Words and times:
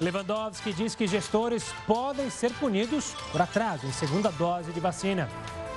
Lewandowski 0.00 0.72
diz 0.72 0.94
que 0.94 1.06
gestores 1.06 1.72
podem 1.86 2.28
ser 2.28 2.52
punidos 2.54 3.14
por 3.30 3.40
atraso 3.40 3.86
em 3.86 3.92
segunda 3.92 4.30
dose 4.32 4.72
de 4.72 4.80
vacina. 4.80 5.28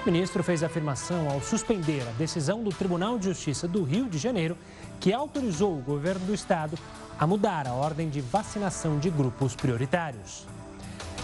O 0.01 0.05
ministro 0.09 0.43
fez 0.43 0.63
afirmação 0.63 1.29
ao 1.29 1.39
suspender 1.41 2.01
a 2.01 2.11
decisão 2.17 2.63
do 2.63 2.71
Tribunal 2.71 3.19
de 3.19 3.25
Justiça 3.25 3.67
do 3.67 3.83
Rio 3.83 4.09
de 4.09 4.17
Janeiro, 4.17 4.57
que 4.99 5.13
autorizou 5.13 5.77
o 5.77 5.81
governo 5.81 6.25
do 6.25 6.33
estado 6.33 6.77
a 7.19 7.27
mudar 7.27 7.67
a 7.67 7.73
ordem 7.73 8.09
de 8.09 8.19
vacinação 8.19 8.97
de 8.97 9.09
grupos 9.09 9.55
prioritários. 9.55 10.47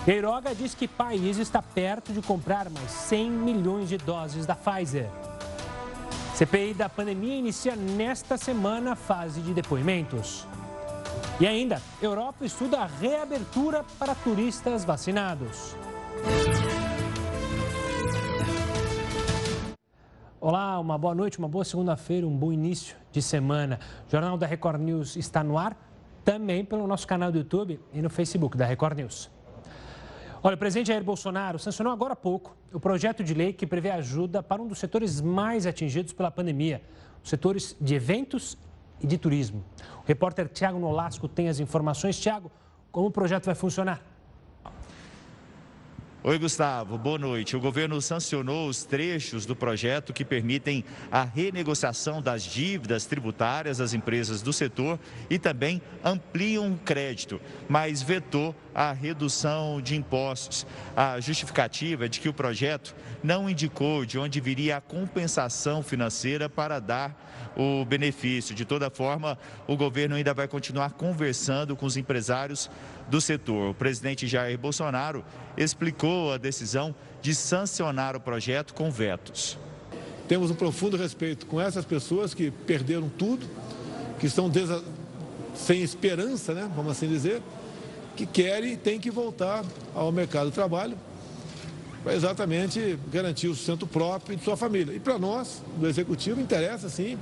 Queiroga 0.06 0.54
diz 0.54 0.76
que 0.76 0.88
país 0.88 1.38
está 1.38 1.62
perto 1.62 2.14
de 2.14 2.22
comprar 2.22 2.70
mais 2.70 2.92
100 2.92 3.32
milhões 3.32 3.90
de 3.90 3.98
doses 3.98 4.46
da 4.46 4.54
Pfizer. 4.56 5.10
CPI 6.36 6.74
da 6.74 6.90
pandemia 6.90 7.38
inicia 7.38 7.76
nesta 7.76 8.38
semana 8.38 8.92
a 8.92 8.96
fase 8.96 9.42
de 9.42 9.54
depoimentos. 9.54 10.46
E 11.40 11.48
ainda, 11.48 11.82
Europa 12.00 12.46
estuda 12.46 12.82
a 12.82 12.86
reabertura 12.86 13.84
para 13.98 14.14
turistas 14.14 14.86
vacinados. 14.86 15.76
Olá, 20.40 20.80
uma 20.80 20.96
boa 20.96 21.16
noite, 21.16 21.40
uma 21.40 21.48
boa 21.48 21.66
segunda-feira, 21.66 22.28
um 22.28 22.38
bom 22.38 22.54
início 22.54 22.96
de 23.12 23.20
semana. 23.20 23.80
O 24.08 24.12
Jornal 24.12 24.38
da 24.38 24.46
Record 24.46 24.80
News 24.80 25.16
está 25.16 25.44
no 25.44 25.58
ar 25.58 25.76
também 26.24 26.64
pelo 26.64 26.86
nosso 26.86 27.08
canal 27.08 27.32
do 27.32 27.40
YouTube 27.40 27.80
e 27.92 28.00
no 28.00 28.12
Facebook 28.12 28.56
da 28.56 28.68
Record 28.68 28.98
News. 28.98 29.32
Olha, 30.44 30.54
o 30.54 30.58
presidente 30.58 30.88
Jair 30.88 31.04
Bolsonaro 31.04 31.58
sancionou 31.58 31.92
agora 31.92 32.14
há 32.14 32.16
pouco 32.16 32.56
o 32.72 32.80
projeto 32.80 33.24
de 33.24 33.34
lei 33.34 33.54
que 33.54 33.66
prevê 33.66 33.90
ajuda 33.90 34.44
para 34.44 34.62
um 34.62 34.68
dos 34.68 34.78
setores 34.78 35.20
mais 35.20 35.66
atingidos 35.66 36.14
pela 36.14 36.30
pandemia, 36.30 36.84
os 37.24 37.30
setores 37.30 37.76
de 37.82 37.96
eventos 37.96 38.56
e 39.04 39.08
de 39.08 39.18
turismo. 39.18 39.64
O 40.04 40.08
repórter 40.08 40.48
Tiago 40.48 40.80
Nolasco 40.80 41.28
tem 41.28 41.50
as 41.50 41.60
informações. 41.60 42.18
Tiago, 42.18 42.50
como 42.92 43.08
o 43.08 43.12
projeto 43.12 43.46
vai 43.46 43.56
funcionar? 43.56 44.02
Oi, 46.26 46.40
Gustavo, 46.40 46.98
boa 46.98 47.20
noite. 47.20 47.58
O 47.58 47.60
governo 47.60 48.02
sancionou 48.02 48.70
os 48.70 48.86
trechos 48.86 49.46
do 49.46 49.58
projeto 49.58 50.14
que 50.14 50.24
permitem 50.24 50.86
a 51.12 51.22
renegociação 51.22 52.22
das 52.22 52.44
dívidas 52.44 53.06
tributárias 53.06 53.80
das 53.80 53.94
empresas 53.94 54.42
do 54.42 54.54
setor 54.54 54.98
e 55.30 55.38
também 55.38 55.82
ampliam 56.02 56.72
o 56.72 56.78
crédito, 56.78 57.42
mas 57.68 58.02
vetou 58.02 58.56
a 58.74 58.94
redução 58.94 59.82
de 59.82 59.98
impostos. 59.98 60.66
A 60.96 61.20
justificativa 61.20 62.06
é 62.06 62.08
de 62.08 62.22
que 62.22 62.30
o 62.30 62.34
projeto 62.34 62.96
não 63.22 63.50
indicou 63.50 64.06
de 64.06 64.18
onde 64.18 64.40
viria 64.40 64.78
a 64.78 64.82
compensação 64.82 65.84
financeira 65.84 66.48
para 66.48 66.80
dar 66.80 67.43
o 67.56 67.86
benefício. 67.86 68.56
De 68.56 68.66
toda 68.66 68.90
forma, 68.90 69.38
o 69.68 69.76
governo 69.76 70.16
ainda 70.16 70.34
vai 70.34 70.48
continuar 70.48 70.94
conversando 70.94 71.76
com 71.76 71.86
os 71.86 71.98
empresários 71.98 72.70
do 73.10 73.20
setor. 73.20 73.72
O 73.72 73.74
presidente 73.74 74.28
Jair 74.28 74.58
Bolsonaro 74.58 75.24
explicou 75.58 76.34
a 76.34 76.38
decisão 76.38 76.96
de 77.22 77.34
sancionar 77.36 78.16
o 78.16 78.20
projeto 78.20 78.74
com 78.74 78.90
vetos. 78.92 79.58
Temos 80.28 80.50
um 80.50 80.56
profundo 80.56 80.98
respeito 80.98 81.46
com 81.46 81.60
essas 81.60 81.86
pessoas 81.86 82.34
que 82.34 82.50
perderam 82.50 83.10
tudo, 83.10 83.46
que 84.20 84.26
estão 84.26 84.50
desa... 84.50 84.84
sem 85.54 85.82
esperança, 85.82 86.54
né, 86.54 86.70
vamos 86.76 86.94
assim 86.94 87.08
dizer, 87.08 87.42
que 88.16 88.26
querem 88.26 88.74
e 88.74 88.78
têm 88.78 89.00
que 89.00 89.12
voltar 89.12 89.66
ao 89.94 90.12
mercado 90.12 90.48
de 90.48 90.54
trabalho 90.54 90.98
para 92.04 92.14
exatamente 92.14 93.00
garantir 93.12 93.48
o 93.48 93.56
sustento 93.56 93.88
próprio 93.88 94.36
de 94.36 94.44
sua 94.44 94.58
família. 94.58 94.94
E 94.94 95.00
para 95.00 95.18
nós, 95.18 95.64
do 95.78 95.88
Executivo, 95.88 96.42
interessa 96.42 96.90
sim 96.90 97.18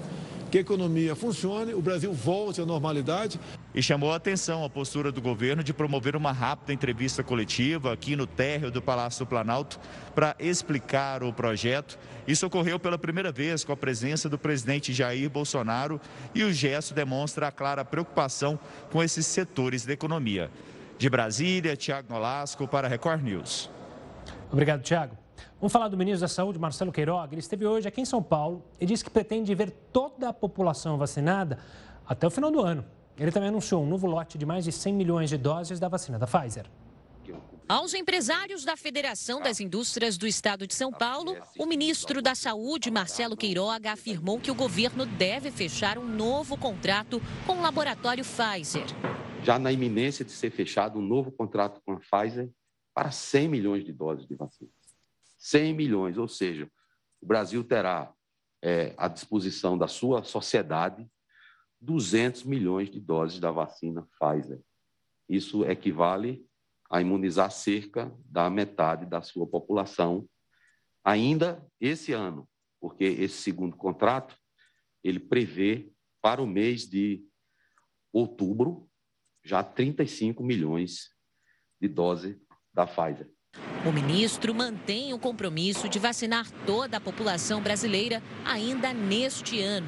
que 0.52 0.58
a 0.58 0.62
economia 0.62 1.16
funcione, 1.16 1.74
o 1.74 1.82
Brasil 1.82 2.12
volte 2.12 2.60
à 2.60 2.66
normalidade. 2.66 3.40
E 3.74 3.82
chamou 3.82 4.12
a 4.12 4.18
atenção 4.18 4.66
a 4.66 4.70
postura 4.70 5.10
do 5.10 5.22
governo 5.22 5.64
de 5.64 5.74
promover 5.74 6.14
uma 6.14 6.34
rápida 6.34 6.74
entrevista 6.74 7.24
coletiva 7.24 7.94
aqui 7.94 8.18
no 8.18 8.28
térreo 8.28 8.70
do 8.70 8.82
Palácio 8.82 9.24
do 9.24 9.30
Planalto 9.30 9.80
para 10.14 10.36
explicar 10.38 11.24
o 11.24 11.32
projeto. 11.32 11.98
Isso 12.28 12.46
ocorreu 12.46 12.78
pela 12.78 12.98
primeira 12.98 13.32
vez 13.32 13.64
com 13.64 13.72
a 13.72 13.78
presença 13.78 14.28
do 14.28 14.38
presidente 14.38 14.92
Jair 14.92 15.30
Bolsonaro 15.30 16.02
e 16.36 16.44
o 16.44 16.52
gesto 16.52 16.94
demonstra 16.94 17.48
a 17.48 17.52
clara 17.52 17.86
preocupação 17.86 18.60
com 18.92 19.02
esses 19.02 19.26
setores 19.26 19.86
da 19.86 19.94
economia. 19.94 20.52
De 20.98 21.10
Brasília, 21.10 21.78
Tiago 21.78 22.12
Nolasco 22.12 22.68
para 22.68 22.90
Record 22.90 23.24
News. 23.24 23.70
Obrigado, 24.52 24.82
Tiago. 24.82 25.18
Vamos 25.60 25.72
falar 25.72 25.88
do 25.88 25.98
ministro 25.98 26.22
da 26.22 26.28
Saúde, 26.28 26.60
Marcelo 26.60 26.92
Queiroga. 26.92 27.34
Ele 27.34 27.40
esteve 27.40 27.66
hoje 27.66 27.88
aqui 27.88 28.02
em 28.02 28.06
São 28.06 28.22
Paulo 28.22 28.64
e 28.80 28.86
disse 28.86 29.04
que 29.04 29.10
pretende 29.10 29.54
ver 29.56 29.72
toda 29.94 30.30
a 30.30 30.34
população 30.34 30.98
vacinada 30.98 31.58
até 32.06 32.28
o 32.28 32.30
final 32.30 32.52
do 32.52 32.60
ano. 32.60 32.84
Ele 33.18 33.32
também 33.32 33.50
anunciou 33.50 33.84
um 33.84 33.88
novo 33.88 34.08
lote 34.08 34.38
de 34.38 34.46
mais 34.46 34.66
de 34.66 34.72
100 34.72 34.94
milhões 34.94 35.30
de 35.30 35.38
doses 35.38 35.80
da 35.80 35.88
vacina 35.88 36.20
da 36.20 36.28
Pfizer. 36.28 36.66
Aos 37.70 37.94
empresários 37.94 38.66
da 38.66 38.76
Federação 38.76 39.42
das 39.42 39.62
Indústrias 39.62 40.18
do 40.18 40.28
Estado 40.28 40.68
de 40.68 40.74
São 40.74 40.92
Paulo, 40.92 41.38
o 41.58 41.66
ministro 41.66 42.22
da 42.22 42.36
Saúde, 42.36 42.92
Marcelo 42.92 43.38
Queiroga, 43.38 43.94
afirmou 43.94 44.40
que 44.40 44.52
o 44.52 44.56
governo 44.56 45.06
deve 45.06 45.52
fechar 45.52 45.98
um 45.98 46.06
novo 46.06 46.58
contrato 46.58 47.22
com 47.48 47.54
o 47.54 47.62
laboratório 47.62 48.26
Pfizer. 48.26 48.86
Já 49.44 49.58
na 49.58 49.72
iminência 49.72 50.26
de 50.26 50.32
ser 50.32 50.52
fechado 50.52 51.00
um 51.00 51.02
novo 51.02 51.32
contrato 51.32 51.80
com 51.86 51.94
a 51.94 52.00
Pfizer 52.00 52.50
para 52.94 53.12
100 53.12 53.48
milhões 53.48 53.86
de 53.86 53.94
doses 53.94 54.28
de 54.28 54.36
vacina. 54.36 54.72
100 55.38 55.74
milhões, 55.74 56.18
ou 56.18 56.28
seja, 56.28 56.70
o 57.22 57.26
Brasil 57.26 57.64
terá 57.64 58.14
é, 58.62 58.94
à 58.98 59.08
disposição 59.08 59.78
da 59.78 59.88
sua 59.88 60.24
sociedade 60.24 61.10
200 61.80 62.44
milhões 62.44 62.90
de 62.90 63.00
doses 63.00 63.40
da 63.40 63.52
vacina 63.52 64.08
Pfizer. 64.20 64.62
Isso 65.28 65.66
equivale 65.66 66.46
a 66.90 67.02
imunizar 67.02 67.50
cerca 67.52 68.16
da 68.26 68.50
metade 68.50 69.06
da 69.06 69.22
sua 69.22 69.48
população 69.48 70.28
ainda 71.04 71.66
esse 71.80 72.14
ano, 72.14 72.48
porque 72.80 73.06
esse 73.06 73.42
segundo 73.42 73.76
contrato 73.76 74.38
ele 75.04 75.20
prevê 75.20 75.92
para 76.22 76.42
o 76.42 76.48
mês 76.48 76.88
de 76.88 77.26
outubro 78.14 78.88
já 79.44 79.64
35 79.64 80.44
milhões 80.44 81.10
de 81.80 81.88
doses 81.88 82.38
da 82.74 82.86
Pfizer. 82.86 83.30
O 83.86 83.92
ministro 83.92 84.54
mantém 84.54 85.14
o 85.14 85.20
compromisso 85.20 85.90
de 85.90 86.00
vacinar 86.00 86.50
toda 86.66 86.98
a 86.98 87.02
população 87.02 87.62
brasileira 87.62 88.22
ainda 88.46 88.94
neste 88.94 89.62
ano. 89.62 89.88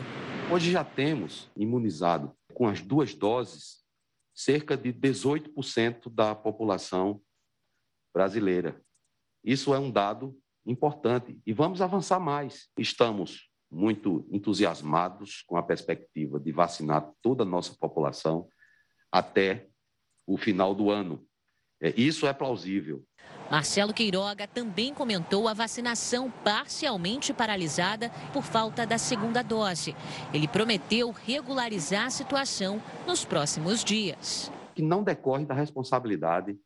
Hoje 0.51 0.71
já 0.71 0.83
temos 0.83 1.49
imunizado 1.55 2.35
com 2.53 2.67
as 2.67 2.81
duas 2.81 3.13
doses 3.13 3.83
cerca 4.33 4.75
de 4.75 4.91
18% 4.91 6.11
da 6.11 6.35
população 6.35 7.21
brasileira. 8.13 8.81
Isso 9.43 9.73
é 9.73 9.79
um 9.79 9.91
dado 9.91 10.37
importante 10.65 11.39
e 11.45 11.53
vamos 11.53 11.81
avançar 11.81 12.19
mais. 12.19 12.69
Estamos 12.77 13.49
muito 13.71 14.27
entusiasmados 14.31 15.41
com 15.47 15.57
a 15.57 15.63
perspectiva 15.63 16.39
de 16.39 16.51
vacinar 16.51 17.11
toda 17.21 17.43
a 17.43 17.45
nossa 17.45 17.75
população 17.75 18.47
até 19.11 19.67
o 20.25 20.37
final 20.37 20.73
do 20.73 20.89
ano. 20.89 21.25
É, 21.83 21.93
isso 21.97 22.25
é 22.25 22.31
plausível. 22.31 23.03
Marcelo 23.51 23.93
Queiroga 23.93 24.47
também 24.47 24.93
comentou 24.93 25.49
a 25.49 25.53
vacinação 25.53 26.31
parcialmente 26.31 27.33
paralisada 27.33 28.09
por 28.31 28.41
falta 28.41 28.87
da 28.87 28.97
segunda 28.97 29.43
dose. 29.43 29.93
Ele 30.33 30.47
prometeu 30.47 31.11
regularizar 31.11 32.05
a 32.05 32.09
situação 32.09 32.81
nos 33.05 33.25
próximos 33.25 33.83
dias. 33.83 34.49
Que 34.73 34.81
não 34.81 35.03
decorre 35.03 35.45
da 35.45 35.53
responsabilidade 35.53 36.57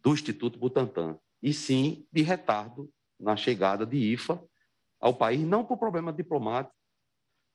do 0.00 0.12
Instituto 0.12 0.60
Butantan, 0.60 1.18
e 1.42 1.52
sim 1.52 2.06
de 2.12 2.22
retardo 2.22 2.88
na 3.18 3.34
chegada 3.34 3.84
de 3.84 3.96
IFA 3.96 4.40
ao 5.00 5.12
país, 5.12 5.40
não 5.40 5.64
por 5.64 5.76
problema 5.76 6.12
diplomático, 6.12 6.74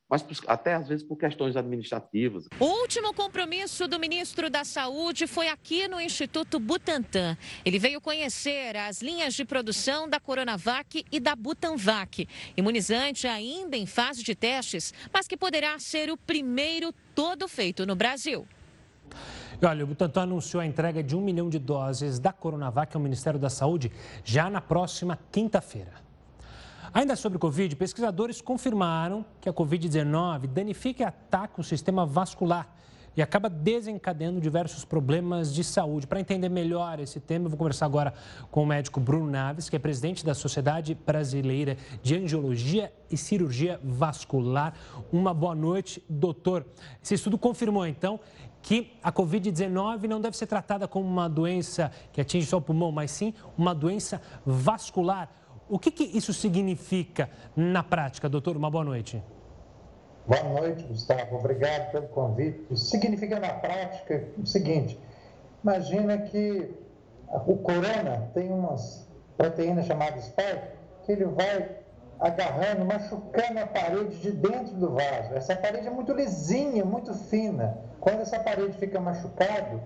mas 0.09 0.25
até 0.47 0.73
às 0.75 0.87
vezes 0.87 1.03
por 1.03 1.17
questões 1.17 1.55
administrativas. 1.55 2.47
O 2.59 2.65
último 2.65 3.13
compromisso 3.13 3.87
do 3.87 3.99
ministro 3.99 4.49
da 4.49 4.63
Saúde 4.63 5.27
foi 5.27 5.49
aqui 5.49 5.87
no 5.87 5.99
Instituto 5.99 6.59
Butantan. 6.59 7.37
Ele 7.65 7.77
veio 7.77 7.99
conhecer 7.99 8.75
as 8.77 9.01
linhas 9.01 9.33
de 9.33 9.43
produção 9.43 10.07
da 10.07 10.19
Coronavac 10.19 11.05
e 11.11 11.19
da 11.19 11.35
Butanvac, 11.35 12.27
imunizante 12.55 13.27
ainda 13.27 13.75
em 13.75 13.85
fase 13.85 14.23
de 14.23 14.33
testes, 14.33 14.93
mas 15.13 15.27
que 15.27 15.35
poderá 15.35 15.77
ser 15.79 16.09
o 16.09 16.17
primeiro 16.17 16.93
todo 17.13 17.47
feito 17.47 17.85
no 17.85 17.95
Brasil. 17.95 18.47
Olha, 19.61 19.83
o 19.83 19.87
Butantan 19.87 20.23
anunciou 20.23 20.61
a 20.61 20.65
entrega 20.65 21.01
de 21.01 21.15
um 21.15 21.21
milhão 21.21 21.49
de 21.49 21.57
doses 21.57 22.19
da 22.19 22.31
Coronavac 22.31 22.95
ao 22.95 23.01
Ministério 23.01 23.39
da 23.39 23.49
Saúde 23.49 23.91
já 24.23 24.49
na 24.49 24.61
próxima 24.61 25.17
quinta-feira. 25.31 26.06
Ainda 26.93 27.15
sobre 27.15 27.37
o 27.37 27.39
Covid, 27.39 27.75
pesquisadores 27.75 28.41
confirmaram 28.41 29.25
que 29.41 29.49
a 29.49 29.53
Covid-19 29.53 30.47
danifica 30.47 31.03
e 31.03 31.05
ataca 31.05 31.59
o 31.59 31.63
sistema 31.63 32.05
vascular 32.05 32.73
e 33.15 33.21
acaba 33.21 33.49
desencadeando 33.49 34.39
diversos 34.39 34.85
problemas 34.85 35.51
de 35.51 35.63
saúde. 35.63 36.05
Para 36.05 36.19
entender 36.19 36.49
melhor 36.49 36.99
esse 36.99 37.19
tema, 37.19 37.45
eu 37.45 37.49
vou 37.49 37.57
conversar 37.57 37.87
agora 37.87 38.13
com 38.51 38.61
o 38.61 38.65
médico 38.65 38.99
Bruno 38.99 39.29
Naves, 39.29 39.69
que 39.69 39.75
é 39.75 39.79
presidente 39.79 40.23
da 40.23 40.35
Sociedade 40.35 40.93
Brasileira 40.93 41.77
de 42.03 42.15
Angiologia 42.15 42.93
e 43.09 43.17
Cirurgia 43.17 43.79
Vascular. 43.83 44.75
Uma 45.11 45.33
boa 45.33 45.55
noite, 45.55 46.03
doutor. 46.07 46.63
Esse 47.03 47.15
estudo 47.15 47.39
confirmou, 47.39 47.87
então, 47.87 48.19
que 48.61 48.93
a 49.01 49.11
Covid-19 49.11 50.03
não 50.03 50.21
deve 50.21 50.37
ser 50.37 50.45
tratada 50.45 50.87
como 50.87 51.07
uma 51.07 51.27
doença 51.27 51.91
que 52.13 52.21
atinge 52.21 52.45
só 52.45 52.57
o 52.57 52.61
pulmão, 52.61 52.91
mas 52.91 53.09
sim 53.09 53.33
uma 53.57 53.73
doença 53.73 54.21
vascular. 54.45 55.27
O 55.69 55.77
que, 55.77 55.91
que 55.91 56.03
isso 56.17 56.33
significa 56.33 57.29
na 57.53 57.83
prática, 57.83 58.29
doutor? 58.29 58.55
Uma 58.55 58.71
boa 58.71 58.85
noite. 58.85 59.21
Boa 60.25 60.43
noite, 60.43 60.83
Gustavo. 60.83 61.35
Obrigado 61.35 61.91
pelo 61.91 62.07
convite. 62.07 62.77
Significa 62.77 63.37
na 63.37 63.49
prática 63.49 64.29
o 64.41 64.45
seguinte: 64.45 64.97
imagina 65.61 66.19
que 66.19 66.73
o 67.45 67.57
corona 67.57 68.31
tem 68.33 68.49
umas 68.49 69.05
proteínas 69.35 69.85
chamadas 69.85 70.23
spike 70.25 70.69
que 71.05 71.11
ele 71.11 71.25
vai 71.25 71.69
agarrando, 72.21 72.85
machucando 72.85 73.59
a 73.59 73.67
parede 73.67 74.21
de 74.21 74.31
dentro 74.31 74.73
do 74.75 74.93
vaso. 74.93 75.33
Essa 75.35 75.53
parede 75.53 75.85
é 75.85 75.91
muito 75.91 76.13
lisinha, 76.13 76.85
muito 76.85 77.13
fina. 77.13 77.77
Quando 77.99 78.21
essa 78.21 78.39
parede 78.39 78.77
fica 78.77 79.01
machucado, 79.01 79.81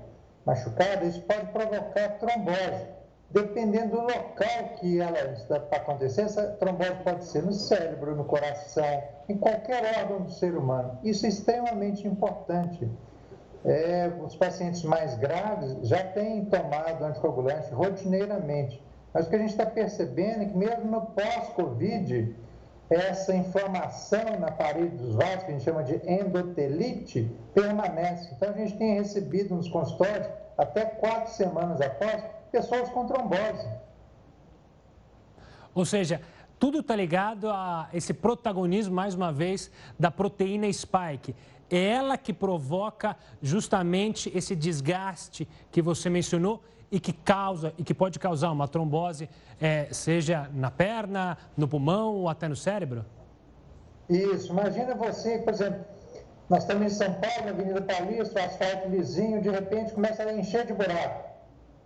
machucada, 0.45 1.05
isso 1.05 1.21
pode 1.21 1.47
provocar 1.47 2.19
trombose 2.19 3.00
dependendo 3.33 3.97
do 3.97 4.01
local 4.01 4.75
que 4.79 4.99
ela 4.99 5.31
está 5.33 5.59
para 5.59 5.77
acontecer, 5.77 6.21
essa 6.21 6.47
trombose 6.59 6.95
pode 7.03 7.23
ser 7.25 7.43
no 7.43 7.53
cérebro, 7.53 8.15
no 8.15 8.25
coração, 8.25 9.03
em 9.29 9.37
qualquer 9.37 9.99
órgão 9.99 10.21
do 10.21 10.31
ser 10.31 10.55
humano. 10.55 10.99
Isso 11.03 11.25
é 11.25 11.29
extremamente 11.29 12.07
importante. 12.07 12.89
É, 13.63 14.11
os 14.23 14.35
pacientes 14.35 14.83
mais 14.83 15.15
graves 15.17 15.87
já 15.87 16.03
têm 16.03 16.45
tomado 16.45 17.03
anticoagulante 17.03 17.71
rotineiramente, 17.71 18.83
mas 19.13 19.27
o 19.27 19.29
que 19.29 19.35
a 19.35 19.39
gente 19.39 19.51
está 19.51 19.65
percebendo 19.65 20.41
é 20.41 20.45
que 20.45 20.57
mesmo 20.57 20.89
no 20.89 21.01
pós-Covid, 21.07 22.35
essa 22.89 23.33
inflamação 23.33 24.39
na 24.39 24.51
parede 24.51 24.97
dos 24.97 25.15
vasos, 25.15 25.43
que 25.43 25.51
a 25.51 25.53
gente 25.53 25.63
chama 25.63 25.83
de 25.83 26.01
endotelite, 26.09 27.31
permanece. 27.53 28.33
Então 28.35 28.49
a 28.49 28.57
gente 28.57 28.77
tem 28.77 28.95
recebido 28.95 29.55
nos 29.55 29.69
consultórios, 29.69 30.27
até 30.57 30.85
quatro 30.85 31.31
semanas 31.31 31.79
após, 31.79 32.23
pessoas 32.51 32.89
com 32.89 33.07
trombose. 33.07 33.67
Ou 35.73 35.85
seja, 35.85 36.21
tudo 36.59 36.81
está 36.81 36.95
ligado 36.95 37.49
a 37.49 37.89
esse 37.93 38.13
protagonismo, 38.13 38.93
mais 38.93 39.15
uma 39.15 39.31
vez, 39.31 39.71
da 39.99 40.11
proteína 40.11 40.71
spike. 40.71 41.35
É 41.69 41.89
ela 41.91 42.17
que 42.17 42.33
provoca 42.33 43.15
justamente 43.41 44.31
esse 44.35 44.55
desgaste 44.55 45.47
que 45.71 45.81
você 45.81 46.09
mencionou 46.09 46.61
e 46.91 46.99
que 46.99 47.13
causa 47.13 47.73
e 47.77 47.83
que 47.83 47.93
pode 47.93 48.19
causar 48.19 48.51
uma 48.51 48.67
trombose, 48.67 49.29
é, 49.59 49.87
seja 49.91 50.49
na 50.53 50.69
perna, 50.69 51.37
no 51.55 51.67
pulmão 51.67 52.13
ou 52.15 52.27
até 52.27 52.49
no 52.49 52.55
cérebro? 52.55 53.05
Isso. 54.09 54.51
Imagina 54.51 54.93
você, 54.93 55.39
por 55.39 55.53
exemplo, 55.53 55.85
nós 56.49 56.63
estamos 56.63 56.85
em 56.85 56.89
São 56.89 57.13
Paulo, 57.13 57.45
na 57.45 57.51
Avenida 57.51 57.81
Paulista, 57.81 58.41
o 58.41 58.43
asfalto 58.43 58.89
lisinho, 58.89 59.41
de 59.41 59.49
repente 59.49 59.93
começa 59.93 60.21
a 60.21 60.33
encher 60.33 60.65
de 60.65 60.73
buraco. 60.73 61.30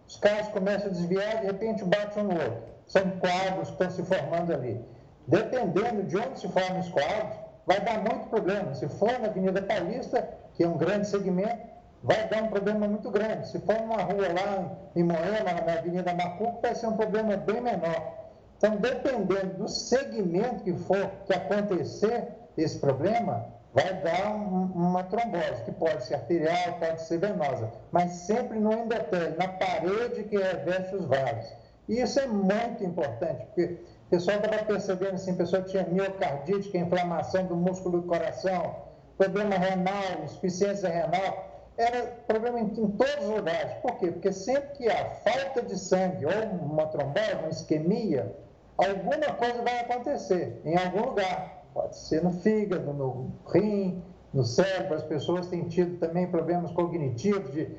Os 0.07 0.18
carros 0.18 0.48
começam 0.50 0.88
a 0.88 0.92
desviar, 0.92 1.42
de 1.42 1.48
repente 1.48 1.84
bate 1.84 2.19
um 2.19 2.24
no 2.24 2.34
outro. 2.34 2.63
São 2.88 3.02
quadros 3.19 3.69
que 3.69 3.84
estão 3.84 3.90
se 3.90 4.04
formando 4.04 4.54
ali. 4.54 4.84
Dependendo 5.28 6.04
de 6.04 6.18
onde 6.18 6.40
se 6.40 6.48
formam 6.48 6.80
os 6.80 6.90
quadros, 6.90 7.36
vai 7.66 7.80
dar 7.80 8.00
muito 8.00 8.30
problema. 8.30 8.74
Se 8.75 8.88
for 8.88 9.19
na 9.19 9.28
Avenida 9.28 9.62
Paulista, 9.62 10.30
que 10.54 10.63
é 10.63 10.68
um 10.68 10.78
grande 10.78 11.07
segmento, 11.07 11.68
vai 12.04 12.28
dar 12.28 12.44
um 12.44 12.48
problema 12.48 12.88
muito 12.88 13.10
grande. 13.10 13.50
Se 13.50 13.60
for 13.60 13.75
numa 13.81 14.04
rua 14.04 14.28
lá 14.28 14.78
em 14.96 15.04
Moema, 15.04 15.62
na 15.66 15.74
Avenida 15.74 16.13
Macuco, 16.13 16.62
vai 16.62 16.75
ser 16.75 16.88
um 16.88 16.96
problema 16.96 17.36
bem 17.38 17.60
menor. 17.60 18.13
Então, 18.58 18.78
dependendo 18.78 19.56
do 19.58 19.68
segmento 19.68 20.63
que 20.63 20.74
for 20.74 21.10
que 21.25 21.34
acontecer 21.34 22.28
esse 22.56 22.80
problema, 22.80 23.48
vai 23.75 23.94
dar 23.95 24.31
um, 24.31 24.72
uma 24.74 25.04
trombose, 25.04 25.63
que 25.66 25.72
pode 25.74 26.06
ser 26.06 26.16
arterial, 26.16 26.80
pode 26.80 27.01
ser 27.01 27.19
venosa, 27.19 27.69
mas 27.92 28.12
sempre 28.12 28.57
no 28.57 28.72
endotélio, 28.72 29.38
na 29.38 29.50
parede 29.50 30.24
que 30.24 30.38
reveste 30.38 30.95
os 30.95 31.06
vasos. 31.06 31.54
E 31.89 32.00
isso 32.00 32.18
é 32.22 32.25
muito 32.25 32.83
importante, 32.86 33.45
porque 33.48 33.77
o 34.07 34.10
pessoal 34.10 34.38
estava 34.38 34.63
percebendo 34.63 35.16
assim, 35.16 35.33
a 35.33 35.36
pessoa 35.36 35.62
tinha 35.63 35.83
miocardite, 35.83 36.69
que 36.69 36.77
é 36.77 36.81
inflamação 36.81 37.45
do 37.48 37.56
músculo 37.57 38.01
do 38.01 38.07
coração, 38.07 38.77
problema 39.18 39.56
renal, 39.57 40.24
insuficiência 40.24 40.88
renal, 40.88 41.68
era 41.77 42.06
problema 42.25 42.62
em, 42.62 42.68
em 42.68 42.92
todos 42.92 43.25
os 43.25 43.36
lugares. 43.36 43.74
Por 43.81 43.98
quê? 43.98 44.10
Porque 44.10 44.31
sempre 44.31 44.69
que 44.77 44.89
há 44.89 45.10
falta 45.16 45.62
de 45.62 45.77
sangue 45.77 46.25
ou 46.25 46.44
uma 46.66 46.88
trombose, 46.88 47.33
uma 47.39 47.50
isquemia, 47.50 48.33
alguma 48.77 49.33
coisa 49.33 49.62
vai 49.62 49.81
acontecer 49.81 50.62
em 50.63 50.77
algum 50.77 51.10
lugar. 51.10 51.55
Pode 51.75 51.98
ser 51.98 52.24
no 52.24 52.31
fígado, 52.31 52.94
no 52.94 53.33
rim, 53.54 54.01
no 54.33 54.45
cérebro. 54.45 54.95
As 54.95 55.04
pessoas 55.04 55.48
têm 55.48 55.68
tido 55.68 55.98
também 55.98 56.25
problemas 56.25 56.72
cognitivos 56.72 57.51
de 57.51 57.69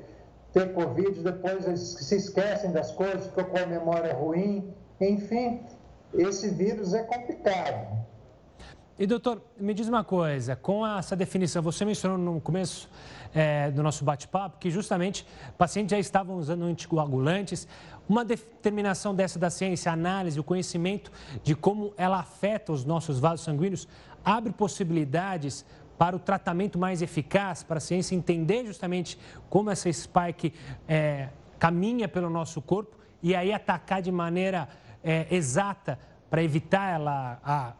ter 0.53 0.71
Covid, 0.71 1.23
depois 1.23 1.65
se 1.79 2.15
esquecem 2.15 2.71
das 2.71 2.91
coisas, 2.91 3.25
ficam 3.25 3.45
com 3.45 3.57
a 3.57 3.65
memória 3.65 4.13
ruim. 4.13 4.71
Enfim, 5.01 5.63
esse 6.13 6.47
vírus 6.49 6.93
é 6.93 7.01
complicado. 7.01 8.05
E 8.99 9.05
doutor, 9.05 9.43
me 9.59 9.75
diz 9.75 9.87
uma 9.87 10.03
coisa, 10.03 10.55
com 10.55 10.85
essa 10.85 11.15
definição, 11.15 11.61
você 11.61 11.85
mencionou 11.85 12.17
no 12.17 12.41
começo 12.41 12.89
é, 13.31 13.69
do 13.69 13.83
nosso 13.83 14.03
bate-papo 14.03 14.57
que 14.57 14.71
justamente 14.71 15.23
pacientes 15.55 15.91
já 15.91 15.99
estavam 15.99 16.35
usando 16.35 16.63
anticoagulantes. 16.63 17.67
Uma 18.09 18.25
determinação 18.25 19.13
dessa 19.13 19.37
da 19.37 19.51
ciência, 19.51 19.91
a 19.91 19.93
análise, 19.93 20.39
o 20.39 20.43
conhecimento 20.43 21.11
de 21.43 21.53
como 21.53 21.93
ela 21.95 22.17
afeta 22.17 22.71
os 22.71 22.83
nossos 22.83 23.19
vasos 23.19 23.45
sanguíneos, 23.45 23.87
abre 24.25 24.51
possibilidades 24.51 25.63
para 25.95 26.15
o 26.15 26.19
tratamento 26.19 26.79
mais 26.79 26.99
eficaz, 27.03 27.61
para 27.61 27.77
a 27.77 27.81
ciência 27.81 28.15
entender 28.15 28.65
justamente 28.65 29.19
como 29.47 29.69
essa 29.69 29.93
spike 29.93 30.55
é, 30.87 31.29
caminha 31.59 32.07
pelo 32.07 32.31
nosso 32.31 32.63
corpo 32.63 32.97
e 33.21 33.35
aí 33.35 33.53
atacar 33.53 34.01
de 34.01 34.11
maneira 34.11 34.67
é, 35.03 35.27
exata 35.29 35.99
para 36.31 36.41
evitar 36.41 36.95
ela 36.95 37.39
a 37.43 37.73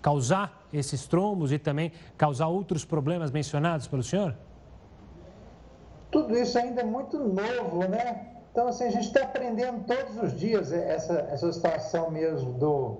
causar 0.00 0.66
esses 0.72 1.06
trombos 1.06 1.52
e 1.52 1.58
também 1.58 1.92
causar 2.16 2.48
outros 2.48 2.84
problemas 2.84 3.30
mencionados 3.30 3.86
pelo 3.86 4.02
senhor? 4.02 4.34
Tudo 6.10 6.36
isso 6.36 6.58
ainda 6.58 6.80
é 6.80 6.84
muito 6.84 7.18
novo, 7.18 7.86
né? 7.88 8.28
Então, 8.50 8.66
assim, 8.66 8.84
a 8.84 8.90
gente 8.90 9.06
está 9.06 9.22
aprendendo 9.22 9.84
todos 9.84 10.16
os 10.22 10.38
dias 10.38 10.72
essa, 10.72 11.28
essa 11.30 11.52
situação 11.52 12.10
mesmo 12.10 12.52
do, 12.54 12.96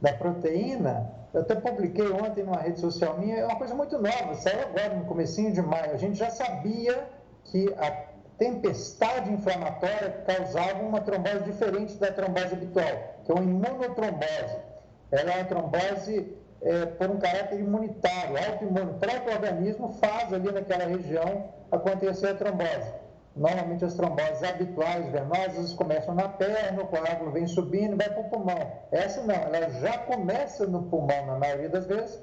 da 0.00 0.12
proteína. 0.12 1.12
Eu 1.34 1.42
até 1.42 1.54
publiquei 1.54 2.10
ontem 2.10 2.44
numa 2.44 2.56
rede 2.56 2.80
social 2.80 3.18
minha, 3.18 3.36
é 3.36 3.44
uma 3.44 3.56
coisa 3.56 3.74
muito 3.74 3.98
nova, 3.98 4.34
saiu 4.34 4.60
agora 4.62 4.94
no 4.94 5.04
comecinho 5.04 5.52
de 5.52 5.60
maio. 5.60 5.92
A 5.92 5.96
gente 5.96 6.18
já 6.18 6.30
sabia 6.30 7.08
que 7.44 7.72
a 7.74 7.90
tempestade 8.38 9.30
inflamatória 9.30 10.24
causava 10.26 10.82
uma 10.82 11.00
trombose 11.00 11.44
diferente 11.44 11.94
da 11.96 12.10
trombose 12.10 12.54
habitual, 12.54 13.20
que 13.24 13.32
é 13.32 13.34
uma 13.34 13.44
imunotrombose. 13.44 14.69
Ela 15.10 15.32
é 15.32 15.36
uma 15.36 15.44
trombose 15.44 16.36
é, 16.62 16.86
por 16.86 17.10
um 17.10 17.18
caráter 17.18 17.58
imunitário, 17.58 18.36
autoimune. 18.36 18.90
O 18.92 18.94
próprio 18.94 19.34
organismo 19.34 19.92
faz 19.94 20.32
ali 20.32 20.52
naquela 20.52 20.84
região 20.84 21.48
acontecer 21.70 22.28
a 22.28 22.34
trombose. 22.34 23.00
Normalmente 23.34 23.84
as 23.84 23.94
tromboses 23.94 24.42
habituais 24.42 25.08
venosas 25.10 25.72
começam 25.72 26.14
na 26.14 26.28
perna, 26.28 26.82
o 26.82 26.86
coágulo 26.86 27.30
vem 27.30 27.46
subindo 27.46 27.96
vai 27.96 28.08
para 28.10 28.20
o 28.20 28.28
pulmão. 28.28 28.72
Essa 28.90 29.22
não, 29.22 29.34
ela 29.34 29.70
já 29.80 29.98
começa 29.98 30.66
no 30.66 30.82
pulmão 30.84 31.26
na 31.26 31.38
maioria 31.38 31.68
das 31.68 31.86
vezes, 31.86 32.20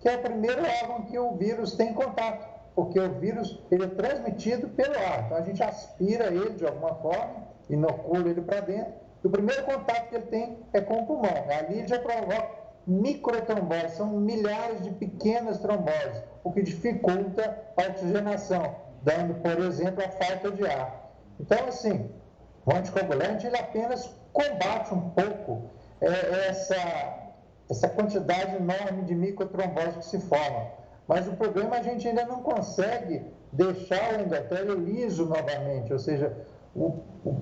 que 0.00 0.08
é 0.08 0.16
o 0.16 0.22
primeiro 0.22 0.60
órgão 0.82 1.02
que 1.06 1.18
o 1.18 1.36
vírus 1.36 1.76
tem 1.76 1.94
contato, 1.94 2.46
porque 2.74 2.98
o 2.98 3.14
vírus 3.14 3.62
ele 3.70 3.84
é 3.84 3.88
transmitido 3.88 4.68
pelo 4.70 4.98
ar. 4.98 5.26
Então 5.26 5.38
a 5.38 5.42
gente 5.42 5.62
aspira 5.62 6.26
ele 6.26 6.50
de 6.50 6.66
alguma 6.66 6.94
forma, 6.96 7.48
inocula 7.70 8.28
ele 8.28 8.42
para 8.42 8.60
dentro, 8.60 8.92
o 9.26 9.30
primeiro 9.30 9.64
contato 9.64 10.08
que 10.08 10.14
ele 10.14 10.26
tem 10.26 10.58
é 10.72 10.80
com 10.80 11.02
o 11.02 11.06
pulmão. 11.06 11.46
Ali 11.58 11.86
já 11.86 11.98
provoca 11.98 12.68
microtrombose, 12.86 13.96
são 13.96 14.18
milhares 14.18 14.82
de 14.82 14.90
pequenas 14.92 15.58
tromboses, 15.58 16.22
o 16.42 16.52
que 16.52 16.62
dificulta 16.62 17.58
a 17.76 17.90
oxigenação 17.90 18.76
dando, 19.02 19.34
por 19.42 19.58
exemplo, 19.64 20.02
a 20.02 20.08
falta 20.08 20.50
de 20.50 20.66
ar. 20.66 21.12
Então, 21.38 21.68
assim, 21.68 22.10
o 22.64 22.74
anticoagulante 22.74 23.46
ele 23.46 23.56
apenas 23.56 24.10
combate 24.32 24.94
um 24.94 25.10
pouco 25.10 25.70
é, 26.00 26.48
essa, 26.48 26.76
essa 27.70 27.88
quantidade 27.88 28.56
enorme 28.56 29.02
de 29.04 29.14
microtrombose 29.14 29.98
que 29.98 30.06
se 30.06 30.20
forma. 30.20 30.70
Mas 31.06 31.26
o 31.28 31.32
problema 31.32 31.76
é 31.76 31.80
a 31.80 31.82
gente 31.82 32.06
ainda 32.06 32.26
não 32.26 32.42
consegue 32.42 33.24
deixar 33.52 34.14
o 34.14 34.20
endotélio 34.22 34.74
liso 34.74 35.24
novamente, 35.26 35.92
ou 35.92 35.98
seja, 35.98 36.36
o, 36.74 37.00
o 37.24 37.40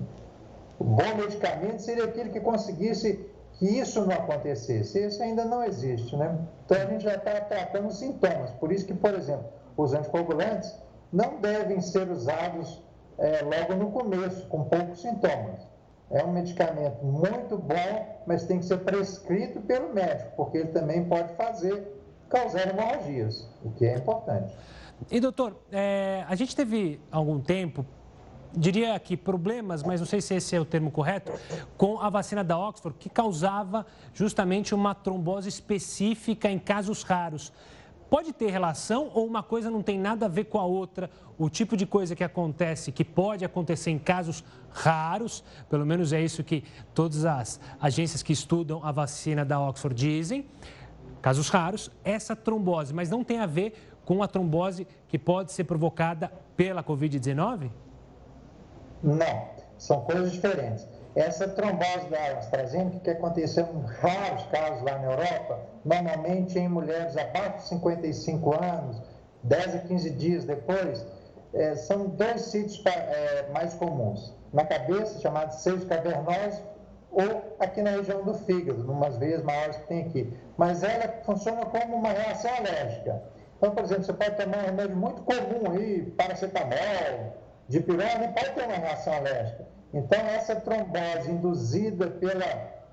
bom 0.83 1.15
medicamento 1.15 1.79
seria 1.79 2.05
aquele 2.05 2.29
que 2.29 2.39
conseguisse 2.39 3.25
que 3.53 3.65
isso 3.65 4.05
não 4.05 4.15
acontecesse. 4.15 5.05
Isso 5.05 5.21
ainda 5.21 5.43
não 5.43 5.63
existe, 5.63 6.15
né? 6.15 6.37
Então 6.65 6.77
a 6.77 6.85
gente 6.85 7.03
já 7.03 7.15
está 7.15 7.41
tratando 7.41 7.91
sintomas. 7.91 8.51
Por 8.51 8.71
isso 8.71 8.85
que, 8.85 8.93
por 8.93 9.13
exemplo, 9.13 9.45
os 9.75 9.93
anticoagulantes, 9.93 10.75
não 11.11 11.39
devem 11.39 11.79
ser 11.79 12.09
usados 12.09 12.81
é, 13.17 13.41
logo 13.41 13.75
no 13.75 13.91
começo, 13.91 14.47
com 14.47 14.63
poucos 14.65 15.01
sintomas. 15.01 15.65
É 16.09 16.23
um 16.23 16.31
medicamento 16.31 17.03
muito 17.03 17.57
bom, 17.57 18.21
mas 18.25 18.45
tem 18.45 18.59
que 18.59 18.65
ser 18.65 18.79
prescrito 18.79 19.59
pelo 19.61 19.93
médico, 19.93 20.31
porque 20.37 20.57
ele 20.57 20.69
também 20.69 21.03
pode 21.05 21.33
fazer, 21.33 21.85
causar 22.29 22.69
hemorragias, 22.69 23.47
o 23.63 23.71
que 23.71 23.85
é 23.85 23.95
importante. 23.95 24.55
E 25.11 25.19
doutor, 25.19 25.61
é, 25.71 26.23
a 26.27 26.35
gente 26.35 26.55
teve 26.55 26.99
algum 27.11 27.39
tempo, 27.39 27.85
diria 28.55 28.99
que 28.99 29.15
problemas, 29.17 29.83
mas 29.83 29.99
não 29.99 30.07
sei 30.07 30.21
se 30.21 30.35
esse 30.35 30.55
é 30.55 30.59
o 30.59 30.65
termo 30.65 30.91
correto, 30.91 31.31
com 31.77 31.99
a 31.99 32.09
vacina 32.09 32.43
da 32.43 32.57
Oxford, 32.57 32.97
que 32.99 33.09
causava 33.09 33.85
justamente 34.13 34.73
uma 34.73 34.95
trombose 34.95 35.49
específica 35.49 36.49
em 36.49 36.59
casos 36.59 37.03
raros. 37.03 37.51
Pode 38.09 38.31
ter 38.31 38.49
relação 38.49 39.11
ou 39.13 39.27
uma 39.27 39.43
coisa 39.43 39.69
não 39.69 39.81
tem 39.81 39.99
nada 39.99 40.27
a 40.27 40.29
ver 40.29 40.45
com 40.45 40.57
a 40.57 40.65
outra? 40.65 41.09
O 41.37 41.49
tipo 41.49 41.75
de 41.75 41.85
coisa 41.85 42.15
que 42.15 42.23
acontece, 42.23 42.91
que 42.91 43.03
pode 43.03 43.43
acontecer 43.43 43.91
em 43.91 43.99
casos 43.99 44.43
raros, 44.71 45.43
pelo 45.69 45.85
menos 45.85 46.13
é 46.13 46.21
isso 46.21 46.43
que 46.43 46.63
todas 46.93 47.25
as 47.25 47.59
agências 47.81 48.23
que 48.23 48.31
estudam 48.31 48.79
a 48.81 48.93
vacina 48.93 49.43
da 49.43 49.59
Oxford 49.59 49.93
dizem, 49.93 50.45
casos 51.21 51.49
raros, 51.49 51.91
essa 52.03 52.33
trombose, 52.33 52.93
mas 52.93 53.09
não 53.09 53.25
tem 53.25 53.39
a 53.39 53.45
ver 53.45 53.97
com 54.05 54.23
a 54.23 54.27
trombose 54.27 54.87
que 55.09 55.19
pode 55.19 55.51
ser 55.51 55.65
provocada 55.65 56.31
pela 56.55 56.81
Covid-19? 56.81 57.69
Não, 59.03 59.49
são 59.77 60.01
coisas 60.01 60.31
diferentes. 60.31 60.87
Essa 61.15 61.47
trombose 61.47 62.09
da 62.09 62.37
AstraZeneca, 62.37 62.99
que 62.99 63.09
aconteceu 63.09 63.65
em 63.65 63.85
raros 63.85 64.43
casos 64.51 64.83
lá 64.83 64.97
na 64.99 65.11
Europa, 65.11 65.59
normalmente 65.83 66.59
em 66.59 66.67
mulheres 66.67 67.17
abaixo 67.17 67.57
de 67.57 67.67
55 67.69 68.63
anos, 68.63 69.01
10 69.43 69.75
a 69.75 69.79
15 69.79 70.09
dias 70.11 70.45
depois, 70.45 71.05
é, 71.53 71.75
são 71.75 72.07
dois 72.09 72.41
sítios 72.41 72.83
é, 72.85 73.49
mais 73.51 73.73
comuns. 73.73 74.35
Na 74.53 74.65
cabeça, 74.65 75.19
chamado 75.19 75.51
seio 75.53 75.83
cavernoso, 75.87 76.61
ou 77.11 77.55
aqui 77.59 77.81
na 77.81 77.91
região 77.91 78.23
do 78.23 78.33
fígado, 78.35 78.83
numas 78.83 79.17
veias 79.17 79.41
maiores 79.41 79.77
que 79.77 79.87
tem 79.87 80.01
aqui. 80.03 80.33
Mas 80.55 80.83
ela 80.83 81.11
funciona 81.23 81.65
como 81.65 81.95
uma 81.95 82.09
reação 82.09 82.51
alérgica. 82.57 83.23
Então, 83.57 83.71
por 83.73 83.83
exemplo, 83.83 84.03
você 84.03 84.13
pode 84.13 84.35
tomar 84.35 84.57
um 84.59 84.65
remédio 84.65 84.95
muito 84.95 85.21
comum 85.23 85.71
aí, 85.71 86.03
paracetamol, 86.15 87.33
dipirona, 87.69 88.25
e 88.25 88.27
pode 88.29 88.51
ter 88.51 88.63
uma 88.63 88.75
reação 88.75 89.13
alérgica. 89.13 89.65
Então, 89.93 90.19
essa 90.19 90.55
trombose 90.55 91.31
induzida 91.31 92.07
pela 92.07 92.45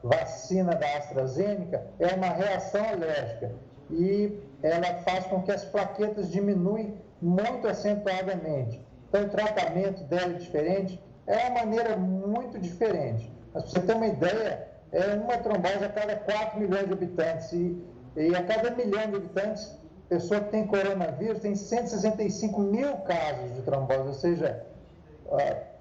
vacina 0.03 0.75
da 0.75 0.87
AstraZeneca 0.97 1.87
é 1.99 2.15
uma 2.15 2.29
reação 2.29 2.85
alérgica 2.85 3.53
e 3.91 4.39
ela 4.63 5.03
faz 5.03 5.27
com 5.27 5.43
que 5.43 5.51
as 5.51 5.65
plaquetas 5.65 6.31
diminuem 6.31 6.95
muito 7.21 7.67
acentuadamente. 7.67 8.85
Então, 9.09 9.25
o 9.25 9.29
tratamento 9.29 10.03
dela 10.05 10.33
é 10.33 10.39
diferente, 10.39 11.03
é 11.27 11.49
uma 11.49 11.61
maneira 11.61 11.97
muito 11.97 12.59
diferente. 12.59 13.33
Mas, 13.53 13.65
para 13.65 13.73
você 13.73 13.81
ter 13.87 13.95
uma 13.95 14.07
ideia, 14.07 14.69
é 14.93 15.15
uma 15.15 15.39
trombose 15.39 15.85
a 15.85 15.89
cada 15.89 16.17
4 16.17 16.61
milhões 16.61 16.87
de 16.87 16.93
habitantes 16.93 17.53
e, 17.53 17.83
e 18.17 18.35
a 18.35 18.43
cada 18.45 18.71
milhão 18.71 19.11
de 19.11 19.17
habitantes 19.17 19.77
pessoa 20.09 20.41
que 20.41 20.51
tem 20.51 20.67
coronavírus 20.67 21.41
tem 21.41 21.55
165 21.55 22.61
mil 22.61 22.97
casos 22.99 23.55
de 23.55 23.63
trombose, 23.63 24.09
ou 24.09 24.15
seja, 24.15 24.65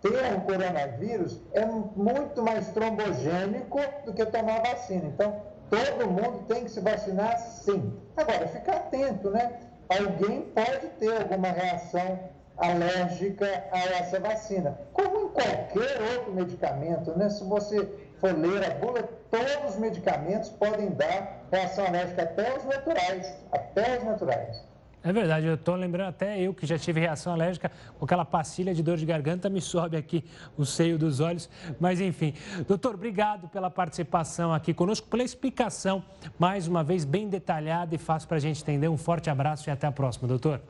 ter 0.01 0.33
um 0.35 0.39
coronavírus 0.41 1.41
é 1.53 1.65
muito 1.65 2.41
mais 2.41 2.67
trombogênico 2.69 3.79
do 4.05 4.13
que 4.13 4.25
tomar 4.25 4.61
vacina. 4.61 5.05
Então, 5.05 5.41
todo 5.69 6.09
mundo 6.09 6.45
tem 6.47 6.63
que 6.63 6.71
se 6.71 6.79
vacinar 6.79 7.37
sim. 7.37 7.93
Agora, 8.15 8.47
ficar 8.47 8.75
atento, 8.75 9.29
né? 9.29 9.59
Alguém 9.89 10.41
pode 10.41 10.87
ter 10.99 11.21
alguma 11.21 11.49
reação 11.49 12.19
alérgica 12.57 13.45
a 13.71 13.79
essa 13.79 14.19
vacina, 14.19 14.79
como 14.93 15.25
em 15.25 15.29
qualquer 15.29 16.01
outro 16.15 16.33
medicamento, 16.33 17.17
né? 17.17 17.29
Se 17.29 17.43
você 17.43 17.89
for 18.19 18.37
ler 18.37 18.63
a 18.63 18.75
bula, 18.75 19.03
todos 19.31 19.73
os 19.73 19.77
medicamentos 19.77 20.49
podem 20.49 20.89
dar 20.91 21.42
reação 21.57 21.85
alérgica, 21.85 22.23
até 22.23 22.57
os 22.57 22.65
naturais, 22.65 23.45
até 23.51 23.97
os 23.99 24.03
naturais. 24.03 24.73
É 25.05 25.11
verdade, 25.11 25.45
eu 25.45 25.55
estou 25.55 25.75
lembrando 25.75 26.07
até 26.07 26.39
eu 26.39 26.53
que 26.53 26.65
já 26.65 26.79
tive 26.79 27.01
reação 27.01 27.33
alérgica 27.33 27.69
com 27.99 28.05
aquela 28.05 28.23
pastilha 28.23 28.73
de 28.73 28.81
dor 28.81 28.95
de 28.95 29.05
garganta, 29.05 29.49
me 29.49 29.59
sobe 29.59 29.97
aqui 29.97 30.23
o 30.57 30.65
seio 30.65 30.97
dos 30.97 31.19
olhos. 31.19 31.49
Mas 31.77 31.99
enfim, 31.99 32.33
doutor, 32.65 32.95
obrigado 32.95 33.49
pela 33.49 33.69
participação 33.69 34.53
aqui 34.53 34.73
conosco, 34.73 35.05
pela 35.09 35.21
explicação, 35.21 36.05
mais 36.39 36.69
uma 36.69 36.85
vez 36.85 37.03
bem 37.03 37.27
detalhada 37.27 37.93
e 37.93 37.97
fácil 37.97 38.29
para 38.29 38.37
a 38.37 38.39
gente 38.39 38.61
entender. 38.61 38.87
Um 38.87 38.97
forte 38.97 39.29
abraço 39.29 39.69
e 39.69 39.71
até 39.71 39.85
a 39.85 39.91
próxima, 39.91 40.25
doutor. 40.25 40.61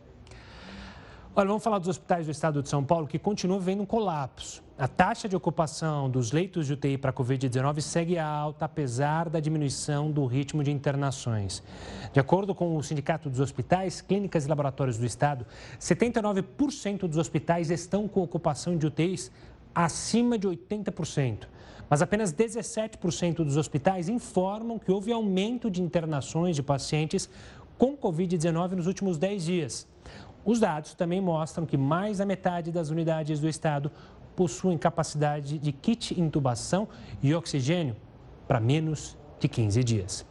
Olha, 1.36 1.48
vamos 1.48 1.64
falar 1.64 1.78
dos 1.78 1.90
hospitais 1.90 2.26
do 2.26 2.32
estado 2.32 2.64
de 2.64 2.70
São 2.70 2.84
Paulo 2.84 3.06
que 3.06 3.20
continuam 3.20 3.60
vendo 3.60 3.84
um 3.84 3.86
colapso. 3.86 4.63
A 4.76 4.88
taxa 4.88 5.30
de 5.30 5.36
ocupação 5.36 6.10
dos 6.10 6.32
leitos 6.32 6.66
de 6.66 6.74
UTI 6.74 6.98
para 6.98 7.12
a 7.12 7.14
Covid-19 7.14 7.80
segue 7.80 8.18
alta, 8.18 8.66
apesar 8.66 9.30
da 9.30 9.40
diminuição 9.40 10.12
do 10.12 10.26
ritmo 10.26 10.64
de 10.64 10.72
internações. 10.72 11.62
De 12.12 12.20
acordo 12.20 12.56
com 12.56 12.76
o 12.76 12.82
Sindicato 12.82 13.30
dos 13.30 13.40
Hospitais, 13.40 14.02
Clínicas 14.02 14.46
e 14.46 14.50
Laboratórios 14.50 14.98
do 14.98 15.06
Estado, 15.06 15.46
79% 15.80 17.02
dos 17.02 17.20
hospitais 17.20 17.70
estão 17.70 18.08
com 18.08 18.24
ocupação 18.24 18.76
de 18.76 18.88
UTIs 18.88 19.32
acima 19.76 20.40
de 20.40 20.48
80%. 20.48 21.44
Mas 21.88 22.02
apenas 22.02 22.34
17% 22.34 23.44
dos 23.44 23.58
hospitais 23.58 24.10
informam 24.10 24.80
que 24.80 24.92
houve 24.92 25.12
aumento 25.12 25.70
de 25.70 25.84
internações 25.84 26.56
de 26.56 26.64
pacientes 26.64 27.30
com 27.78 27.96
Covid-19 27.96 28.72
nos 28.72 28.88
últimos 28.88 29.20
10 29.20 29.46
dias. 29.46 29.88
Os 30.46 30.60
dados 30.60 30.94
também 30.94 31.22
mostram 31.22 31.66
que 31.66 31.78
mais 31.78 32.18
da 32.18 32.26
metade 32.26 32.72
das 32.72 32.90
unidades 32.90 33.40
do 33.40 33.48
estado 33.48 33.90
possuem 34.36 34.78
capacidade 34.78 35.58
de 35.58 35.72
kit 35.72 36.20
intubação 36.20 36.88
e 37.22 37.34
oxigênio 37.34 37.96
para 38.48 38.60
menos 38.60 39.18
de 39.40 39.48
15 39.48 39.84
dias. 39.84 40.26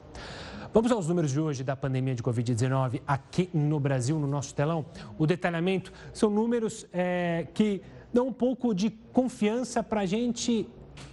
Vamos 0.74 0.90
aos 0.90 1.06
números 1.06 1.30
de 1.30 1.38
hoje 1.38 1.62
da 1.62 1.76
pandemia 1.76 2.14
de 2.14 2.22
Covid-19 2.22 3.02
aqui 3.06 3.50
no 3.52 3.78
Brasil, 3.78 4.18
no 4.18 4.26
nosso 4.26 4.54
telão. 4.54 4.86
O 5.18 5.26
detalhamento 5.26 5.92
são 6.14 6.30
números 6.30 6.86
é, 6.92 7.46
que 7.52 7.82
dão 8.10 8.28
um 8.28 8.32
pouco 8.32 8.74
de 8.74 8.88
confiança 8.88 9.82
para 9.82 10.00
a 10.00 10.06
gente, 10.06 10.66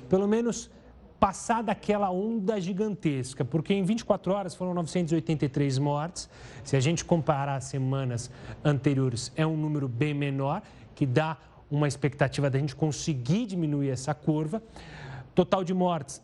pelo 0.08 0.30
menos, 0.30 0.72
passar 1.20 1.62
daquela 1.62 2.10
onda 2.10 2.60
gigantesca, 2.62 3.44
porque 3.44 3.74
em 3.74 3.84
24 3.84 4.32
horas 4.32 4.56
foram 4.56 4.74
983 4.74 5.78
mortes. 5.78 6.30
Se 6.64 6.78
a 6.78 6.80
gente 6.80 7.04
comparar 7.04 7.56
as 7.56 7.66
semanas 7.66 8.32
anteriores, 8.64 9.32
é 9.36 9.46
um 9.46 9.58
número 9.58 9.90
bem 9.90 10.14
menor, 10.14 10.62
que 10.96 11.06
dá 11.06 11.38
uma 11.70 11.88
expectativa 11.88 12.50
da 12.50 12.58
gente 12.58 12.76
conseguir 12.76 13.46
diminuir 13.46 13.90
essa 13.90 14.14
curva. 14.14 14.62
Total 15.36 15.64
de 15.64 15.74
mortes 15.74 16.22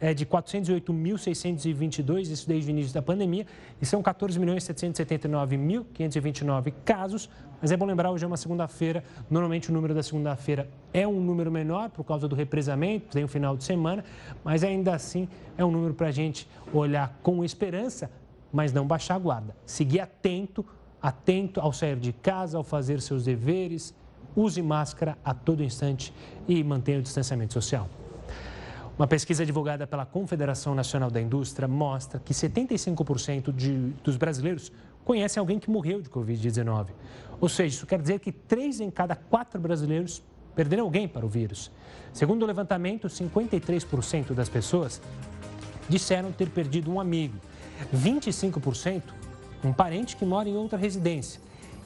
é 0.00 0.12
de 0.14 0.24
408.622, 0.24 2.30
isso 2.30 2.48
desde 2.48 2.70
o 2.70 2.72
início 2.72 2.94
da 2.94 3.02
pandemia, 3.02 3.44
e 3.80 3.86
são 3.86 4.02
14.779.529 4.02 6.72
casos. 6.84 7.30
Mas 7.60 7.70
é 7.70 7.76
bom 7.76 7.84
lembrar, 7.84 8.10
hoje 8.10 8.24
é 8.24 8.26
uma 8.26 8.38
segunda-feira, 8.38 9.04
normalmente 9.28 9.70
o 9.70 9.74
número 9.74 9.94
da 9.94 10.02
segunda-feira 10.02 10.66
é 10.94 11.06
um 11.06 11.20
número 11.20 11.52
menor 11.52 11.90
por 11.90 12.04
causa 12.04 12.26
do 12.26 12.34
represamento, 12.34 13.12
tem 13.12 13.22
o 13.22 13.26
um 13.26 13.28
final 13.28 13.54
de 13.54 13.64
semana, 13.64 14.02
mas 14.42 14.64
ainda 14.64 14.94
assim 14.94 15.28
é 15.58 15.64
um 15.64 15.70
número 15.70 15.92
para 15.92 16.06
a 16.08 16.10
gente 16.10 16.48
olhar 16.72 17.14
com 17.22 17.44
esperança, 17.44 18.10
mas 18.50 18.72
não 18.72 18.86
baixar 18.86 19.16
a 19.16 19.18
guarda. 19.18 19.54
Seguir 19.66 20.00
atento, 20.00 20.64
atento 21.02 21.60
ao 21.60 21.74
sair 21.74 21.96
de 21.96 22.14
casa, 22.14 22.56
ao 22.56 22.64
fazer 22.64 23.02
seus 23.02 23.26
deveres, 23.26 23.92
use 24.36 24.60
máscara 24.62 25.16
a 25.24 25.34
todo 25.34 25.62
instante 25.62 26.12
e 26.46 26.62
mantenha 26.62 26.98
o 26.98 27.02
distanciamento 27.02 27.52
social. 27.52 27.88
Uma 28.98 29.06
pesquisa 29.06 29.46
divulgada 29.46 29.86
pela 29.86 30.04
Confederação 30.04 30.74
Nacional 30.74 31.10
da 31.10 31.20
Indústria 31.20 31.66
mostra 31.66 32.20
que 32.20 32.34
75% 32.34 33.52
de, 33.52 33.92
dos 34.04 34.16
brasileiros 34.16 34.70
conhecem 35.04 35.40
alguém 35.40 35.58
que 35.58 35.70
morreu 35.70 36.02
de 36.02 36.10
Covid-19. 36.10 36.88
Ou 37.40 37.48
seja, 37.48 37.76
isso 37.76 37.86
quer 37.86 38.00
dizer 38.00 38.20
que 38.20 38.30
três 38.30 38.78
em 38.78 38.90
cada 38.90 39.16
quatro 39.16 39.58
brasileiros 39.58 40.22
perderam 40.54 40.84
alguém 40.84 41.08
para 41.08 41.24
o 41.24 41.28
vírus. 41.28 41.70
Segundo 42.12 42.42
o 42.42 42.46
levantamento, 42.46 43.08
53% 43.08 44.34
das 44.34 44.48
pessoas 44.48 45.00
disseram 45.88 46.30
ter 46.30 46.50
perdido 46.50 46.92
um 46.92 47.00
amigo, 47.00 47.38
25% 47.94 49.02
um 49.64 49.72
parente 49.72 50.16
que 50.16 50.24
mora 50.24 50.48
em 50.48 50.56
outra 50.56 50.78
residência 50.78 51.40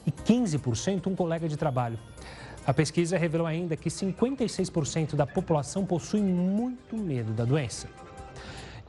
e 0.05 0.11
15% 0.11 1.07
um 1.07 1.15
colega 1.15 1.47
de 1.47 1.57
trabalho. 1.57 1.99
A 2.65 2.73
pesquisa 2.73 3.17
revelou 3.17 3.45
ainda 3.45 3.75
que 3.75 3.89
56% 3.89 5.15
da 5.15 5.27
população 5.27 5.85
possui 5.85 6.21
muito 6.21 6.97
medo 6.97 7.31
da 7.31 7.45
doença. 7.45 7.87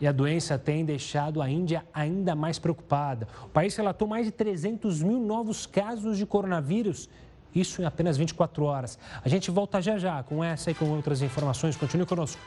E 0.01 0.07
a 0.07 0.13
doença 0.13 0.59
tem 0.59 0.85
deixado 0.85 1.41
a 1.41 1.49
Índia 1.49 1.85
ainda 1.93 2.35
mais 2.35 2.59
preocupada. 2.59 3.29
O 3.45 3.49
país 3.49 3.75
relatou 3.77 4.07
mais 4.07 4.27
de 4.27 4.33
300 4.33 5.03
mil 5.03 5.19
novos 5.19 5.67
casos 5.67 6.19
de 6.19 6.27
coronavírus, 6.27 7.09
isso 7.55 7.81
em 7.81 7.85
apenas 7.85 8.17
24 8.17 8.65
horas. 8.65 8.99
A 9.25 9.29
gente 9.29 9.51
volta 9.51 9.81
já 9.81 9.97
já 9.97 10.23
com 10.23 10.45
essa 10.45 10.71
e 10.71 10.75
com 10.75 10.87
outras 10.91 11.23
informações. 11.23 11.77
Continue 11.77 12.07
conosco. 12.07 12.41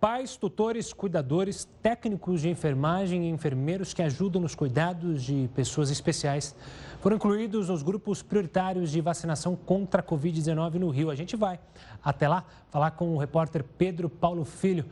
Pais, 0.00 0.36
tutores, 0.36 0.92
cuidadores, 0.92 1.68
técnicos 1.82 2.42
de 2.42 2.48
enfermagem 2.48 3.24
e 3.24 3.30
enfermeiros 3.30 3.92
que 3.92 4.00
ajudam 4.00 4.40
nos 4.40 4.54
cuidados 4.54 5.24
de 5.24 5.50
pessoas 5.56 5.90
especiais 5.90 6.54
foram 7.00 7.16
incluídos 7.16 7.68
nos 7.68 7.82
grupos 7.82 8.22
prioritários 8.22 8.92
de 8.92 9.00
vacinação 9.00 9.56
contra 9.56 10.00
a 10.00 10.04
Covid-19 10.04 10.74
no 10.74 10.88
Rio. 10.88 11.10
A 11.10 11.16
gente 11.16 11.34
vai 11.34 11.58
até 12.00 12.28
lá 12.28 12.44
falar 12.70 12.92
com 12.92 13.12
o 13.12 13.18
repórter 13.18 13.64
Pedro 13.76 14.08
Paulo 14.08 14.44
Filho. 14.44 14.84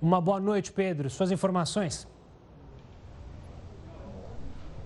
Uma 0.00 0.20
boa 0.20 0.38
noite, 0.38 0.70
Pedro. 0.70 1.08
Suas 1.08 1.30
informações. 1.30 2.06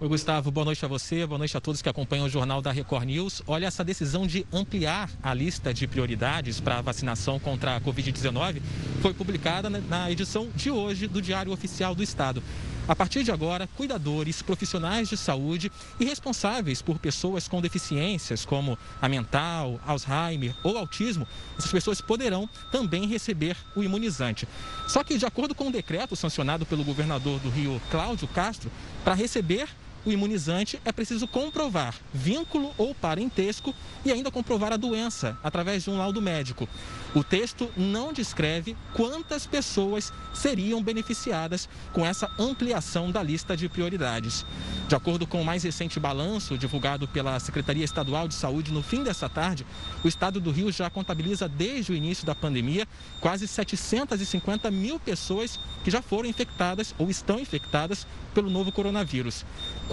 Oi, 0.01 0.09
Gustavo. 0.09 0.51
Boa 0.51 0.65
noite 0.65 0.85
a 0.85 0.89
você, 0.89 1.25
boa 1.25 1.39
noite 1.39 1.57
a 1.57 1.61
todos 1.61 1.81
que 1.81 1.89
acompanham 1.89 2.27
o 2.27 2.29
Jornal 2.29 2.61
da 2.61 2.73
Record 2.73 3.07
News. 3.07 3.43
Olha, 3.47 3.67
essa 3.67 3.85
decisão 3.85 4.27
de 4.27 4.45
ampliar 4.53 5.09
a 5.23 5.33
lista 5.33 5.73
de 5.73 5.87
prioridades 5.87 6.59
para 6.59 6.79
a 6.79 6.83
vacinação 6.83 7.39
contra 7.39 7.77
a 7.77 7.81
Covid-19 7.81 8.61
foi 9.01 9.15
publicada 9.15 9.71
na 9.71 10.11
edição 10.11 10.49
de 10.57 10.69
hoje 10.69 11.07
do 11.07 11.23
Diário 11.23 11.53
Oficial 11.53 11.95
do 11.95 12.03
Estado. 12.03 12.43
A 12.87 12.95
partir 12.95 13.23
de 13.25 13.31
agora, 13.31 13.67
cuidadores, 13.79 14.43
profissionais 14.43 15.09
de 15.09 15.17
saúde 15.17 15.73
e 15.99 16.05
responsáveis 16.05 16.83
por 16.83 16.99
pessoas 16.99 17.49
com 17.49 17.63
deficiências 17.63 18.45
como 18.45 18.79
a 19.01 19.09
mental, 19.09 19.81
Alzheimer 19.87 20.55
ou 20.63 20.77
autismo, 20.77 21.27
essas 21.57 21.73
pessoas 21.73 22.03
poderão 22.03 22.47
também 22.71 23.07
receber 23.07 23.57
o 23.75 23.83
imunizante. 23.83 24.47
Só 24.87 25.03
que, 25.03 25.17
de 25.17 25.25
acordo 25.25 25.55
com 25.55 25.65
o 25.65 25.69
um 25.69 25.71
decreto 25.71 26.15
sancionado 26.15 26.67
pelo 26.67 26.85
governador 26.85 27.41
do 27.41 27.49
Rio, 27.49 27.81
Cláudio 27.91 28.29
Castro, 28.29 28.71
para 29.03 29.15
receber 29.15 29.67
o 30.05 30.11
imunizante 30.11 30.81
é 30.85 30.93
preciso 30.93 31.27
comprovar 31.27 31.95
vínculo 32.13 32.73
ou 32.77 32.95
parentesco 32.95 33.75
e 34.05 34.13
ainda 34.13 34.31
comprovar 34.31 34.73
a 34.73 34.77
doença 34.77 35.39
através 35.43 35.85
de 35.85 35.91
um 35.91 35.99
laudo 35.99 36.21
médico. 36.21 36.69
O 37.15 37.23
texto 37.23 37.71
não 37.77 38.13
descreve 38.13 38.77
quantas 38.93 39.47
pessoas 39.47 40.13
seriam 40.35 40.83
beneficiadas 40.83 41.69
com 41.93 42.05
essa 42.05 42.29
ampliação 42.39 43.11
da 43.11 43.23
lista 43.23 43.57
de 43.57 43.69
prioridades. 43.69 44.45
De 44.89 44.97
acordo 44.97 45.27
com 45.27 45.41
o 45.41 45.45
mais 45.45 45.63
recente 45.63 46.01
balanço 46.01 46.59
divulgado 46.59 47.07
pela 47.07 47.39
Secretaria 47.39 47.85
Estadual 47.85 48.27
de 48.27 48.35
Saúde 48.35 48.73
no 48.73 48.83
fim 48.83 49.05
dessa 49.05 49.29
tarde, 49.29 49.65
o 50.03 50.09
estado 50.09 50.41
do 50.41 50.51
Rio 50.51 50.73
já 50.73 50.91
contabiliza 50.91 51.49
desde 51.49 51.93
o 51.93 51.95
início 51.95 52.27
da 52.27 52.35
pandemia 52.35 52.87
quase 53.21 53.47
750 53.47 54.71
mil 54.71 54.99
pessoas 54.99 55.59
que 55.85 55.91
já 55.91 56.03
foram 56.03 56.29
infectadas 56.29 56.95
ou 56.99 57.09
estão 57.09 57.39
infectadas 57.39 58.07
pelo 58.35 58.51
novo 58.51 58.73
coronavírus. 58.73 59.45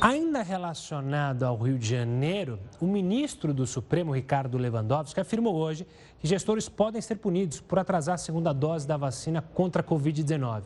Ainda 0.00 0.42
relacionado 0.42 1.42
ao 1.42 1.58
Rio 1.58 1.78
de 1.78 1.90
Janeiro, 1.90 2.58
o 2.80 2.86
ministro 2.86 3.52
do 3.52 3.66
Supremo, 3.66 4.14
Ricardo 4.14 4.56
Lewandowski, 4.56 5.20
afirmou 5.20 5.56
hoje 5.56 5.86
que 6.20 6.26
gestores 6.26 6.70
podem 6.70 7.02
ser 7.02 7.16
punidos 7.16 7.60
por 7.60 7.78
atrasar 7.78 8.14
a 8.14 8.18
segunda 8.18 8.54
dose 8.54 8.86
da 8.86 8.96
vacina 8.96 9.42
contra 9.42 9.82
a 9.82 9.84
Covid-19. 9.84 10.62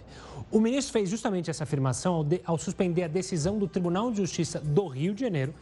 O 0.53 0.61
ministro 0.61 0.93
fez 0.93 1.11
justamente 1.11 1.51
essa 1.51 1.65
afirmação 1.65 2.15
ao, 2.15 2.23
de, 2.23 2.41
ao 2.45 2.57
suspender 2.59 3.03
a 3.05 3.09
decisão 3.09 3.59
do 3.59 3.67
Tribunal 3.67 4.13
de 4.13 4.19
Justiça 4.19 4.61
do 4.61 4.87
Rio 4.87 5.15
de 5.15 5.23
Janeiro, 5.23 5.53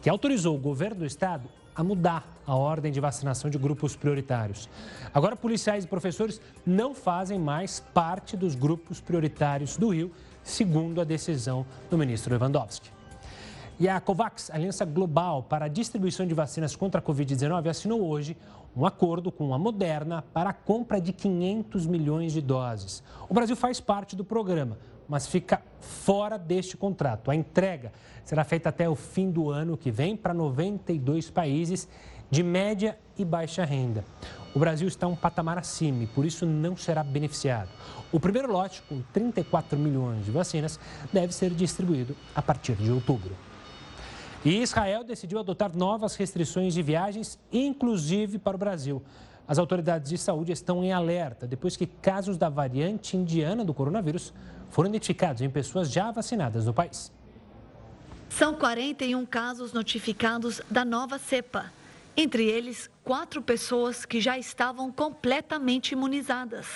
que 0.00 0.08
autorizou 0.08 0.54
o 0.54 0.60
governo 0.60 1.00
do 1.00 1.06
estado 1.06 1.48
a 1.74 1.82
mudar 1.82 2.26
a 2.46 2.54
ordem 2.54 2.92
de 2.92 3.00
vacinação 3.00 3.50
de 3.50 3.58
grupos 3.58 3.96
prioritários. 3.96 4.68
Agora, 5.12 5.34
policiais 5.34 5.84
e 5.84 5.88
professores 5.88 6.40
não 6.64 6.94
fazem 6.94 7.38
mais 7.38 7.80
parte 7.92 8.36
dos 8.36 8.54
grupos 8.54 9.00
prioritários 9.00 9.76
do 9.76 9.88
Rio, 9.88 10.12
segundo 10.42 11.00
a 11.00 11.04
decisão 11.04 11.64
do 11.90 11.98
ministro 11.98 12.32
Lewandowski. 12.32 12.90
E 13.80 13.88
a 13.88 14.00
COVAX, 14.00 14.50
Aliança 14.50 14.84
Global 14.84 15.42
para 15.42 15.64
a 15.64 15.68
Distribuição 15.68 16.26
de 16.26 16.34
Vacinas 16.34 16.76
contra 16.76 17.00
a 17.00 17.02
Covid-19, 17.02 17.68
assinou 17.68 18.06
hoje 18.06 18.36
um 18.76 18.86
acordo 18.86 19.32
com 19.32 19.52
a 19.52 19.58
Moderna 19.58 20.22
para 20.32 20.50
a 20.50 20.52
compra 20.52 21.00
de 21.00 21.12
500 21.12 21.86
milhões 21.86 22.32
de 22.32 22.40
doses. 22.40 23.02
O 23.28 23.34
Brasil 23.34 23.56
faz 23.56 23.80
parte 23.80 24.14
do 24.14 24.24
programa, 24.24 24.78
mas 25.08 25.26
fica 25.26 25.62
fora 25.80 26.38
deste 26.38 26.76
contrato. 26.76 27.30
A 27.30 27.34
entrega 27.34 27.92
será 28.24 28.44
feita 28.44 28.68
até 28.68 28.88
o 28.88 28.94
fim 28.94 29.30
do 29.30 29.50
ano 29.50 29.76
que 29.76 29.90
vem 29.90 30.16
para 30.16 30.32
92 30.32 31.30
países 31.30 31.88
de 32.30 32.42
média 32.42 32.98
e 33.18 33.24
baixa 33.24 33.64
renda. 33.64 34.04
O 34.54 34.58
Brasil 34.58 34.88
está 34.88 35.06
um 35.06 35.16
patamar 35.16 35.58
acima 35.58 36.04
e 36.04 36.06
por 36.06 36.24
isso 36.24 36.46
não 36.46 36.76
será 36.76 37.02
beneficiado. 37.02 37.68
O 38.10 38.20
primeiro 38.20 38.50
lote, 38.50 38.82
com 38.82 39.02
34 39.12 39.78
milhões 39.78 40.24
de 40.24 40.30
vacinas, 40.30 40.78
deve 41.12 41.34
ser 41.34 41.50
distribuído 41.50 42.16
a 42.34 42.40
partir 42.40 42.76
de 42.76 42.90
outubro. 42.90 43.36
E 44.44 44.60
Israel 44.62 45.02
decidiu 45.02 45.38
adotar 45.38 45.74
novas 45.74 46.16
restrições 46.16 46.74
de 46.74 46.82
viagens, 46.82 47.38
inclusive 47.52 48.38
para 48.38 48.54
o 48.54 48.58
Brasil. 48.58 49.02
As 49.46 49.58
autoridades 49.58 50.08
de 50.10 50.16
saúde 50.16 50.52
estão 50.52 50.82
em 50.82 50.92
alerta 50.92 51.46
depois 51.46 51.76
que 51.76 51.86
casos 51.86 52.36
da 52.36 52.48
variante 52.48 53.16
indiana 53.16 53.64
do 53.64 53.74
coronavírus 53.74 54.32
foram 54.70 54.88
identificados 54.88 55.42
em 55.42 55.50
pessoas 55.50 55.90
já 55.90 56.10
vacinadas 56.10 56.64
no 56.64 56.72
país. 56.72 57.12
São 58.30 58.54
41 58.54 59.24
casos 59.26 59.72
notificados 59.72 60.60
da 60.70 60.84
nova 60.84 61.18
cepa. 61.18 61.72
Entre 62.16 62.44
eles, 62.44 62.90
quatro 63.04 63.42
pessoas 63.42 64.04
que 64.04 64.20
já 64.20 64.38
estavam 64.38 64.90
completamente 64.90 65.92
imunizadas. 65.92 66.66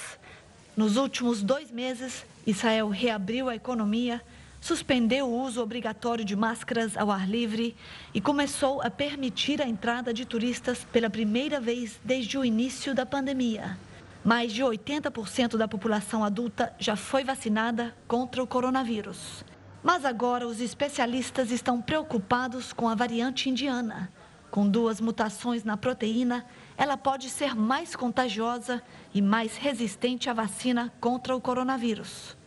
Nos 0.77 0.97
últimos 0.97 1.43
dois 1.43 1.73
meses, 1.73 2.25
Israel 2.47 2.89
reabriu 2.89 3.49
a 3.49 3.57
economia, 3.57 4.23
suspendeu 4.61 5.27
o 5.27 5.43
uso 5.43 5.63
obrigatório 5.63 6.25
de 6.25 6.37
máscaras 6.37 6.97
ao 6.97 7.11
ar 7.11 7.29
livre 7.29 7.77
e 8.13 8.21
começou 8.21 8.83
a 8.83 8.91
permitir 8.91 9.63
a 9.63 9.69
entrada 9.69 10.13
de 10.13 10.25
turistas 10.25 10.85
pela 10.93 11.11
primeira 11.11 11.61
vez 11.61 12.01
desde 12.05 12.37
o 12.39 12.45
início 12.45 12.95
da 12.95 13.07
pandemia. 13.07 13.79
Mais 14.25 14.53
de 14.53 14.63
80% 14.63 15.57
da 15.57 15.69
população 15.69 16.25
adulta 16.25 16.75
já 16.79 16.97
foi 16.97 17.25
vacinada 17.25 17.95
contra 18.07 18.43
o 18.43 18.47
coronavírus. 18.47 19.45
Mas 19.83 20.05
agora 20.05 20.47
os 20.47 20.61
especialistas 20.61 21.51
estão 21.51 21.81
preocupados 21.81 22.73
com 22.73 22.89
a 22.89 22.95
variante 22.95 23.49
indiana. 23.49 24.13
Com 24.51 24.69
duas 24.69 25.01
mutações 25.01 25.63
na 25.63 25.77
proteína, 25.77 26.45
ela 26.77 26.97
pode 26.97 27.29
ser 27.29 27.55
mais 27.55 27.95
contagiosa 27.95 28.83
e 29.15 29.21
mais 29.21 29.57
resistente 29.57 30.29
à 30.29 30.33
vacina 30.33 30.93
contra 31.01 31.37
o 31.37 31.41
coronavírus. 31.41 32.38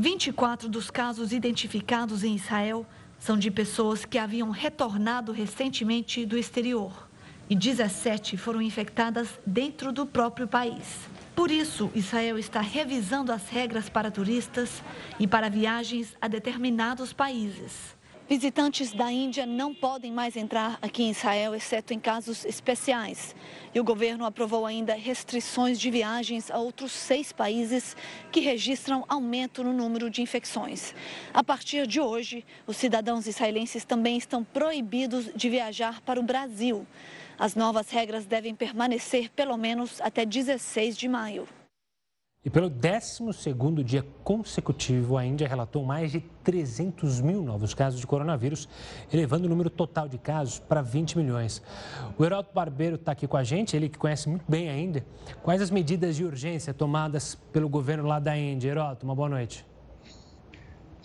24 0.00 0.68
dos 0.68 0.92
casos 0.92 1.32
identificados 1.32 2.22
em 2.22 2.36
Israel 2.36 2.86
são 3.18 3.36
de 3.36 3.50
pessoas 3.50 4.04
que 4.04 4.16
haviam 4.16 4.50
retornado 4.50 5.32
recentemente 5.32 6.24
do 6.24 6.38
exterior 6.38 7.08
e 7.50 7.56
17 7.56 8.36
foram 8.36 8.62
infectadas 8.62 9.40
dentro 9.44 9.90
do 9.90 10.06
próprio 10.06 10.46
país. 10.46 11.08
Por 11.34 11.50
isso, 11.50 11.90
Israel 11.96 12.38
está 12.38 12.60
revisando 12.60 13.32
as 13.32 13.48
regras 13.48 13.88
para 13.88 14.08
turistas 14.08 14.84
e 15.18 15.26
para 15.26 15.50
viagens 15.50 16.16
a 16.20 16.28
determinados 16.28 17.12
países. 17.12 17.97
Visitantes 18.28 18.92
da 18.92 19.10
Índia 19.10 19.46
não 19.46 19.74
podem 19.74 20.12
mais 20.12 20.36
entrar 20.36 20.78
aqui 20.82 21.02
em 21.02 21.12
Israel, 21.12 21.54
exceto 21.54 21.94
em 21.94 21.98
casos 21.98 22.44
especiais. 22.44 23.34
E 23.74 23.80
o 23.80 23.84
governo 23.84 24.26
aprovou 24.26 24.66
ainda 24.66 24.92
restrições 24.92 25.80
de 25.80 25.90
viagens 25.90 26.50
a 26.50 26.58
outros 26.58 26.92
seis 26.92 27.32
países 27.32 27.96
que 28.30 28.40
registram 28.40 29.02
aumento 29.08 29.64
no 29.64 29.72
número 29.72 30.10
de 30.10 30.20
infecções. 30.20 30.94
A 31.32 31.42
partir 31.42 31.86
de 31.86 32.02
hoje, 32.02 32.44
os 32.66 32.76
cidadãos 32.76 33.26
israelenses 33.26 33.86
também 33.86 34.18
estão 34.18 34.44
proibidos 34.44 35.30
de 35.34 35.48
viajar 35.48 36.02
para 36.02 36.20
o 36.20 36.22
Brasil. 36.22 36.86
As 37.38 37.54
novas 37.54 37.88
regras 37.88 38.26
devem 38.26 38.54
permanecer 38.54 39.30
pelo 39.30 39.56
menos 39.56 40.02
até 40.02 40.26
16 40.26 40.98
de 40.98 41.08
maio. 41.08 41.48
E 42.44 42.50
pelo 42.50 42.70
12º 42.70 43.82
dia 43.82 44.06
consecutivo, 44.22 45.16
a 45.16 45.26
Índia 45.26 45.48
relatou 45.48 45.84
mais 45.84 46.12
de 46.12 46.20
300 46.44 47.20
mil 47.20 47.42
novos 47.42 47.74
casos 47.74 47.98
de 47.98 48.06
coronavírus, 48.06 48.68
elevando 49.12 49.46
o 49.46 49.48
número 49.48 49.68
total 49.68 50.08
de 50.08 50.18
casos 50.18 50.60
para 50.60 50.80
20 50.80 51.18
milhões. 51.18 51.60
O 52.16 52.24
Heraldo 52.24 52.48
Barbeiro 52.54 52.94
está 52.94 53.10
aqui 53.10 53.26
com 53.26 53.36
a 53.36 53.42
gente, 53.42 53.76
ele 53.76 53.88
que 53.88 53.98
conhece 53.98 54.28
muito 54.28 54.44
bem 54.48 54.70
a 54.70 54.78
Índia. 54.78 55.04
Quais 55.42 55.60
as 55.60 55.68
medidas 55.68 56.14
de 56.14 56.24
urgência 56.24 56.72
tomadas 56.72 57.34
pelo 57.52 57.68
governo 57.68 58.06
lá 58.06 58.20
da 58.20 58.38
Índia? 58.38 58.70
Heraldo, 58.70 59.00
uma 59.02 59.16
boa 59.16 59.28
noite. 59.28 59.66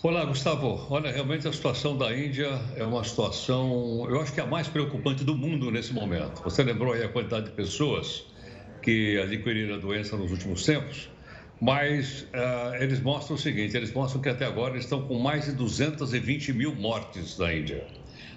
Olá, 0.04 0.24
Gustavo. 0.24 0.86
Olha, 0.88 1.10
realmente 1.10 1.48
a 1.48 1.52
situação 1.52 1.98
da 1.98 2.16
Índia 2.16 2.60
é 2.76 2.84
uma 2.84 3.02
situação, 3.02 4.06
eu 4.08 4.20
acho 4.20 4.32
que 4.32 4.38
é 4.38 4.44
a 4.44 4.46
mais 4.46 4.68
preocupante 4.68 5.24
do 5.24 5.34
mundo 5.34 5.68
nesse 5.72 5.92
momento. 5.92 6.44
Você 6.44 6.62
lembrou 6.62 6.92
aí 6.92 7.02
a 7.02 7.08
quantidade 7.08 7.46
de 7.46 7.52
pessoas 7.52 8.24
que 8.80 9.18
adquiriram 9.18 9.74
a 9.74 9.78
doença 9.78 10.16
nos 10.16 10.30
últimos 10.30 10.64
tempos, 10.64 11.10
mas 11.60 12.22
uh, 12.22 12.74
eles 12.80 13.00
mostram 13.00 13.36
o 13.36 13.38
seguinte: 13.38 13.76
eles 13.76 13.92
mostram 13.92 14.20
que 14.20 14.28
até 14.28 14.44
agora 14.44 14.76
estão 14.76 15.02
com 15.06 15.18
mais 15.18 15.46
de 15.46 15.52
220 15.52 16.52
mil 16.52 16.74
mortes 16.74 17.38
na 17.38 17.52
Índia. 17.54 17.86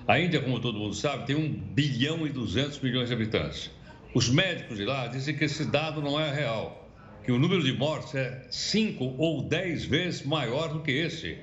A 0.08 0.20
Índia, 0.20 0.42
como 0.42 0.60
todo 0.60 0.80
mundo 0.80 0.96
sabe, 0.96 1.26
tem 1.26 1.36
1 1.36 1.54
bilhão 1.74 2.26
e 2.26 2.30
200 2.30 2.80
milhões 2.80 3.10
de 3.10 3.14
habitantes. 3.14 3.72
Os 4.14 4.30
médicos 4.30 4.78
de 4.78 4.86
lá 4.86 5.08
dizem 5.08 5.36
que 5.36 5.44
esse 5.44 5.66
dado 5.66 6.02
não 6.02 6.20
é 6.20 6.34
real, 6.34 6.90
que 7.26 7.32
o 7.32 7.38
número 7.38 7.62
de 7.62 7.74
mortes 7.74 8.16
é 8.16 8.48
5 8.50 9.16
ou 9.18 9.44
10 9.44 9.86
vezes 9.86 10.24
maior 10.24 10.70
do 10.70 10.82
que 10.82 10.92
esse 10.92 11.38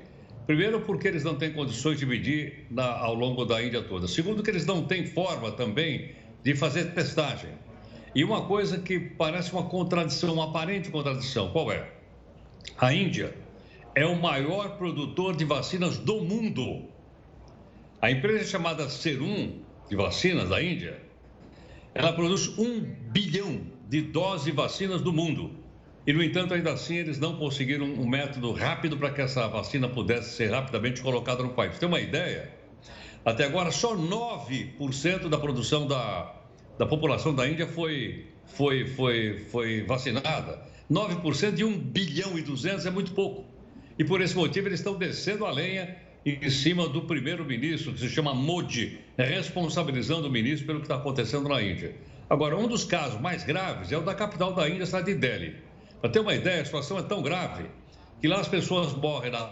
Primeiro, 0.47 0.83
porque 0.83 1.09
eles 1.09 1.25
não 1.25 1.37
têm 1.37 1.53
condições 1.53 1.99
de 1.99 2.05
medir 2.05 2.67
na, 2.71 2.85
ao 2.85 3.15
longo 3.15 3.47
da 3.47 3.63
Índia 3.63 3.83
toda. 3.83 4.07
Segundo, 4.07 4.43
que 4.43 4.51
eles 4.51 4.67
não 4.67 4.85
têm 4.85 5.07
forma 5.07 5.51
também 5.51 6.13
de 6.43 6.55
fazer 6.55 6.93
testagem. 6.93 7.51
E 8.15 8.23
uma 8.23 8.43
coisa 8.43 8.79
que 8.79 9.01
parece 9.01 9.53
uma 9.53 9.65
contradição, 9.65 10.35
uma 10.35 10.45
aparente 10.45 10.89
contradição, 10.89 11.51
qual 11.51 11.73
é? 11.73 11.91
A 12.79 12.95
Índia 12.95 13.35
é 13.95 14.07
o 14.07 14.21
maior 14.21 14.77
produtor 14.77 15.35
de 15.35 15.45
vacinas 15.45 15.99
do 15.99 16.21
mundo. 16.21 16.85
A 18.01 18.11
empresa 18.11 18.45
chamada 18.45 18.89
Serum 18.89 19.59
de 19.89 19.97
vacinas 19.97 20.49
da 20.49 20.63
Índia, 20.63 21.01
ela 21.93 22.13
produz 22.13 22.57
um 22.57 22.81
bilhão 22.81 23.63
de 23.89 24.01
doses 24.03 24.45
de 24.45 24.53
vacinas 24.53 25.03
do 25.03 25.13
mundo. 25.13 25.51
E, 26.07 26.13
no 26.13 26.23
entanto, 26.23 26.55
ainda 26.55 26.73
assim, 26.73 26.97
eles 26.97 27.19
não 27.19 27.37
conseguiram 27.37 27.87
um 27.87 28.07
método 28.07 28.53
rápido 28.53 28.97
para 28.97 29.11
que 29.11 29.23
essa 29.23 29.49
vacina 29.49 29.89
pudesse 29.89 30.37
ser 30.37 30.51
rapidamente 30.51 31.01
colocada 31.01 31.43
no 31.43 31.51
país. 31.51 31.79
Tem 31.79 31.89
uma 31.89 32.01
ideia? 32.01 32.53
Até 33.25 33.45
agora, 33.45 33.71
só 33.71 33.97
9% 33.97 35.29
da 35.29 35.39
produção 35.39 35.87
da, 35.87 36.44
da 36.79 36.87
população 36.87 37.35
da 37.35 37.49
Índia 37.49 37.67
foi, 37.67 38.27
foi, 38.45 38.87
foi, 38.87 39.39
foi 39.51 39.83
vacinada. 39.83 40.61
9% 40.91 41.53
de 41.53 41.65
1 41.65 41.79
bilhão 41.79 42.39
e 42.39 42.43
200 42.43 42.85
é 42.87 42.91
muito 42.91 43.13
pouco. 43.13 43.45
E 43.99 44.05
por 44.05 44.21
esse 44.21 44.37
motivo, 44.37 44.69
eles 44.69 44.81
estão 44.81 44.95
descendo 44.95 45.47
a 45.47 45.51
lenha 45.51 45.97
em 46.27 46.51
cima 46.51 46.89
do 46.89 47.03
primeiro-ministro, 47.03 47.93
que 47.93 48.01
se 48.01 48.09
chama 48.09 48.35
Modi, 48.35 48.99
responsabilizando 49.17 50.29
o 50.29 50.31
ministro 50.31 50.67
pelo 50.67 50.81
que 50.81 50.87
está 50.87 50.97
acontecendo 50.97 51.49
na 51.49 51.63
Índia. 51.63 51.95
Agora, 52.29 52.57
um 52.57 52.67
dos 52.67 52.85
casos 52.85 53.21
mais 53.21 53.45
graves 53.45 53.93
é 53.93 53.99
o 53.99 54.01
da 54.01 54.15
capital 54.15 54.55
da 54.55 54.69
Índia, 54.69 54.85
a 54.85 54.87
cidade 54.87 55.13
de 55.13 55.21
Delhi. 55.21 55.57
Para 56.01 56.11
ter 56.11 56.21
uma 56.21 56.35
ideia, 56.35 56.63
a 56.63 56.65
situação 56.65 56.99
é 56.99 57.03
tão 57.03 57.23
grave 57.23 57.65
que 58.21 58.27
lá 58.27 58.41
as 58.41 58.49
pessoas 58.49 58.95
morrem 58.95 59.31
na 59.31 59.45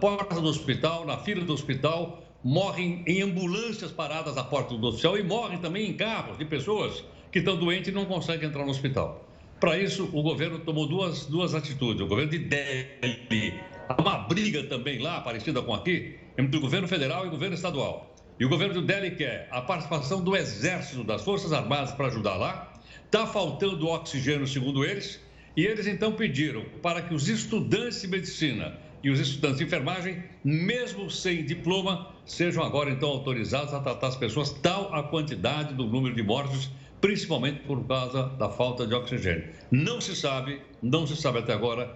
porta 0.00 0.40
do 0.40 0.48
hospital, 0.48 1.06
na 1.06 1.18
fila 1.18 1.44
do 1.44 1.52
hospital, 1.52 2.25
morrem 2.46 3.02
em 3.08 3.22
ambulâncias 3.22 3.90
paradas 3.90 4.38
à 4.38 4.44
porta 4.44 4.72
do 4.76 4.86
hospital 4.86 5.18
e 5.18 5.24
morrem 5.24 5.58
também 5.58 5.90
em 5.90 5.94
carros 5.94 6.38
de 6.38 6.44
pessoas 6.44 7.02
que 7.32 7.40
estão 7.40 7.56
doentes 7.56 7.88
e 7.88 7.92
não 7.92 8.04
conseguem 8.04 8.48
entrar 8.48 8.64
no 8.64 8.70
hospital. 8.70 9.28
Para 9.58 9.76
isso, 9.76 10.08
o 10.12 10.22
governo 10.22 10.60
tomou 10.60 10.86
duas, 10.86 11.26
duas 11.26 11.56
atitudes. 11.56 12.00
O 12.02 12.06
governo 12.06 12.30
de 12.30 12.38
Delhi, 12.38 13.60
uma 13.98 14.18
briga 14.18 14.62
também 14.62 15.00
lá, 15.00 15.20
parecida 15.22 15.60
com 15.60 15.74
aqui, 15.74 16.20
entre 16.38 16.56
o 16.56 16.60
governo 16.60 16.86
federal 16.86 17.24
e 17.24 17.28
o 17.28 17.30
governo 17.32 17.56
estadual. 17.56 18.14
E 18.38 18.44
o 18.44 18.48
governo 18.48 18.74
de 18.74 18.86
Delhi 18.86 19.16
quer 19.16 19.48
a 19.50 19.60
participação 19.62 20.22
do 20.22 20.36
Exército, 20.36 21.02
das 21.02 21.24
Forças 21.24 21.52
Armadas 21.52 21.90
para 21.94 22.06
ajudar 22.06 22.36
lá. 22.36 22.72
Está 23.06 23.26
faltando 23.26 23.88
oxigênio, 23.88 24.46
segundo 24.46 24.84
eles, 24.84 25.20
e 25.56 25.66
eles 25.66 25.88
então 25.88 26.12
pediram 26.12 26.64
para 26.80 27.02
que 27.02 27.12
os 27.12 27.28
estudantes 27.28 28.02
de 28.02 28.06
medicina 28.06 28.78
e 29.02 29.10
os 29.10 29.20
estudantes 29.20 29.58
de 29.58 29.64
enfermagem, 29.64 30.22
mesmo 30.44 31.10
sem 31.10 31.44
diploma, 31.44 32.08
sejam 32.24 32.62
agora 32.62 32.90
então 32.90 33.08
autorizados 33.08 33.72
a 33.72 33.80
tratar 33.80 34.08
as 34.08 34.16
pessoas 34.16 34.50
tal 34.50 34.94
a 34.94 35.02
quantidade 35.02 35.74
do 35.74 35.86
número 35.86 36.14
de 36.14 36.22
mortos, 36.22 36.70
principalmente 37.00 37.60
por 37.60 37.86
causa 37.86 38.24
da 38.30 38.48
falta 38.48 38.86
de 38.86 38.94
oxigênio. 38.94 39.48
Não 39.70 40.00
se 40.00 40.16
sabe, 40.16 40.60
não 40.82 41.06
se 41.06 41.16
sabe 41.16 41.38
até 41.38 41.52
agora 41.52 41.92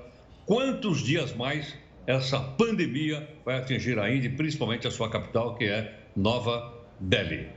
quantos 0.47 1.03
dias 1.03 1.35
mais 1.35 1.75
essa 2.07 2.41
pandemia 2.41 3.29
vai 3.45 3.59
atingir 3.59 3.99
a 3.99 4.13
Índia, 4.13 4.33
principalmente 4.37 4.87
a 4.87 4.91
sua 4.91 5.09
capital, 5.09 5.55
que 5.55 5.65
é 5.65 5.99
Nova 6.17 6.75
Delhi. 6.99 7.49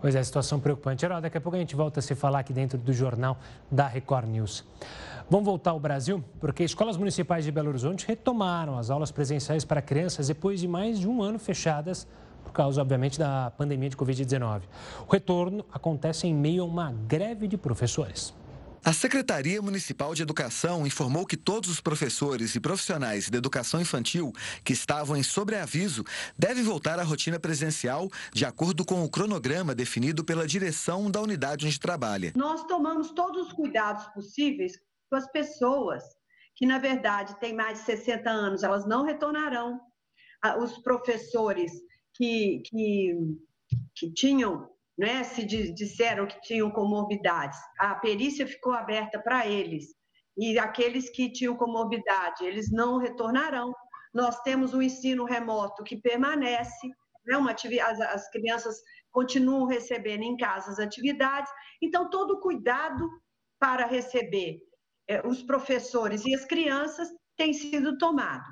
Pois 0.00 0.14
é, 0.14 0.22
situação 0.22 0.60
preocupante. 0.60 1.04
Herói, 1.04 1.20
daqui 1.20 1.38
a 1.38 1.40
pouco 1.40 1.56
a 1.56 1.58
gente 1.58 1.74
volta 1.74 2.00
a 2.00 2.02
se 2.02 2.14
falar 2.14 2.40
aqui 2.40 2.52
dentro 2.52 2.78
do 2.78 2.92
jornal 2.92 3.38
da 3.70 3.88
Record 3.88 4.28
News. 4.28 4.64
Vamos 5.28 5.44
voltar 5.44 5.72
ao 5.72 5.80
Brasil, 5.80 6.22
porque 6.38 6.62
escolas 6.62 6.96
municipais 6.96 7.44
de 7.44 7.50
Belo 7.50 7.68
Horizonte 7.70 8.06
retomaram 8.06 8.78
as 8.78 8.90
aulas 8.90 9.10
presenciais 9.10 9.64
para 9.64 9.82
crianças 9.82 10.28
depois 10.28 10.60
de 10.60 10.68
mais 10.68 11.00
de 11.00 11.08
um 11.08 11.20
ano 11.20 11.36
fechadas, 11.36 12.06
por 12.44 12.52
causa, 12.52 12.80
obviamente, 12.80 13.18
da 13.18 13.50
pandemia 13.50 13.90
de 13.90 13.96
Covid-19. 13.96 14.62
O 15.04 15.10
retorno 15.10 15.66
acontece 15.72 16.28
em 16.28 16.34
meio 16.34 16.62
a 16.62 16.66
uma 16.66 16.92
greve 16.92 17.48
de 17.48 17.58
professores. 17.58 18.32
A 18.84 18.92
Secretaria 18.92 19.60
Municipal 19.60 20.14
de 20.14 20.22
Educação 20.22 20.86
informou 20.86 21.26
que 21.26 21.36
todos 21.36 21.68
os 21.68 21.80
professores 21.80 22.54
e 22.54 22.60
profissionais 22.60 23.28
de 23.28 23.36
educação 23.36 23.80
infantil 23.80 24.32
que 24.62 24.72
estavam 24.72 25.16
em 25.16 25.24
sobreaviso 25.24 26.04
devem 26.38 26.62
voltar 26.62 27.00
à 27.00 27.02
rotina 27.02 27.40
presencial 27.40 28.08
de 28.32 28.44
acordo 28.44 28.84
com 28.84 29.02
o 29.02 29.10
cronograma 29.10 29.74
definido 29.74 30.22
pela 30.22 30.46
direção 30.46 31.10
da 31.10 31.20
unidade 31.20 31.66
onde 31.66 31.80
trabalha. 31.80 32.32
Nós 32.36 32.62
tomamos 32.62 33.10
todos 33.10 33.48
os 33.48 33.52
cuidados 33.52 34.06
possíveis 34.14 34.85
com 35.10 35.16
as 35.16 35.30
pessoas 35.30 36.02
que, 36.54 36.66
na 36.66 36.78
verdade, 36.78 37.38
têm 37.38 37.54
mais 37.54 37.80
de 37.80 37.84
60 37.84 38.28
anos, 38.30 38.62
elas 38.62 38.86
não 38.86 39.04
retornarão. 39.04 39.80
Os 40.60 40.78
professores 40.78 41.72
que, 42.14 42.62
que, 42.66 43.14
que 43.94 44.12
tinham 44.12 44.70
né, 44.98 45.22
se 45.24 45.44
disseram 45.44 46.26
que 46.26 46.40
tinham 46.40 46.70
comorbidades, 46.70 47.58
a 47.78 47.94
perícia 47.96 48.46
ficou 48.46 48.72
aberta 48.72 49.20
para 49.20 49.46
eles. 49.46 49.94
E 50.36 50.58
aqueles 50.58 51.10
que 51.10 51.30
tinham 51.30 51.56
comorbidade, 51.56 52.44
eles 52.44 52.70
não 52.70 52.98
retornarão. 52.98 53.74
Nós 54.14 54.40
temos 54.40 54.72
o 54.72 54.78
um 54.78 54.82
ensino 54.82 55.24
remoto 55.24 55.82
que 55.82 55.96
permanece, 55.96 56.88
né, 57.26 57.36
uma 57.36 57.52
as, 57.52 58.00
as 58.00 58.30
crianças 58.30 58.80
continuam 59.10 59.66
recebendo 59.66 60.22
em 60.22 60.36
casa 60.36 60.70
as 60.70 60.78
atividades. 60.78 61.50
Então, 61.82 62.08
todo 62.08 62.40
cuidado 62.40 63.08
para 63.58 63.86
receber 63.86 64.60
os 65.24 65.42
professores 65.42 66.24
e 66.24 66.34
as 66.34 66.44
crianças 66.44 67.08
tem 67.36 67.52
sido 67.52 67.96
tomado. 67.98 68.44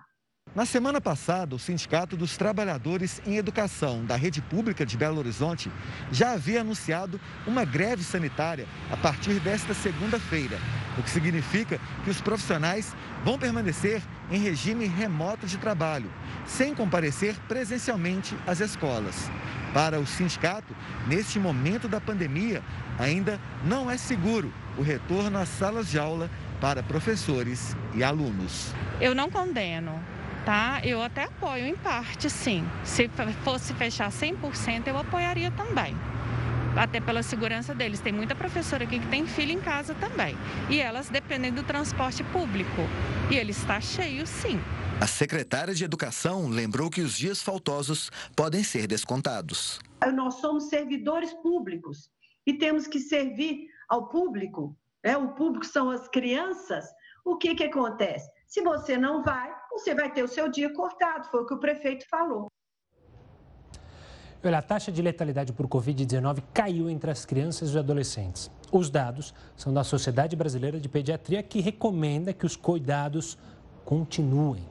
Na 0.54 0.64
semana 0.64 1.00
passada, 1.00 1.56
o 1.56 1.58
Sindicato 1.58 2.16
dos 2.16 2.36
Trabalhadores 2.36 3.20
em 3.26 3.36
Educação 3.36 4.04
da 4.04 4.14
Rede 4.14 4.40
Pública 4.40 4.86
de 4.86 4.96
Belo 4.96 5.18
Horizonte 5.18 5.68
já 6.12 6.32
havia 6.32 6.60
anunciado 6.60 7.20
uma 7.44 7.64
greve 7.64 8.04
sanitária 8.04 8.68
a 8.88 8.96
partir 8.96 9.40
desta 9.40 9.74
segunda-feira, 9.74 10.56
o 10.96 11.02
que 11.02 11.10
significa 11.10 11.80
que 12.04 12.10
os 12.10 12.20
profissionais 12.20 12.94
vão 13.24 13.36
permanecer 13.36 14.00
em 14.30 14.38
regime 14.38 14.86
remoto 14.86 15.44
de 15.44 15.58
trabalho, 15.58 16.12
sem 16.46 16.72
comparecer 16.72 17.34
presencialmente 17.48 18.36
às 18.46 18.60
escolas. 18.60 19.28
Para 19.72 19.98
o 19.98 20.06
sindicato, 20.06 20.72
neste 21.08 21.40
momento 21.40 21.88
da 21.88 22.00
pandemia, 22.00 22.62
ainda 22.96 23.40
não 23.64 23.90
é 23.90 23.96
seguro 23.96 24.54
o 24.78 24.82
retorno 24.82 25.36
às 25.36 25.48
salas 25.48 25.88
de 25.88 25.98
aula 25.98 26.30
para 26.64 26.82
professores 26.82 27.76
e 27.94 28.02
alunos. 28.02 28.72
Eu 28.98 29.14
não 29.14 29.30
condeno 29.30 30.02
tá? 30.46 30.80
Eu 30.82 31.02
até 31.02 31.24
apoio 31.24 31.66
em 31.66 31.76
parte, 31.76 32.28
sim. 32.28 32.64
Se 32.84 33.08
fosse 33.42 33.72
fechar 33.74 34.10
100%, 34.10 34.86
eu 34.86 34.96
apoiaria 34.96 35.50
também. 35.50 35.94
Até 36.74 37.00
pela 37.00 37.22
segurança 37.22 37.74
deles. 37.74 38.00
Tem 38.00 38.12
muita 38.12 38.34
professora 38.34 38.84
aqui 38.84 38.98
que 38.98 39.06
tem 39.08 39.26
filho 39.26 39.52
em 39.52 39.60
casa 39.60 39.94
também. 39.94 40.36
E 40.68 40.80
elas 40.80 41.08
dependem 41.08 41.50
do 41.52 41.62
transporte 41.62 42.22
público. 42.24 42.82
E 43.30 43.36
ele 43.36 43.52
está 43.52 43.80
cheio, 43.80 44.26
sim. 44.26 44.58
A 45.00 45.06
secretária 45.06 45.74
de 45.74 45.84
Educação 45.84 46.48
lembrou 46.48 46.90
que 46.90 47.00
os 47.00 47.16
dias 47.16 47.42
faltosos 47.42 48.10
podem 48.36 48.62
ser 48.62 48.86
descontados. 48.86 49.80
Nós 50.14 50.34
somos 50.36 50.64
servidores 50.70 51.32
públicos 51.34 52.10
e 52.46 52.54
temos 52.54 52.86
que 52.86 53.00
servir 53.00 53.66
ao 53.88 54.08
público. 54.08 54.76
Né? 55.04 55.16
O 55.16 55.34
público 55.34 55.66
são 55.66 55.90
as 55.90 56.08
crianças. 56.08 56.86
O 57.24 57.36
que, 57.36 57.54
que 57.54 57.64
acontece? 57.64 58.30
Se 58.46 58.62
você 58.62 58.96
não 58.96 59.22
vai, 59.22 59.54
você 59.70 59.94
vai 59.94 60.10
ter 60.10 60.22
o 60.22 60.28
seu 60.28 60.48
dia 60.48 60.72
cortado, 60.72 61.28
foi 61.30 61.42
o 61.42 61.46
que 61.46 61.54
o 61.54 61.60
prefeito 61.60 62.08
falou. 62.08 62.48
Olha, 64.42 64.58
a 64.58 64.62
taxa 64.62 64.92
de 64.92 65.00
letalidade 65.00 65.54
por 65.54 65.66
Covid-19 65.66 66.42
caiu 66.52 66.90
entre 66.90 67.10
as 67.10 67.24
crianças 67.24 67.68
e 67.68 67.72
os 67.72 67.76
adolescentes. 67.76 68.50
Os 68.70 68.90
dados 68.90 69.34
são 69.56 69.72
da 69.72 69.82
Sociedade 69.82 70.36
Brasileira 70.36 70.78
de 70.78 70.88
Pediatria, 70.88 71.42
que 71.42 71.60
recomenda 71.60 72.32
que 72.32 72.44
os 72.44 72.54
cuidados 72.54 73.38
continuem. 73.86 74.68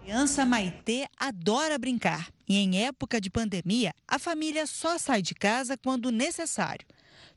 A 0.00 0.04
criança 0.04 0.44
Maitê 0.46 1.06
adora 1.18 1.76
brincar 1.76 2.28
e, 2.48 2.56
em 2.56 2.84
época 2.84 3.20
de 3.20 3.30
pandemia, 3.30 3.92
a 4.06 4.18
família 4.18 4.64
só 4.66 4.96
sai 4.96 5.20
de 5.20 5.34
casa 5.34 5.76
quando 5.76 6.12
necessário. 6.12 6.86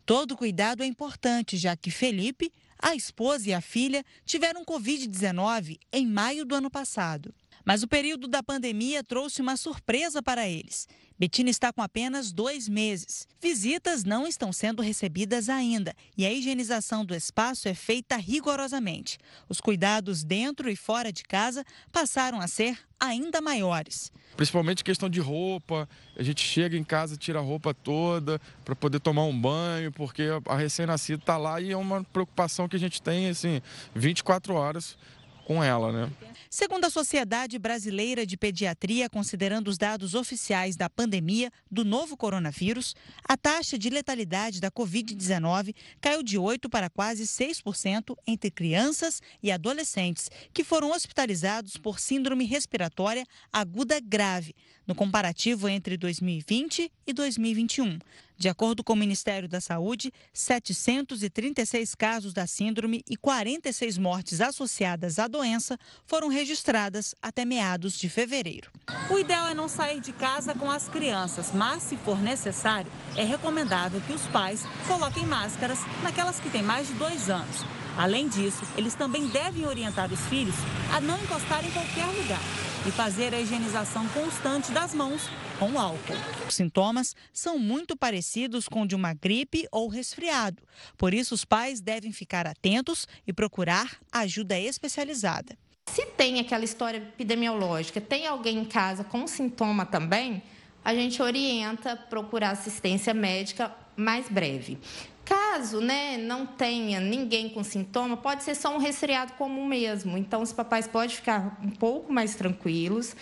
Todo 0.06 0.38
cuidado 0.38 0.84
é 0.84 0.86
importante, 0.86 1.58
já 1.58 1.76
que 1.76 1.89
Felipe 1.89 2.54
a 2.78 2.96
esposa 2.96 3.50
e 3.50 3.54
a 3.54 3.62
filha 3.62 4.04
tiveram 4.24 4.63
Covid-19 4.63 5.80
em 5.91 6.06
maio 6.06 6.46
do 6.46 6.54
ano 6.54 6.70
passado. 6.70 7.34
Mas 7.65 7.82
o 7.82 7.88
período 7.88 8.28
da 8.28 8.44
pandemia 8.44 9.04
trouxe 9.04 9.41
uma 9.41 9.58
surpresa 9.58 10.22
para 10.22 10.48
eles. 10.48 10.88
Betina 11.17 11.49
está 11.49 11.71
com 11.71 11.82
apenas 11.82 12.34
dois 12.34 12.67
meses. 12.67 13.25
Visitas 13.41 14.04
não 14.04 14.28
estão 14.28 14.51
sendo 14.51 14.82
recebidas 14.82 15.47
ainda 15.47 15.95
e 16.17 16.25
a 16.25 16.32
higienização 16.32 17.06
do 17.06 17.15
espaço 17.15 17.69
é 17.69 17.73
feita 17.73 18.17
rigorosamente. 18.17 19.17
Os 19.47 19.62
cuidados 19.62 20.25
dentro 20.25 20.69
e 20.69 20.75
fora 20.75 21.13
de 21.13 21.23
casa 21.23 21.63
passaram 21.89 22.41
a 22.41 22.47
ser 22.47 22.78
ainda 22.99 23.39
maiores. 23.39 24.12
Principalmente 24.36 24.84
questão 24.84 25.10
de 25.10 25.21
roupa, 25.21 25.88
a 26.17 26.23
gente 26.23 26.43
chega 26.43 26.78
em 26.78 26.84
casa, 26.84 27.15
tira 27.15 27.39
a 27.39 27.41
roupa 27.41 27.73
toda 27.73 28.41
para 28.65 28.75
poder 28.75 28.99
tomar 28.99 29.23
um 29.23 29.39
banho, 29.39 29.93
porque 29.93 30.23
a 30.45 30.56
recém-nascida 30.58 31.21
está 31.21 31.38
lá 31.38 31.62
e 31.62 31.71
é 31.71 31.78
uma 31.78 32.04
preocupação 32.04 32.67
que 32.67 32.75
a 32.75 32.80
gente 32.80 33.01
tem 33.01 33.30
assim, 33.30 33.62
24 33.95 34.54
horas 34.54 34.97
com 35.46 35.64
ela, 35.64 35.92
né? 35.92 36.12
Segundo 36.50 36.86
a 36.86 36.90
Sociedade 36.90 37.60
Brasileira 37.60 38.26
de 38.26 38.38
Pediatria, 38.38 39.10
considerando 39.10 39.68
os 39.68 39.78
dados 39.78 40.16
oficiais 40.16 40.76
da 40.76 40.90
pandemia 40.90 41.52
do 41.70 41.84
novo 41.84 42.18
coronavírus, 42.18 42.96
a 43.28 43.38
taxa 43.38 43.78
de 43.78 43.90
letalidade 43.90 44.60
da 44.60 44.72
Covid-19 44.72 45.76
caiu 46.02 46.24
de 46.24 46.38
8% 46.38 46.70
para 46.70 46.90
quase 46.90 47.24
6% 47.24 48.16
entre 48.26 48.50
crianças 48.50 49.22
e 49.44 49.52
adolescentes 49.52 50.30
que 50.54 50.64
foram 50.64 50.92
hospitalizados 50.92 51.78
por 51.78 52.00
síndrome 52.00 52.46
respiratória 52.46 53.26
aguda 53.52 54.00
grave, 54.00 54.56
no 54.88 54.96
comparativo 54.96 55.68
entre 55.68 55.98
2020 55.98 56.92
e 57.06 57.14
2021. 57.14 58.00
De 58.38 58.50
acordo 58.50 58.84
com 58.84 58.93
o 58.93 58.98
Ministério 58.98 59.48
da 59.48 59.62
Saúde, 59.62 60.12
736 60.34 61.95
casos 61.95 62.34
da 62.34 62.45
síndrome 62.45 63.04
e 63.10 63.15
46 63.15 63.98
mortes 63.98 64.41
associadas 64.41 65.19
à 65.19 65.28
doença 65.28 65.78
foram 66.06 66.28
registradas 66.28 67.15
até 67.21 67.45
meados 67.45 67.98
de 67.98 68.10
fevereiro. 68.10 68.69
O 69.10 69.17
ideal 69.17 69.48
é 69.48 69.54
não 69.54 69.69
sair 69.69 70.02
de 70.02 70.12
casa 70.12 70.54
com 70.54 70.69
as 70.69 70.89
crianças, 70.89 71.52
mas, 71.54 71.84
se 71.84 71.95
for 71.98 72.21
necessário, 72.21 72.91
é 73.15 73.24
recomendável 73.24 74.02
que 74.02 74.13
os 74.13 74.24
pais 74.28 74.63
coloquem 74.88 75.26
máscaras 75.26 75.80
naquelas 76.04 76.39
que 76.39 76.50
têm 76.50 76.63
mais 76.63 76.88
de 76.88 76.93
dois 76.95 77.30
anos. 77.30 77.63
Além 77.98 78.28
disso, 78.28 78.63
eles 78.76 78.93
também 78.93 79.28
devem 79.28 79.65
orientar 79.65 80.12
os 80.12 80.19
filhos 80.28 80.56
a 80.91 81.00
não 81.00 81.17
encostar 81.24 81.65
em 81.65 81.71
qualquer 81.71 82.06
lugar 82.08 82.75
e 82.88 82.91
fazer 82.91 83.34
a 83.34 83.39
higienização 83.39 84.08
constante 84.10 84.71
das 84.71 84.93
mãos 84.93 85.28
com 85.58 85.80
álcool. 85.80 86.13
Os 86.48 86.54
sintomas 86.54 87.15
são 87.34 87.58
muito 87.58 87.98
parecidos 87.98 88.67
com 88.67 88.86
de 88.86 88.95
uma 88.95 89.13
gripe 89.13 89.67
ou 89.71 89.88
resfriado. 89.88 90.62
Por 90.98 91.13
isso, 91.13 91.34
os 91.34 91.43
pais 91.43 91.82
devem 91.82 92.12
ficar 92.12 92.45
atentos 92.45 93.08
e 93.26 93.34
procurar 93.34 93.98
ajuda 94.12 94.60
especializada. 94.60 95.58
Se 95.88 96.06
tem 96.06 96.39
aquela 96.39 96.63
história 96.63 96.98
epidemiológica, 96.98 98.02
tem 98.02 98.28
alguém 98.28 98.58
em 98.58 98.65
casa 98.65 99.04
com 99.04 99.26
sintoma 99.28 99.86
também, 99.86 100.41
a 100.84 100.93
gente 100.93 101.21
orienta 101.21 101.95
procurar 101.95 102.52
assistência 102.52 103.13
médica 103.13 103.71
mais 103.95 104.30
breve. 104.30 104.78
Caso 105.26 105.82
né, 105.82 106.18
não 106.18 106.46
tenha 106.46 107.00
ninguém 107.00 107.50
com 107.50 107.64
sintoma, 107.64 108.16
pode 108.16 108.44
ser 108.44 108.54
só 108.54 108.74
um 108.76 108.78
resfriado 108.78 109.34
comum 109.34 109.66
mesmo. 109.66 110.18
Então, 110.18 110.44
os 110.44 110.54
papais 110.54 110.88
podem 110.88 111.16
ficar 111.16 111.58
um 111.64 111.72
pouco 111.72 112.14
mais 112.14 112.36
tranquilos 112.36 113.16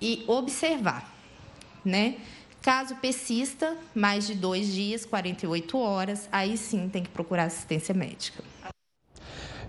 e 0.00 0.24
observar. 0.26 1.08
Né? 1.84 2.16
Caso 2.60 2.96
persista, 2.96 3.76
mais 3.94 4.26
de 4.26 4.34
dois 4.34 4.66
dias, 4.72 5.06
48 5.06 5.78
horas, 5.78 6.28
aí 6.32 6.56
sim 6.56 6.88
tem 6.88 7.04
que 7.04 7.10
procurar 7.10 7.44
assistência 7.44 7.94
médica. 7.94 8.42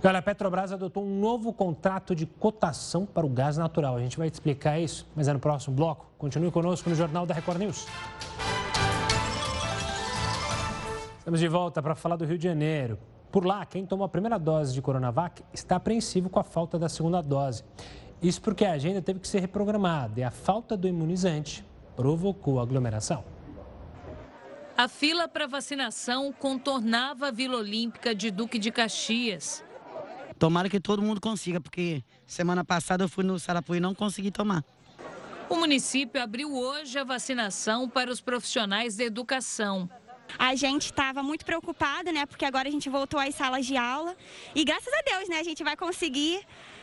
Olha, 0.03 0.19
a 0.19 0.21
Petrobras 0.21 0.71
adotou 0.71 1.03
um 1.03 1.19
novo 1.19 1.51
contrato 1.51 2.15
de 2.15 2.25
cotação 2.25 3.05
para 3.05 3.25
o 3.25 3.29
gás 3.29 3.57
natural. 3.57 3.97
A 3.97 3.99
gente 3.99 4.17
vai 4.17 4.29
te 4.29 4.33
explicar 4.35 4.79
isso, 4.79 5.05
mas 5.15 5.27
é 5.27 5.33
no 5.33 5.39
próximo 5.39 5.75
bloco. 5.75 6.07
Continue 6.17 6.49
conosco 6.49 6.89
no 6.89 6.95
Jornal 6.95 7.25
da 7.25 7.33
Record 7.33 7.59
News. 7.59 7.85
Estamos 11.27 11.41
de 11.41 11.47
volta 11.49 11.83
para 11.83 11.93
falar 11.93 12.15
do 12.15 12.23
Rio 12.23 12.37
de 12.37 12.45
Janeiro. 12.45 12.97
Por 13.29 13.45
lá, 13.45 13.65
quem 13.65 13.85
tomou 13.85 14.05
a 14.05 14.07
primeira 14.07 14.39
dose 14.39 14.73
de 14.73 14.81
Coronavac 14.81 15.43
está 15.53 15.75
apreensivo 15.75 16.29
com 16.29 16.39
a 16.39 16.43
falta 16.43 16.79
da 16.79 16.87
segunda 16.87 17.21
dose. 17.21 17.65
Isso 18.21 18.41
porque 18.41 18.63
a 18.63 18.71
agenda 18.71 19.01
teve 19.01 19.19
que 19.19 19.27
ser 19.27 19.41
reprogramada 19.41 20.21
e 20.21 20.23
a 20.23 20.31
falta 20.31 20.77
do 20.77 20.87
imunizante 20.87 21.65
provocou 21.97 22.61
aglomeração. 22.61 23.25
A 24.77 24.87
fila 24.87 25.27
para 25.27 25.47
vacinação 25.47 26.31
contornava 26.31 27.27
a 27.27 27.31
Vila 27.31 27.57
Olímpica 27.57 28.15
de 28.15 28.31
Duque 28.31 28.57
de 28.57 28.71
Caxias. 28.71 29.61
Tomara 30.39 30.69
que 30.69 30.79
todo 30.79 31.01
mundo 31.01 31.19
consiga, 31.19 31.59
porque 31.59 32.05
semana 32.25 32.63
passada 32.63 33.03
eu 33.03 33.09
fui 33.09 33.25
no 33.25 33.37
Sarapuí 33.37 33.79
e 33.79 33.81
não 33.81 33.93
consegui 33.93 34.31
tomar. 34.31 34.63
O 35.49 35.57
município 35.57 36.23
abriu 36.23 36.55
hoje 36.55 36.97
a 36.97 37.03
vacinação 37.03 37.89
para 37.89 38.09
os 38.09 38.21
profissionais 38.21 38.95
da 38.95 39.03
educação. 39.03 39.89
A 40.37 40.55
gente 40.55 40.85
estava 40.85 41.21
muito 41.21 41.45
preocupado, 41.45 42.11
né? 42.11 42.25
Porque 42.25 42.45
agora 42.45 42.67
a 42.67 42.71
gente 42.71 42.89
voltou 42.89 43.19
às 43.19 43.35
salas 43.35 43.65
de 43.65 43.77
aula. 43.77 44.15
E 44.55 44.63
graças 44.63 44.91
a 44.93 45.01
Deus, 45.01 45.29
né? 45.29 45.39
A 45.39 45.43
gente 45.43 45.63
vai 45.63 45.75
conseguir 45.75 46.41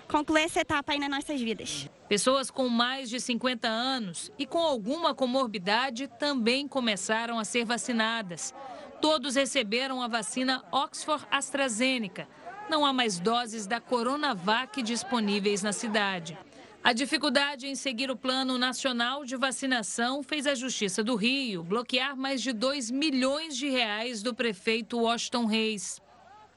concluir 0.08 0.42
essa 0.42 0.60
etapa 0.60 0.92
aí 0.92 0.98
nas 0.98 1.10
nossas 1.10 1.40
vidas. 1.40 1.88
Pessoas 2.08 2.50
com 2.50 2.68
mais 2.68 3.08
de 3.08 3.18
50 3.18 3.66
anos 3.66 4.30
e 4.38 4.46
com 4.46 4.58
alguma 4.58 5.14
comorbidade 5.14 6.08
também 6.18 6.68
começaram 6.68 7.38
a 7.38 7.44
ser 7.44 7.64
vacinadas. 7.64 8.54
Todos 9.00 9.34
receberam 9.34 10.02
a 10.02 10.08
vacina 10.08 10.62
Oxford 10.70 11.26
AstraZeneca. 11.30 12.28
Não 12.68 12.84
há 12.84 12.92
mais 12.92 13.18
doses 13.18 13.66
da 13.66 13.80
Coronavac 13.80 14.82
disponíveis 14.82 15.62
na 15.62 15.72
cidade. 15.72 16.38
A 16.84 16.92
dificuldade 16.92 17.66
em 17.66 17.74
seguir 17.74 18.10
o 18.10 18.16
Plano 18.16 18.58
Nacional 18.58 19.24
de 19.24 19.36
Vacinação 19.36 20.22
fez 20.22 20.46
a 20.46 20.54
Justiça 20.54 21.02
do 21.02 21.16
Rio 21.16 21.62
bloquear 21.62 22.14
mais 22.14 22.42
de 22.42 22.52
2 22.52 22.90
milhões 22.90 23.56
de 23.56 23.70
reais 23.70 24.22
do 24.22 24.34
prefeito 24.34 24.98
Washington 24.98 25.46
Reis. 25.46 25.98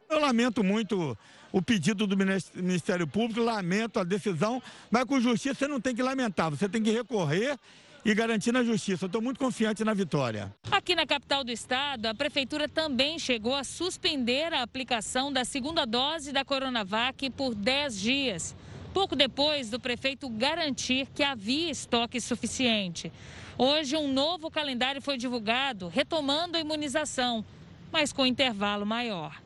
Eu 0.10 0.20
lamento 0.20 0.66
muito 0.66 1.18
o 1.50 1.62
pedido 1.62 2.06
do 2.06 2.18
Ministério 2.18 3.08
Público, 3.08 3.40
lamento 3.40 4.02
a 4.02 4.04
decisão, 4.04 4.62
mas 4.92 5.06
com 5.06 5.18
justiça 5.18 5.60
você 5.60 5.68
não 5.70 5.80
tem 5.80 5.96
que 5.96 6.04
lamentar, 6.04 6.50
você 6.50 6.68
tem 6.68 6.84
que 6.84 6.92
recorrer 6.92 7.58
e 8.04 8.14
garantir 8.14 8.52
na 8.52 8.66
justiça. 8.66 9.06
Estou 9.06 9.22
muito 9.22 9.40
confiante 9.40 9.86
na 9.86 9.94
vitória. 9.94 10.54
Aqui 10.70 10.94
na 10.94 11.08
capital 11.08 11.42
do 11.42 11.52
estado, 11.54 12.06
a 12.06 12.14
prefeitura 12.14 12.68
também 12.68 13.18
chegou 13.18 13.56
a 13.56 13.64
suspender 13.64 14.54
a 14.54 14.62
aplicação 14.62 15.32
da 15.32 15.46
segunda 15.46 15.86
dose 15.86 16.34
da 16.34 16.44
Coronavac 16.44 17.30
por 17.30 17.56
10 17.56 17.98
dias 17.98 18.56
pouco 18.88 19.16
depois 19.16 19.70
do 19.70 19.80
prefeito 19.80 20.30
garantir 20.30 21.08
que 21.14 21.24
havia 21.24 21.70
estoque 21.70 22.20
suficiente. 22.20 23.12
Hoje, 23.58 23.96
um 23.96 24.12
novo 24.12 24.52
calendário 24.52 25.02
foi 25.02 25.18
divulgado, 25.18 25.88
retomando 25.88 26.58
a 26.58 26.60
imunização, 26.60 27.44
mas 27.92 28.14
com 28.14 28.26
intervalo 28.26 28.86
maior. 28.86 29.42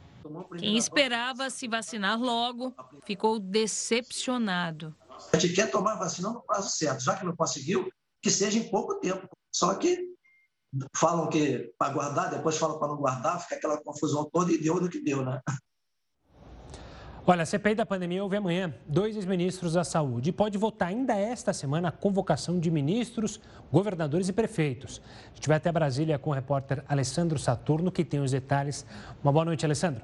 Quem 0.57 0.77
esperava 0.77 1.49
se 1.49 1.67
vacinar 1.67 2.19
logo 2.19 2.73
ficou 3.05 3.39
decepcionado. 3.39 4.95
A 5.33 5.37
gente 5.37 5.53
quer 5.53 5.69
tomar 5.69 5.95
vacina 5.95 6.29
no 6.29 6.41
prazo 6.41 6.69
certo, 6.69 7.03
já 7.03 7.15
que 7.15 7.25
não 7.25 7.35
conseguiu, 7.35 7.89
que 8.21 8.29
seja 8.29 8.57
em 8.57 8.69
pouco 8.69 8.95
tempo. 8.99 9.27
Só 9.51 9.73
que 9.75 10.11
falam 10.95 11.29
que 11.29 11.73
para 11.77 11.93
guardar, 11.93 12.29
depois 12.29 12.57
falam 12.57 12.79
para 12.79 12.87
não 12.87 12.97
guardar, 12.97 13.41
fica 13.41 13.55
aquela 13.55 13.81
confusão 13.81 14.29
toda 14.31 14.51
e 14.51 14.57
deu 14.57 14.79
no 14.79 14.89
que 14.89 15.01
deu, 15.01 15.23
né? 15.25 15.41
Olha, 17.25 17.43
a 17.43 17.45
CPI 17.45 17.75
da 17.75 17.85
pandemia 17.85 18.23
houve 18.23 18.35
amanhã 18.35 18.73
dois 18.87 19.15
ex-ministros 19.15 19.73
da 19.73 19.83
Saúde 19.83 20.29
e 20.29 20.33
pode 20.33 20.57
votar 20.57 20.87
ainda 20.87 21.13
esta 21.13 21.53
semana 21.53 21.89
a 21.89 21.91
convocação 21.91 22.59
de 22.59 22.71
ministros, 22.71 23.39
governadores 23.71 24.27
e 24.27 24.33
prefeitos. 24.33 24.99
A 25.31 25.35
gente 25.35 25.47
vai 25.47 25.57
até 25.57 25.71
Brasília 25.71 26.17
com 26.17 26.31
o 26.31 26.33
repórter 26.33 26.83
Alessandro 26.89 27.37
Saturno, 27.37 27.91
que 27.91 28.03
tem 28.03 28.19
os 28.19 28.31
detalhes. 28.31 28.87
Uma 29.23 29.31
boa 29.31 29.45
noite, 29.45 29.63
Alessandro. 29.63 30.03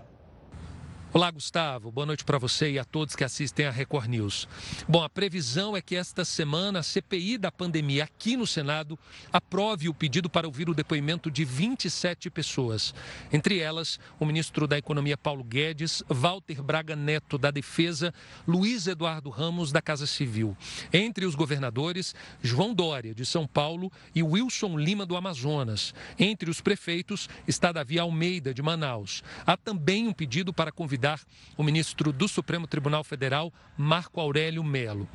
Olá, 1.13 1.31
Gustavo. 1.31 1.89
Boa 1.89 2.05
noite 2.05 2.25
para 2.25 2.37
você 2.37 2.71
e 2.71 2.77
a 2.77 2.83
todos 2.83 3.15
que 3.15 3.23
assistem 3.23 3.65
a 3.65 3.71
Record 3.71 4.09
News. 4.09 4.45
Bom, 4.89 5.01
a 5.01 5.07
previsão 5.07 5.75
é 5.75 5.81
que 5.81 5.95
esta 5.95 6.25
semana 6.25 6.79
a 6.79 6.83
CPI 6.83 7.37
da 7.37 7.49
pandemia 7.49 8.03
aqui 8.03 8.35
no 8.35 8.45
Senado 8.45 8.99
aprove 9.31 9.87
o 9.87 9.93
pedido 9.93 10.29
para 10.29 10.45
ouvir 10.45 10.69
o 10.69 10.73
depoimento 10.73 11.31
de 11.31 11.45
27 11.45 12.29
pessoas. 12.29 12.93
Entre 13.31 13.57
elas, 13.57 13.97
o 14.19 14.25
ministro 14.25 14.67
da 14.67 14.77
Economia 14.77 15.17
Paulo 15.17 15.45
Guedes, 15.45 16.03
Walter 16.09 16.61
Braga 16.61 16.95
Neto 16.95 17.37
da 17.37 17.51
Defesa, 17.51 18.13
Luiz 18.45 18.85
Eduardo 18.85 19.29
Ramos 19.29 19.71
da 19.71 19.81
Casa 19.81 20.05
Civil. 20.05 20.57
Entre 20.91 21.25
os 21.25 21.35
governadores, 21.35 22.13
João 22.43 22.73
Dória 22.73 23.15
de 23.15 23.25
São 23.25 23.47
Paulo 23.47 23.89
e 24.13 24.21
Wilson 24.21 24.77
Lima 24.77 25.05
do 25.05 25.15
Amazonas. 25.15 25.95
Entre 26.19 26.49
os 26.49 26.59
prefeitos 26.59 27.29
está 27.47 27.71
Davi 27.71 27.97
Almeida 27.97 28.53
de 28.53 28.61
Manaus. 28.61 29.23
Há 29.45 29.55
também 29.55 30.05
um 30.05 30.13
pedido 30.13 30.51
para 30.51 30.69
convidar 30.69 30.96
convidar 30.97 31.21
o 31.55 31.63
ministro 31.63 32.11
do 32.11 32.27
Supremo 32.27 32.65
Tribunal 32.65 33.03
Federal, 33.03 33.53
Marco 33.77 34.19
Aurélio 34.19 34.63
Melo. 34.63 35.07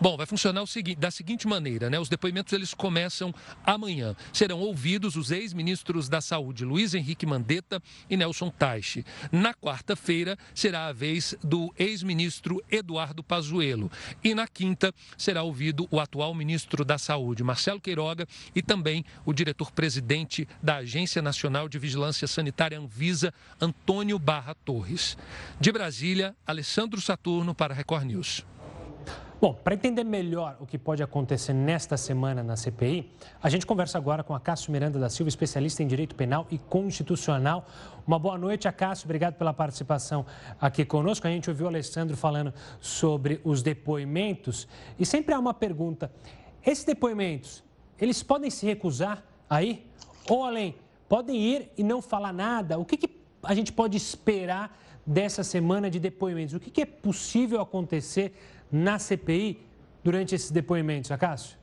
Bom, 0.00 0.16
vai 0.16 0.26
funcionar 0.26 0.66
seguinte, 0.66 0.98
da 0.98 1.10
seguinte 1.10 1.46
maneira, 1.46 1.88
né? 1.88 1.98
Os 1.98 2.08
depoimentos 2.08 2.52
eles 2.52 2.74
começam 2.74 3.32
amanhã. 3.64 4.16
Serão 4.32 4.58
ouvidos 4.58 5.14
os 5.14 5.30
ex-ministros 5.30 6.08
da 6.08 6.20
Saúde, 6.20 6.64
Luiz 6.64 6.94
Henrique 6.94 7.24
Mandetta 7.24 7.80
e 8.10 8.16
Nelson 8.16 8.50
Taixe. 8.50 9.04
Na 9.30 9.54
quarta-feira 9.54 10.36
será 10.52 10.86
a 10.86 10.92
vez 10.92 11.36
do 11.42 11.72
ex-ministro 11.78 12.62
Eduardo 12.68 13.22
Pazuello 13.22 13.90
e 14.24 14.34
na 14.34 14.48
quinta 14.48 14.92
será 15.16 15.44
ouvido 15.44 15.86
o 15.90 16.00
atual 16.00 16.34
ministro 16.34 16.84
da 16.84 16.98
Saúde, 16.98 17.44
Marcelo 17.44 17.80
Queiroga, 17.80 18.26
e 18.54 18.62
também 18.62 19.04
o 19.24 19.32
diretor-presidente 19.32 20.48
da 20.60 20.76
Agência 20.76 21.22
Nacional 21.22 21.68
de 21.68 21.78
Vigilância 21.78 22.26
Sanitária 22.26 22.78
Anvisa, 22.78 23.32
Antônio 23.60 24.18
Barra 24.18 24.54
Torres. 24.54 25.16
De 25.60 25.72
Brasília, 25.72 26.36
Alessandro 26.46 27.00
Saturno 27.00 27.54
para 27.54 27.74
Record 27.74 28.04
News. 28.04 28.44
Bom, 29.40 29.54
para 29.54 29.74
entender 29.74 30.02
melhor 30.02 30.56
o 30.58 30.66
que 30.66 30.76
pode 30.76 31.00
acontecer 31.00 31.52
nesta 31.52 31.96
semana 31.96 32.42
na 32.42 32.56
CPI, 32.56 33.08
a 33.40 33.48
gente 33.48 33.64
conversa 33.64 33.96
agora 33.96 34.24
com 34.24 34.34
a 34.34 34.40
Cássio 34.40 34.72
Miranda 34.72 34.98
da 34.98 35.08
Silva, 35.08 35.28
especialista 35.28 35.80
em 35.80 35.86
direito 35.86 36.16
penal 36.16 36.44
e 36.50 36.58
constitucional. 36.58 37.64
Uma 38.04 38.18
boa 38.18 38.36
noite, 38.36 38.70
Cássio. 38.72 39.06
Obrigado 39.06 39.34
pela 39.34 39.54
participação 39.54 40.26
aqui 40.60 40.84
conosco. 40.84 41.24
A 41.24 41.30
gente 41.30 41.48
ouviu 41.48 41.66
o 41.66 41.68
Alessandro 41.68 42.16
falando 42.16 42.52
sobre 42.80 43.40
os 43.44 43.62
depoimentos 43.62 44.66
e 44.98 45.06
sempre 45.06 45.32
há 45.32 45.38
uma 45.38 45.54
pergunta: 45.54 46.10
esses 46.66 46.84
depoimentos, 46.84 47.62
eles 48.00 48.24
podem 48.24 48.50
se 48.50 48.66
recusar 48.66 49.22
aí? 49.48 49.86
Ou 50.28 50.42
além, 50.42 50.74
podem 51.08 51.36
ir 51.36 51.70
e 51.78 51.84
não 51.84 52.02
falar 52.02 52.32
nada? 52.32 52.76
O 52.76 52.84
que, 52.84 52.96
que 52.96 53.08
a 53.40 53.54
gente 53.54 53.72
pode 53.72 53.96
esperar 53.96 54.76
dessa 55.08 55.42
semana 55.42 55.90
de 55.90 55.98
depoimentos? 55.98 56.54
O 56.54 56.60
que, 56.60 56.70
que 56.70 56.82
é 56.82 56.86
possível 56.86 57.60
acontecer? 57.60 58.32
na 58.70 58.98
CPI 58.98 59.60
durante 60.04 60.34
esses 60.34 60.50
depoimentos, 60.50 61.10
Acácio? 61.10 61.56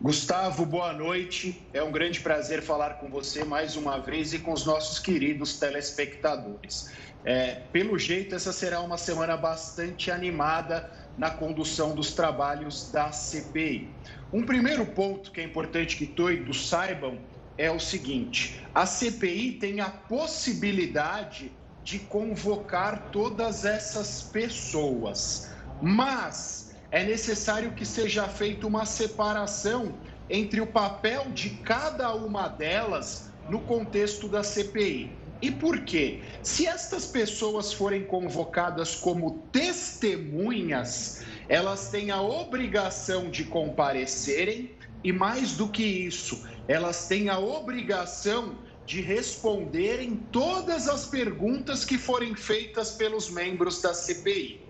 Gustavo, 0.00 0.66
boa 0.66 0.92
noite. 0.92 1.60
É 1.72 1.82
um 1.82 1.90
grande 1.90 2.20
prazer 2.20 2.62
falar 2.62 2.94
com 2.94 3.08
você 3.08 3.44
mais 3.44 3.76
uma 3.76 3.98
vez 3.98 4.34
e 4.34 4.38
com 4.38 4.52
os 4.52 4.66
nossos 4.66 4.98
queridos 4.98 5.58
telespectadores. 5.58 6.92
É, 7.24 7.62
pelo 7.72 7.98
jeito, 7.98 8.34
essa 8.34 8.52
será 8.52 8.80
uma 8.80 8.98
semana 8.98 9.36
bastante 9.36 10.10
animada 10.10 10.90
na 11.16 11.30
condução 11.30 11.94
dos 11.94 12.12
trabalhos 12.12 12.90
da 12.92 13.10
CPI. 13.10 13.88
Um 14.32 14.44
primeiro 14.44 14.84
ponto 14.84 15.32
que 15.32 15.40
é 15.40 15.44
importante 15.44 15.96
que 15.96 16.06
todos 16.06 16.68
saibam 16.68 17.18
é 17.56 17.70
o 17.70 17.80
seguinte: 17.80 18.60
a 18.74 18.84
CPI 18.84 19.52
tem 19.52 19.80
a 19.80 19.88
possibilidade 19.88 21.50
de 21.86 22.00
convocar 22.00 23.10
todas 23.12 23.64
essas 23.64 24.20
pessoas, 24.20 25.52
mas 25.80 26.74
é 26.90 27.04
necessário 27.04 27.74
que 27.74 27.86
seja 27.86 28.26
feita 28.26 28.66
uma 28.66 28.84
separação 28.84 29.94
entre 30.28 30.60
o 30.60 30.66
papel 30.66 31.30
de 31.30 31.50
cada 31.50 32.12
uma 32.12 32.48
delas 32.48 33.30
no 33.48 33.60
contexto 33.60 34.28
da 34.28 34.42
CPI. 34.42 35.16
E 35.40 35.48
por 35.52 35.84
quê? 35.84 36.24
Se 36.42 36.66
estas 36.66 37.06
pessoas 37.06 37.72
forem 37.72 38.02
convocadas 38.02 38.96
como 38.96 39.46
testemunhas, 39.52 41.22
elas 41.48 41.88
têm 41.88 42.10
a 42.10 42.20
obrigação 42.20 43.30
de 43.30 43.44
comparecerem 43.44 44.72
e, 45.04 45.12
mais 45.12 45.52
do 45.52 45.68
que 45.68 45.84
isso, 45.84 46.48
elas 46.66 47.06
têm 47.06 47.28
a 47.28 47.38
obrigação 47.38 48.58
de 48.86 49.00
responderem 49.00 50.16
todas 50.30 50.88
as 50.88 51.06
perguntas 51.06 51.84
que 51.84 51.98
forem 51.98 52.36
feitas 52.36 52.92
pelos 52.92 53.28
membros 53.28 53.82
da 53.82 53.92
CPI. 53.92 54.60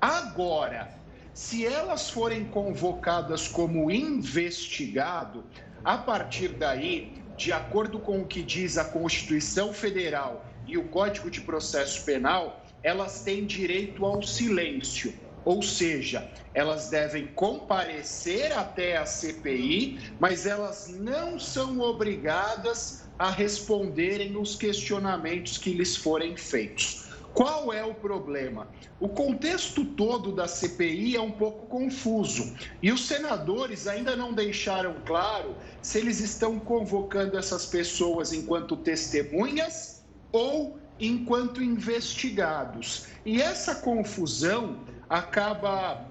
Agora, 0.00 0.98
se 1.34 1.66
elas 1.66 2.08
forem 2.08 2.46
convocadas 2.46 3.46
como 3.46 3.90
investigado, 3.90 5.44
a 5.84 5.98
partir 5.98 6.48
daí, 6.48 7.22
de 7.36 7.52
acordo 7.52 7.98
com 7.98 8.22
o 8.22 8.26
que 8.26 8.42
diz 8.42 8.78
a 8.78 8.84
Constituição 8.84 9.74
Federal 9.74 10.46
e 10.66 10.78
o 10.78 10.88
Código 10.88 11.30
de 11.30 11.42
Processo 11.42 12.02
Penal, 12.04 12.64
elas 12.82 13.22
têm 13.22 13.44
direito 13.44 14.06
ao 14.06 14.22
silêncio. 14.22 15.14
Ou 15.44 15.62
seja, 15.62 16.28
elas 16.54 16.88
devem 16.88 17.26
comparecer 17.28 18.52
até 18.52 18.96
a 18.96 19.04
CPI, 19.04 20.00
mas 20.18 20.46
elas 20.46 20.88
não 20.88 21.38
são 21.38 21.78
obrigadas 21.78 23.05
a 23.18 23.30
responderem 23.30 24.36
os 24.36 24.56
questionamentos 24.56 25.58
que 25.58 25.72
lhes 25.72 25.96
forem 25.96 26.36
feitos. 26.36 27.06
Qual 27.36 27.70
é 27.70 27.84
o 27.84 27.92
problema? 27.92 28.66
O 28.98 29.10
contexto 29.10 29.84
todo 29.84 30.32
da 30.32 30.48
CPI 30.48 31.16
é 31.16 31.20
um 31.20 31.30
pouco 31.30 31.66
confuso 31.66 32.54
e 32.80 32.90
os 32.90 33.06
senadores 33.06 33.86
ainda 33.86 34.16
não 34.16 34.32
deixaram 34.32 34.96
claro 35.04 35.54
se 35.82 35.98
eles 35.98 36.20
estão 36.20 36.58
convocando 36.58 37.36
essas 37.36 37.66
pessoas 37.66 38.32
enquanto 38.32 38.74
testemunhas 38.74 40.02
ou 40.32 40.78
enquanto 40.98 41.62
investigados. 41.62 43.06
E 43.26 43.42
essa 43.42 43.74
confusão 43.74 44.80
acaba 45.10 46.08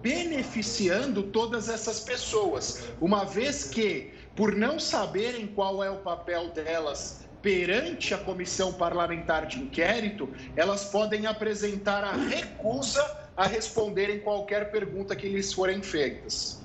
beneficiando 0.00 1.24
todas 1.24 1.68
essas 1.68 2.00
pessoas, 2.00 2.84
uma 3.02 3.24
vez 3.24 3.64
que 3.64 4.13
por 4.34 4.54
não 4.54 4.78
saberem 4.78 5.46
qual 5.46 5.82
é 5.82 5.90
o 5.90 5.98
papel 5.98 6.50
delas 6.50 7.24
perante 7.40 8.14
a 8.14 8.18
comissão 8.18 8.72
parlamentar 8.72 9.46
de 9.46 9.58
inquérito, 9.58 10.28
elas 10.56 10.86
podem 10.86 11.26
apresentar 11.26 12.02
a 12.02 12.12
recusa 12.12 13.04
a 13.36 13.46
responderem 13.46 14.20
qualquer 14.20 14.70
pergunta 14.70 15.14
que 15.14 15.28
lhes 15.28 15.52
forem 15.52 15.82
feitas. 15.82 16.62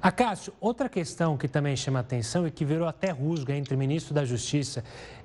Acácio, 0.00 0.52
outra 0.60 0.88
questão 0.88 1.36
que 1.36 1.46
também 1.46 1.76
chama 1.76 2.00
atenção 2.00 2.44
e 2.44 2.50
que 2.50 2.64
virou 2.64 2.88
até 2.88 3.10
rusga 3.10 3.54
entre 3.54 3.76
o 3.76 3.78
ministro 3.78 4.12
da 4.12 4.24
Justiça 4.24 4.82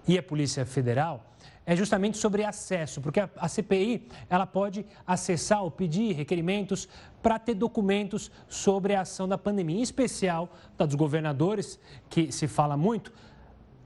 e 0.08 0.20
a 0.20 0.22
Polícia 0.22 0.68
Federal 0.68 1.26
é 1.68 1.76
justamente 1.76 2.18
sobre 2.18 2.46
acesso, 2.46 3.02
porque 3.02 3.20
a, 3.20 3.48
CPI 3.50 4.08
ela 4.30 4.48
pode 4.48 4.86
acessar 5.06 5.62
ou 5.62 5.70
pedir 5.70 6.14
requerimentos 6.14 6.88
para 7.22 7.38
ter 7.38 7.56
documentos 7.56 8.32
sobre 8.48 8.96
a 8.96 9.02
ação 9.02 9.28
da 9.28 9.38
pandemia, 9.38 9.78
em 9.78 9.82
especial 9.82 10.50
da 10.78 10.86
dos 10.86 10.96
governadores, 10.96 11.78
que 12.10 12.32
se 12.32 12.48
fala 12.48 12.78
muito. 12.78 13.12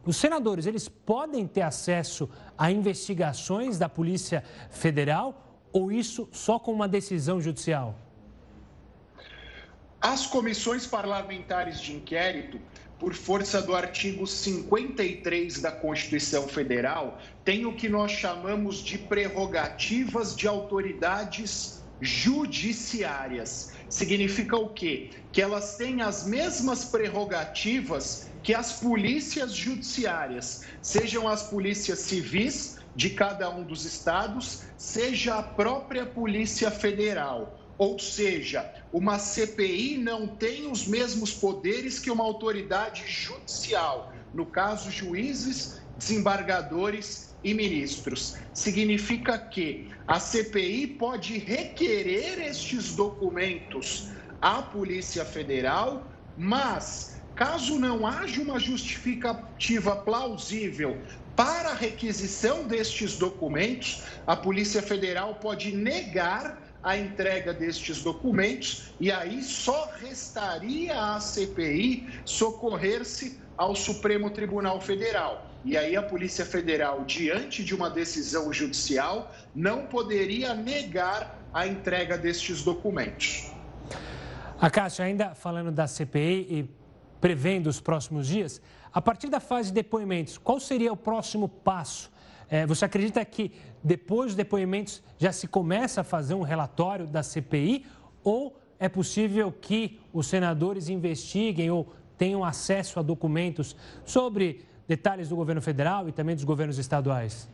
Os 0.06 0.16
senadores, 0.16 0.68
eles 0.68 0.88
podem 0.88 1.48
ter 1.48 1.64
acesso 1.64 2.30
a 2.56 2.72
investigações 2.72 3.80
da 3.80 3.90
Polícia 3.90 4.44
Federal 4.70 5.60
ou 5.74 5.92
isso 5.92 6.30
só 6.32 6.60
com 6.60 6.72
uma 6.72 6.88
decisão 6.88 7.42
judicial? 7.42 7.96
As 10.00 10.28
comissões 10.28 10.86
parlamentares 10.86 11.82
de 11.82 11.96
inquérito 11.96 12.60
por 13.02 13.16
força 13.16 13.60
do 13.64 13.76
artigo 13.76 14.28
53 14.28 15.60
da 15.60 15.72
Constituição 15.72 16.48
Federal, 16.48 17.20
tem 17.44 17.66
o 17.66 17.76
que 17.76 17.90
nós 17.90 18.12
chamamos 18.12 18.78
de 18.78 18.96
prerrogativas 19.00 20.36
de 20.36 20.48
autoridades 20.48 21.84
judiciárias. 22.00 23.72
Significa 23.90 24.56
o 24.56 24.70
quê? 24.70 25.10
Que 25.32 25.42
elas 25.42 25.78
têm 25.78 26.04
as 26.04 26.28
mesmas 26.28 26.86
prerrogativas 26.86 28.30
que 28.44 28.54
as 28.54 28.74
polícias 28.74 29.52
judiciárias, 29.52 30.62
sejam 30.80 31.28
as 31.28 31.42
polícias 31.42 32.02
civis 32.02 32.76
de 32.96 33.10
cada 33.10 33.50
um 33.50 33.64
dos 33.64 33.84
estados, 33.84 34.62
seja 34.78 35.40
a 35.40 35.44
própria 35.44 36.06
Polícia 36.06 36.70
Federal. 36.70 37.61
Ou 37.82 37.98
seja, 37.98 38.72
uma 38.94 39.18
CPI 39.18 39.98
não 39.98 40.28
tem 40.28 40.70
os 40.70 40.86
mesmos 40.86 41.34
poderes 41.34 41.98
que 41.98 42.12
uma 42.12 42.24
autoridade 42.24 43.04
judicial, 43.08 44.14
no 44.32 44.46
caso, 44.46 44.92
juízes, 44.92 45.82
desembargadores 45.98 47.36
e 47.44 47.56
ministros. 47.56 48.36
Significa 48.54 49.36
que 49.36 49.92
a 50.06 50.20
CPI 50.20 50.96
pode 51.00 51.40
requerer 51.40 52.38
estes 52.48 52.96
documentos 52.96 54.12
à 54.40 54.62
Polícia 54.62 55.26
Federal, 55.26 56.08
mas 56.36 57.16
caso 57.34 57.80
não 57.80 58.06
haja 58.06 58.44
uma 58.44 58.60
justificativa 58.60 59.96
plausível 59.96 61.02
para 61.36 61.70
a 61.72 61.74
requisição 61.76 62.68
destes 62.68 63.18
documentos, 63.18 64.04
a 64.28 64.36
Polícia 64.36 64.84
Federal 64.84 65.40
pode 65.40 65.76
negar 65.76 66.61
a 66.84 66.98
entrega 66.98 67.54
destes 67.54 68.02
documentos 68.02 68.94
e 69.00 69.12
aí 69.12 69.44
só 69.44 69.90
restaria 70.00 71.00
à 71.00 71.20
CPI 71.20 72.08
socorrer-se 72.26 73.40
ao 73.56 73.76
Supremo 73.76 74.30
Tribunal 74.30 74.82
Federal. 74.82 75.46
E 75.64 75.78
aí 75.78 75.96
a 75.96 76.02
Polícia 76.02 76.44
Federal, 76.44 77.04
diante 77.06 77.64
de 77.64 77.76
uma 77.76 77.90
decisão 77.90 78.52
judicial, 78.52 79.32
não 79.54 79.86
poderia 79.86 80.56
negar 80.56 81.40
a 81.54 81.68
entrega 81.68 82.18
destes 82.18 82.64
documentos. 82.64 83.52
A 84.60 84.70
Cássia, 84.70 85.06
ainda 85.06 85.36
falando 85.36 85.72
da 85.72 85.86
CPI 85.86 86.48
e 86.50 86.70
prevendo 87.20 87.68
os 87.68 87.80
próximos 87.80 88.28
dias, 88.28 88.60
a 88.92 89.02
partir 89.02 89.30
da 89.30 89.40
fase 89.40 89.70
de 89.70 89.76
depoimentos, 89.76 90.38
qual 90.38 90.60
seria 90.60 90.92
o 90.92 90.98
próximo 90.98 91.48
passo? 91.48 92.12
É, 92.50 92.66
você 92.66 92.84
acredita 92.84 93.24
que 93.24 93.54
depois 93.84 94.28
dos 94.28 94.36
depoimentos 94.36 95.02
já 95.18 95.32
se 95.32 95.48
começa 95.48 96.02
a 96.02 96.04
fazer 96.04 96.34
um 96.34 96.42
relatório 96.42 97.08
da 97.08 97.24
CPI 97.24 97.86
ou 98.24 98.58
é 98.80 98.90
possível 98.90 99.52
que 99.52 100.00
os 100.12 100.28
senadores 100.28 100.90
investiguem 100.90 101.70
ou 101.70 101.94
tenham 102.18 102.44
acesso 102.44 103.00
a 103.00 103.02
documentos 103.02 103.76
sobre 104.06 104.66
detalhes 104.88 105.30
do 105.30 105.36
governo 105.36 105.62
federal 105.62 106.08
e 106.10 106.12
também 106.12 106.36
dos 106.36 106.44
governos 106.44 106.78
estaduais? 106.78 107.48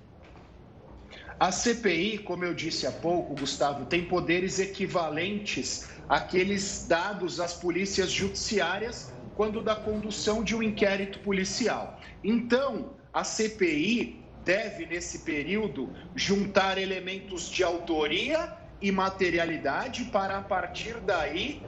A 1.39 1.51
CPI, 1.51 2.17
como 2.19 2.43
eu 2.43 2.53
disse 2.53 2.87
há 2.87 2.91
pouco, 2.91 3.35
Gustavo, 3.35 3.85
tem 3.85 4.05
poderes 4.05 4.57
equivalentes 4.59 5.87
àqueles 6.09 6.87
dados 6.87 7.39
às 7.39 7.53
polícias 7.53 8.11
judiciárias 8.11 9.13
quando 9.35 9.61
da 9.61 9.75
condução 9.75 10.43
de 10.43 10.55
um 10.55 10.63
inquérito 10.63 11.19
policial. 11.19 11.99
Então, 12.23 12.93
a 13.13 13.23
CPI 13.23 14.26
deve, 14.48 14.86
nesse 14.86 15.20
período, 15.20 15.93
juntar 16.16 16.78
elementos 16.78 17.50
de 17.50 17.66
autoria 17.66 18.54
e 18.82 18.93
materialidade 18.93 20.06
para, 20.06 20.38
a 20.38 20.41
partir 20.41 20.95
daí, 21.02 21.62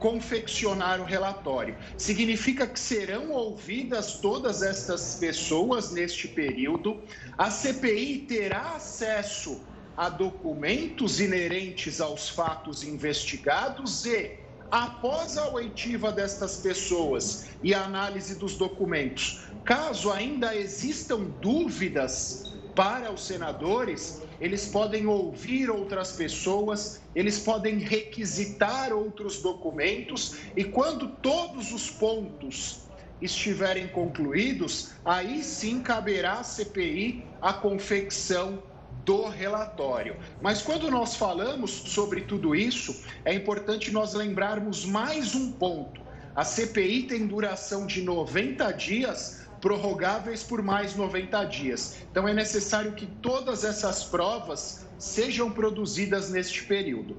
confeccionar 0.00 1.00
o 1.00 1.04
relatório. 1.04 1.76
Significa 1.96 2.66
que 2.66 2.80
serão 2.80 3.30
ouvidas 3.30 4.14
todas 4.14 4.62
estas 4.62 5.14
pessoas 5.14 5.92
neste 5.92 6.26
período. 6.26 7.00
A 7.38 7.48
CPI 7.48 8.26
terá 8.28 8.74
acesso 8.74 9.62
a 9.96 10.08
documentos 10.08 11.20
inerentes 11.20 12.00
aos 12.00 12.28
fatos 12.28 12.82
investigados 12.82 14.04
e, 14.06 14.41
após 14.72 15.36
a 15.36 15.50
oitiva 15.50 16.10
destas 16.10 16.56
pessoas 16.56 17.44
e 17.62 17.74
a 17.74 17.84
análise 17.84 18.36
dos 18.38 18.56
documentos, 18.56 19.50
caso 19.66 20.10
ainda 20.10 20.56
existam 20.56 21.24
dúvidas 21.24 22.54
para 22.74 23.12
os 23.12 23.26
senadores, 23.26 24.22
eles 24.40 24.66
podem 24.66 25.06
ouvir 25.06 25.68
outras 25.70 26.12
pessoas, 26.12 27.02
eles 27.14 27.38
podem 27.38 27.80
requisitar 27.80 28.94
outros 28.94 29.42
documentos 29.42 30.36
e 30.56 30.64
quando 30.64 31.16
todos 31.18 31.70
os 31.70 31.90
pontos 31.90 32.86
estiverem 33.20 33.86
concluídos, 33.88 34.94
aí 35.04 35.44
sim 35.44 35.82
caberá 35.82 36.40
à 36.40 36.42
CPI 36.42 37.30
a 37.42 37.52
confecção 37.52 38.71
do 39.04 39.28
relatório. 39.28 40.16
Mas 40.40 40.62
quando 40.62 40.90
nós 40.90 41.16
falamos 41.16 41.70
sobre 41.70 42.22
tudo 42.22 42.54
isso, 42.54 43.04
é 43.24 43.34
importante 43.34 43.90
nós 43.90 44.14
lembrarmos 44.14 44.84
mais 44.84 45.34
um 45.34 45.52
ponto. 45.52 46.00
A 46.34 46.44
CPI 46.44 47.04
tem 47.04 47.26
duração 47.26 47.86
de 47.86 48.02
90 48.02 48.70
dias 48.72 49.42
prorrogáveis 49.60 50.42
por 50.42 50.60
mais 50.62 50.96
90 50.96 51.44
dias. 51.44 51.98
Então 52.10 52.26
é 52.26 52.34
necessário 52.34 52.92
que 52.92 53.06
todas 53.06 53.64
essas 53.64 54.02
provas 54.02 54.86
sejam 54.98 55.50
produzidas 55.50 56.30
neste 56.30 56.64
período. 56.64 57.16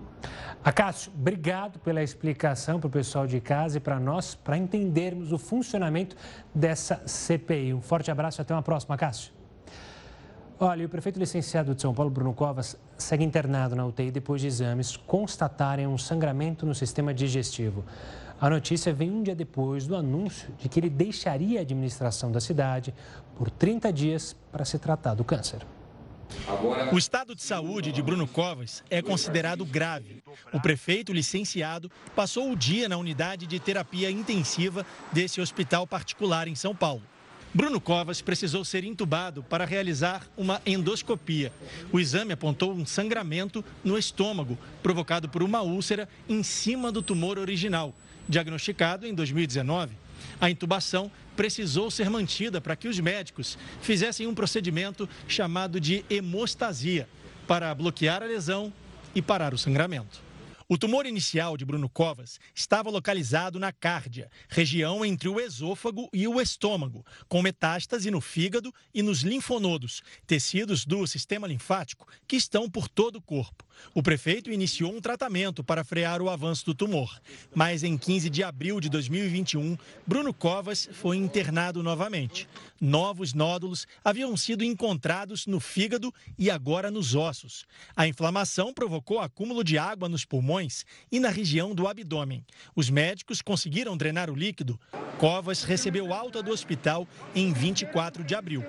Acácio, 0.64 1.12
obrigado 1.14 1.80
pela 1.80 2.02
explicação 2.02 2.80
para 2.80 2.88
o 2.88 2.92
pessoal 2.92 3.28
de 3.28 3.40
casa 3.42 3.78
e 3.78 3.82
para 3.82 4.00
nós, 4.00 4.34
para 4.34 4.58
entendermos 4.58 5.32
o 5.32 5.38
funcionamento 5.38 6.16
dessa 6.56 7.02
CPI. 7.06 7.74
Um 7.74 7.82
forte 7.82 8.10
abraço 8.10 8.40
e 8.40 8.42
até 8.42 8.54
uma 8.54 8.62
próxima, 8.62 8.96
Acácio. 8.96 9.43
Olha, 10.66 10.86
o 10.86 10.90
prefeito 10.90 11.20
licenciado 11.20 11.76
de 11.76 11.82
São 11.82 11.94
Paulo, 11.94 12.10
Bruno 12.10 12.34
Covas, 12.34 12.78
segue 12.98 13.22
internado 13.22 13.76
na 13.76 13.86
UTI 13.86 14.10
depois 14.12 14.40
de 14.40 14.48
exames 14.48 14.96
constatarem 14.96 15.86
um 15.86 15.98
sangramento 15.98 16.66
no 16.66 16.74
sistema 16.74 17.14
digestivo. 17.14 17.84
A 18.40 18.50
notícia 18.50 18.94
vem 18.94 19.12
um 19.12 19.22
dia 19.22 19.36
depois 19.36 19.86
do 19.86 19.94
anúncio 19.94 20.54
de 20.58 20.70
que 20.70 20.80
ele 20.80 20.90
deixaria 20.90 21.60
a 21.60 21.64
administração 21.64 22.32
da 22.32 22.40
cidade 22.40 22.94
por 23.36 23.52
30 23.52 23.92
dias 23.92 24.38
para 24.54 24.64
se 24.64 24.80
tratar 24.80 25.16
do 25.16 25.26
câncer. 25.26 25.68
O 26.94 26.98
estado 26.98 27.36
de 27.36 27.44
saúde 27.44 27.92
de 27.92 28.02
Bruno 28.02 28.26
Covas 28.26 28.86
é 28.90 29.02
considerado 29.02 29.66
grave. 29.66 30.24
O 30.54 30.62
prefeito 30.62 31.12
licenciado 31.12 31.92
passou 32.16 32.50
o 32.50 32.56
dia 32.56 32.88
na 32.88 32.96
unidade 32.96 33.46
de 33.48 33.60
terapia 33.60 34.10
intensiva 34.10 34.86
desse 35.12 35.42
hospital 35.42 35.86
particular 35.86 36.48
em 36.48 36.56
São 36.56 36.74
Paulo. 36.74 37.02
Bruno 37.54 37.80
Covas 37.80 38.22
precisou 38.22 38.66
ser 38.66 38.84
entubado 38.84 39.44
para 39.44 39.66
realizar 39.66 40.28
uma 40.36 40.62
endoscopia. 40.66 41.54
O 41.92 42.00
exame 42.00 42.34
apontou 42.34 42.74
um 42.74 42.86
sangramento 42.86 43.64
no 43.84 43.98
estômago, 43.98 44.58
provocado 44.82 45.30
por 45.30 45.44
uma 45.44 45.62
úlcera 45.62 46.10
em 46.28 46.42
cima 46.42 46.92
do 46.92 47.02
tumor 47.02 47.38
original, 47.38 47.94
Diagnosticado 48.28 49.06
em 49.06 49.14
2019, 49.14 49.96
a 50.40 50.50
intubação 50.50 51.12
precisou 51.36 51.92
ser 51.92 52.10
mantida 52.10 52.62
para 52.62 52.76
que 52.76 52.88
os 52.88 53.00
médicos 53.00 53.58
fizessem 53.82 54.28
um 54.28 54.34
procedimento 54.34 55.10
chamado 55.28 55.80
de 55.80 56.06
hemostasia 56.10 57.08
para 57.46 57.74
bloquear 57.76 58.24
a 58.24 58.26
lesão 58.26 58.72
e 59.14 59.22
parar 59.22 59.54
o 59.54 59.58
sangramento. 59.58 60.23
O 60.74 60.78
tumor 60.78 61.06
inicial 61.06 61.56
de 61.56 61.64
Bruno 61.64 61.88
Covas 61.88 62.40
estava 62.56 62.90
localizado 62.90 63.60
na 63.60 63.72
cárdia, 63.72 64.28
região 64.50 65.06
entre 65.06 65.30
o 65.30 65.40
esôfago 65.40 66.10
e 66.12 66.28
o 66.28 66.42
estômago, 66.42 67.06
com 67.30 67.44
metástase 67.44 68.10
no 68.10 68.20
fígado 68.20 68.74
e 68.92 69.04
nos 69.04 69.22
linfonodos, 69.22 70.02
tecidos 70.26 70.84
do 70.84 71.06
sistema 71.06 71.46
linfático 71.46 72.08
que 72.28 72.36
estão 72.36 72.68
por 72.68 72.90
todo 72.90 73.18
o 73.18 73.22
corpo. 73.22 73.64
O 73.94 74.02
prefeito 74.02 74.52
iniciou 74.52 74.92
um 74.92 75.00
tratamento 75.00 75.64
para 75.64 75.84
frear 75.84 76.24
o 76.24 76.30
avanço 76.30 76.66
do 76.66 76.74
tumor, 76.74 77.22
mas 77.54 77.84
em 77.84 77.96
15 77.96 78.28
de 78.30 78.44
abril 78.44 78.80
de 78.80 78.90
2021, 78.90 79.78
Bruno 80.08 80.34
Covas 80.34 80.90
foi 80.92 81.18
internado 81.18 81.84
novamente. 81.84 82.48
Novos 82.82 83.34
nódulos 83.34 83.88
haviam 84.04 84.36
sido 84.36 84.64
encontrados 84.64 85.46
no 85.46 85.60
fígado 85.60 86.14
e 86.38 86.50
agora 86.50 86.90
nos 86.90 87.14
ossos. 87.16 87.66
A 87.96 88.08
inflamação 88.08 88.74
provocou 88.74 89.20
acúmulo 89.20 89.64
de 89.64 89.78
água 89.78 90.10
nos 90.10 90.26
pulmões 90.26 90.63
e 91.12 91.20
na 91.20 91.30
região 91.30 91.74
do 91.74 91.88
abdômen. 91.88 92.46
Os 92.76 92.90
médicos 92.90 93.42
conseguiram 93.42 93.98
drenar 93.98 94.30
o 94.30 94.36
líquido. 94.36 94.80
Covas 95.18 95.64
recebeu 95.64 96.14
alta 96.14 96.42
do 96.42 96.52
hospital 96.52 97.08
em 97.36 97.52
24 97.52 98.24
de 98.24 98.36
abril. 98.36 98.64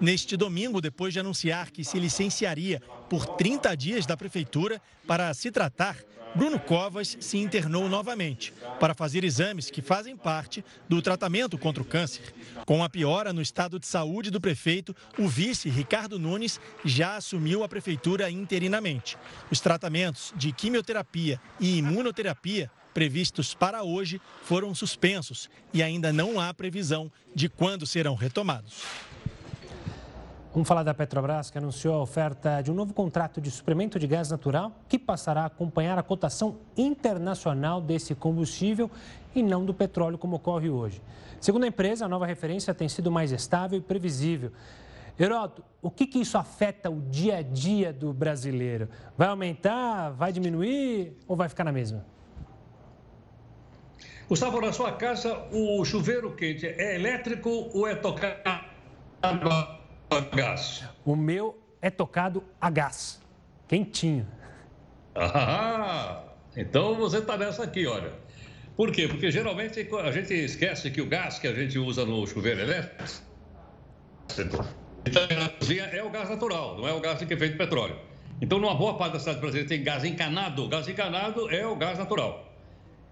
Neste 0.00 0.36
domingo, 0.36 0.80
depois 0.80 1.12
de 1.12 1.20
anunciar 1.20 1.70
que 1.70 1.84
se 1.84 1.98
licenciaria 1.98 2.80
por 3.08 3.26
30 3.26 3.76
dias 3.76 4.06
da 4.06 4.16
prefeitura 4.16 4.80
para 5.06 5.32
se 5.34 5.50
tratar, 5.50 5.96
Bruno 6.34 6.60
Covas 6.60 7.16
se 7.20 7.38
internou 7.38 7.88
novamente 7.88 8.52
para 8.78 8.94
fazer 8.94 9.24
exames 9.24 9.70
que 9.70 9.80
fazem 9.80 10.16
parte 10.16 10.64
do 10.88 11.00
tratamento 11.00 11.56
contra 11.56 11.82
o 11.82 11.86
câncer. 11.86 12.34
Com 12.66 12.84
a 12.84 12.88
piora 12.88 13.32
no 13.32 13.40
estado 13.40 13.78
de 13.80 13.86
saúde 13.86 14.30
do 14.30 14.40
prefeito, 14.40 14.94
o 15.18 15.26
vice, 15.26 15.70
Ricardo 15.70 16.18
Nunes, 16.18 16.60
já 16.84 17.16
assumiu 17.16 17.64
a 17.64 17.68
prefeitura 17.68 18.30
interinamente. 18.30 19.16
Os 19.50 19.60
tratamentos 19.60 20.32
de 20.36 20.52
quimioterapia 20.52 21.40
e 21.58 21.78
imunoterapia 21.78 22.70
previstos 22.92 23.54
para 23.54 23.82
hoje 23.82 24.20
foram 24.42 24.74
suspensos 24.74 25.48
e 25.72 25.82
ainda 25.82 26.12
não 26.12 26.40
há 26.40 26.52
previsão 26.52 27.10
de 27.34 27.48
quando 27.48 27.86
serão 27.86 28.14
retomados. 28.14 28.82
Vamos 30.50 30.66
falar 30.66 30.82
da 30.82 30.94
Petrobras, 30.94 31.50
que 31.50 31.58
anunciou 31.58 31.94
a 31.94 32.00
oferta 32.00 32.62
de 32.62 32.70
um 32.70 32.74
novo 32.74 32.94
contrato 32.94 33.38
de 33.38 33.50
suprimento 33.50 33.98
de 33.98 34.06
gás 34.06 34.30
natural, 34.30 34.72
que 34.88 34.98
passará 34.98 35.42
a 35.42 35.46
acompanhar 35.46 35.98
a 35.98 36.02
cotação 36.02 36.56
internacional 36.74 37.82
desse 37.82 38.14
combustível 38.14 38.90
e 39.34 39.42
não 39.42 39.62
do 39.62 39.74
petróleo, 39.74 40.16
como 40.16 40.36
ocorre 40.36 40.70
hoje. 40.70 41.02
Segundo 41.38 41.64
a 41.64 41.66
empresa, 41.66 42.06
a 42.06 42.08
nova 42.08 42.24
referência 42.24 42.72
tem 42.72 42.88
sido 42.88 43.10
mais 43.10 43.30
estável 43.30 43.78
e 43.78 43.82
previsível. 43.82 44.50
Heroto, 45.20 45.62
o 45.82 45.90
que, 45.90 46.06
que 46.06 46.18
isso 46.18 46.38
afeta 46.38 46.88
o 46.88 47.02
dia 47.02 47.36
a 47.36 47.42
dia 47.42 47.92
do 47.92 48.14
brasileiro? 48.14 48.88
Vai 49.18 49.28
aumentar, 49.28 50.10
vai 50.10 50.32
diminuir 50.32 51.14
ou 51.26 51.36
vai 51.36 51.50
ficar 51.50 51.64
na 51.64 51.72
mesma? 51.72 52.06
Gustavo, 54.26 54.62
na 54.62 54.72
sua 54.72 54.92
casa, 54.92 55.46
o 55.52 55.84
chuveiro 55.84 56.34
quente 56.34 56.66
é 56.66 56.94
elétrico 56.94 57.50
ou 57.74 57.86
é 57.86 57.94
tocado 57.94 59.77
a 60.10 60.20
gás? 60.20 60.84
O 61.04 61.14
meu 61.14 61.58
é 61.80 61.90
tocado 61.90 62.44
a 62.60 62.70
gás, 62.70 63.20
quentinho. 63.66 64.26
Ah, 65.14 66.22
então 66.56 66.94
você 66.94 67.18
está 67.18 67.36
nessa 67.36 67.64
aqui, 67.64 67.86
olha. 67.86 68.12
Por 68.76 68.92
quê? 68.92 69.08
Porque 69.08 69.30
geralmente 69.30 69.88
a 70.02 70.12
gente 70.12 70.32
esquece 70.32 70.90
que 70.90 71.00
o 71.00 71.06
gás 71.06 71.38
que 71.38 71.48
a 71.48 71.54
gente 71.54 71.78
usa 71.78 72.04
no 72.04 72.26
chuveiro 72.26 72.60
elétrico 72.60 73.12
é 75.92 76.02
o 76.02 76.10
gás 76.10 76.28
natural, 76.28 76.76
não 76.76 76.86
é 76.86 76.92
o 76.92 77.00
gás 77.00 77.18
que 77.18 77.34
é 77.34 77.36
feito 77.36 77.52
de 77.52 77.58
petróleo. 77.58 77.96
Então, 78.40 78.58
numa 78.58 78.74
boa 78.74 78.96
parte 78.96 79.14
da 79.14 79.18
cidade 79.18 79.40
brasileira 79.40 79.68
tem 79.68 79.82
gás 79.82 80.04
encanado. 80.04 80.64
O 80.64 80.68
gás 80.68 80.86
encanado 80.86 81.50
é 81.50 81.66
o 81.66 81.74
gás 81.74 81.98
natural. 81.98 82.46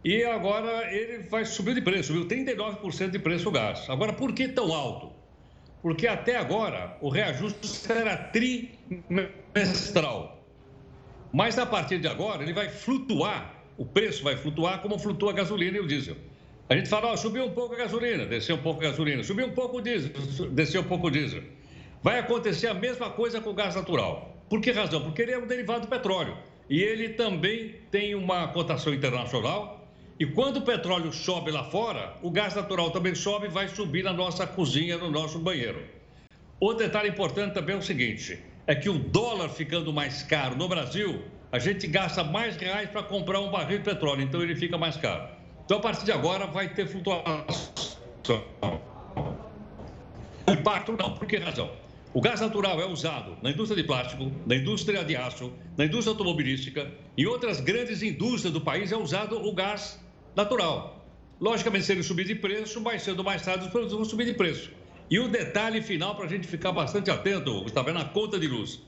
E 0.05 0.23
agora 0.23 0.95
ele 0.95 1.25
vai 1.25 1.45
subir 1.45 1.75
de 1.75 1.83
preço, 1.83 2.13
subiu 2.13 2.29
39% 2.29 3.11
de 3.11 3.19
preço 3.19 3.49
o 3.49 3.53
gás. 3.53 3.91
Agora, 3.91 4.13
por 4.13 4.33
que 4.33 4.47
tão 4.47 4.73
alto? 4.73 5.16
Porque 5.83 6.07
até 6.07 6.37
agora 6.37 6.97
o 7.01 7.09
reajuste 7.09 7.91
era 7.91 8.17
trimestral. 8.17 10.43
Mas 11.33 11.59
a 11.59 11.67
partir 11.67 11.99
de 11.99 12.09
agora 12.09 12.43
ele 12.43 12.53
vai 12.53 12.69
flutuar, 12.69 13.55
o 13.77 13.85
preço 13.85 14.25
vai 14.25 14.37
flutuar 14.37 14.81
como 14.81 14.99
flutua 14.99 15.31
a 15.31 15.35
gasolina 15.35 15.77
e 15.77 15.81
o 15.81 15.87
diesel. 15.87 16.17
A 16.69 16.75
gente 16.75 16.89
fala, 16.89 17.13
ó, 17.13 17.17
subiu 17.17 17.45
um 17.45 17.51
pouco 17.51 17.75
a 17.75 17.79
gasolina, 17.79 18.27
desceu 18.27 18.57
um 18.57 18.63
pouco 18.63 18.81
a 18.81 18.89
gasolina, 18.89 19.23
subiu 19.23 19.47
um 19.47 19.53
pouco 19.53 19.79
o 19.79 19.81
diesel, 19.81 20.11
desceu 20.51 20.81
um 20.81 20.85
pouco 20.85 21.07
o 21.07 21.11
diesel. 21.11 21.43
Vai 22.03 22.19
acontecer 22.19 22.69
a 22.69 22.75
mesma 22.75 23.11
coisa 23.11 23.41
com 23.41 23.51
o 23.51 23.55
gás 23.55 23.75
natural. 23.75 24.37
Por 24.49 24.61
que 24.61 24.73
razão? 24.73 25.03
Porque 25.03 25.23
ele 25.23 25.33
é 25.33 25.39
um 25.39 25.47
derivado 25.47 25.83
do 25.83 25.89
petróleo. 25.89 26.37
E 26.69 26.83
ele 26.83 27.11
também 27.11 27.77
tem 27.91 28.15
uma 28.15 28.49
cotação 28.49 28.93
internacional 28.93 29.76
e 30.19 30.25
quando 30.25 30.59
o 30.59 30.63
petróleo 30.63 31.13
sobe 31.13 31.51
lá 31.51 31.65
fora, 31.65 32.17
o 32.23 32.31
gás 32.31 32.55
natural 32.55 32.91
também 32.91 33.15
sobe 33.15 33.47
e 33.47 33.51
vai 33.51 33.69
subir 33.69 34.03
na 34.03 34.15
nossa 34.15 34.47
cozinha, 34.47 34.97
no 34.97 35.11
nosso 35.11 35.39
banheiro. 35.39 35.85
Outro 36.59 36.85
detalhe 36.85 37.11
importante 37.11 37.53
também 37.53 37.75
é 37.75 37.79
o 37.79 37.83
seguinte: 37.83 38.43
é 38.67 38.75
que 38.75 38.89
o 38.89 38.99
dólar 38.99 39.51
ficando 39.51 39.93
mais 39.93 40.23
caro 40.23 40.57
no 40.57 40.69
Brasil, 40.69 41.23
a 41.53 41.59
gente 41.59 41.87
gasta 41.87 42.25
mais 42.25 42.57
reais 42.57 42.89
para 42.89 43.03
comprar 43.03 43.41
um 43.41 43.51
barril 43.51 43.79
de 43.79 43.85
petróleo, 43.85 44.23
então 44.23 44.43
ele 44.43 44.57
fica 44.57 44.79
mais 44.79 44.97
caro. 44.97 45.29
Então, 45.67 45.79
a 45.79 45.81
partir 45.81 46.07
de 46.07 46.13
agora, 46.13 46.47
vai 46.47 46.73
ter 46.73 46.87
flutuação. 46.87 47.45
Impacto 50.49 50.93
não, 50.93 51.13
por 51.13 51.27
que 51.27 51.37
razão? 51.37 51.71
O 52.15 52.21
gás 52.23 52.41
natural 52.41 52.81
é 52.81 52.87
usado 52.87 53.37
na 53.43 53.51
indústria 53.51 53.83
de 53.83 53.87
plástico, 53.87 54.33
na 54.47 54.57
indústria 54.57 55.05
de 55.05 55.15
aço, 55.15 55.53
na 55.77 55.85
indústria 55.85 56.13
automobilística 56.13 56.91
e 57.17 57.27
outras 57.27 57.61
grandes 57.61 58.03
indústrias 58.03 58.55
do 58.55 58.61
país 58.61 58.91
é 58.91 58.97
usado 58.97 59.37
o 59.37 59.53
gás 59.53 60.01
natural. 60.37 61.05
Logicamente, 61.41 61.85
se 61.85 61.93
ele 61.93 62.03
subir 62.03 62.25
de 62.25 62.35
preço, 62.35 62.81
mais 62.81 63.03
cedo 63.03 63.19
ou 63.19 63.25
mais 63.25 63.43
tarde 63.43 63.65
os 63.65 63.71
produtos 63.71 63.97
vão 63.97 64.05
subir 64.05 64.27
de 64.27 64.35
preço. 64.35 64.71
E 65.11 65.19
o 65.19 65.29
detalhe 65.29 65.83
final 65.83 66.15
para 66.15 66.27
a 66.27 66.29
gente 66.29 66.47
ficar 66.47 66.73
bastante 66.73 67.11
atento, 67.11 67.63
Gustavo, 67.63 67.91
é 67.91 67.93
na 67.93 68.05
conta 68.05 68.39
de 68.39 68.47
luz. 68.47 68.81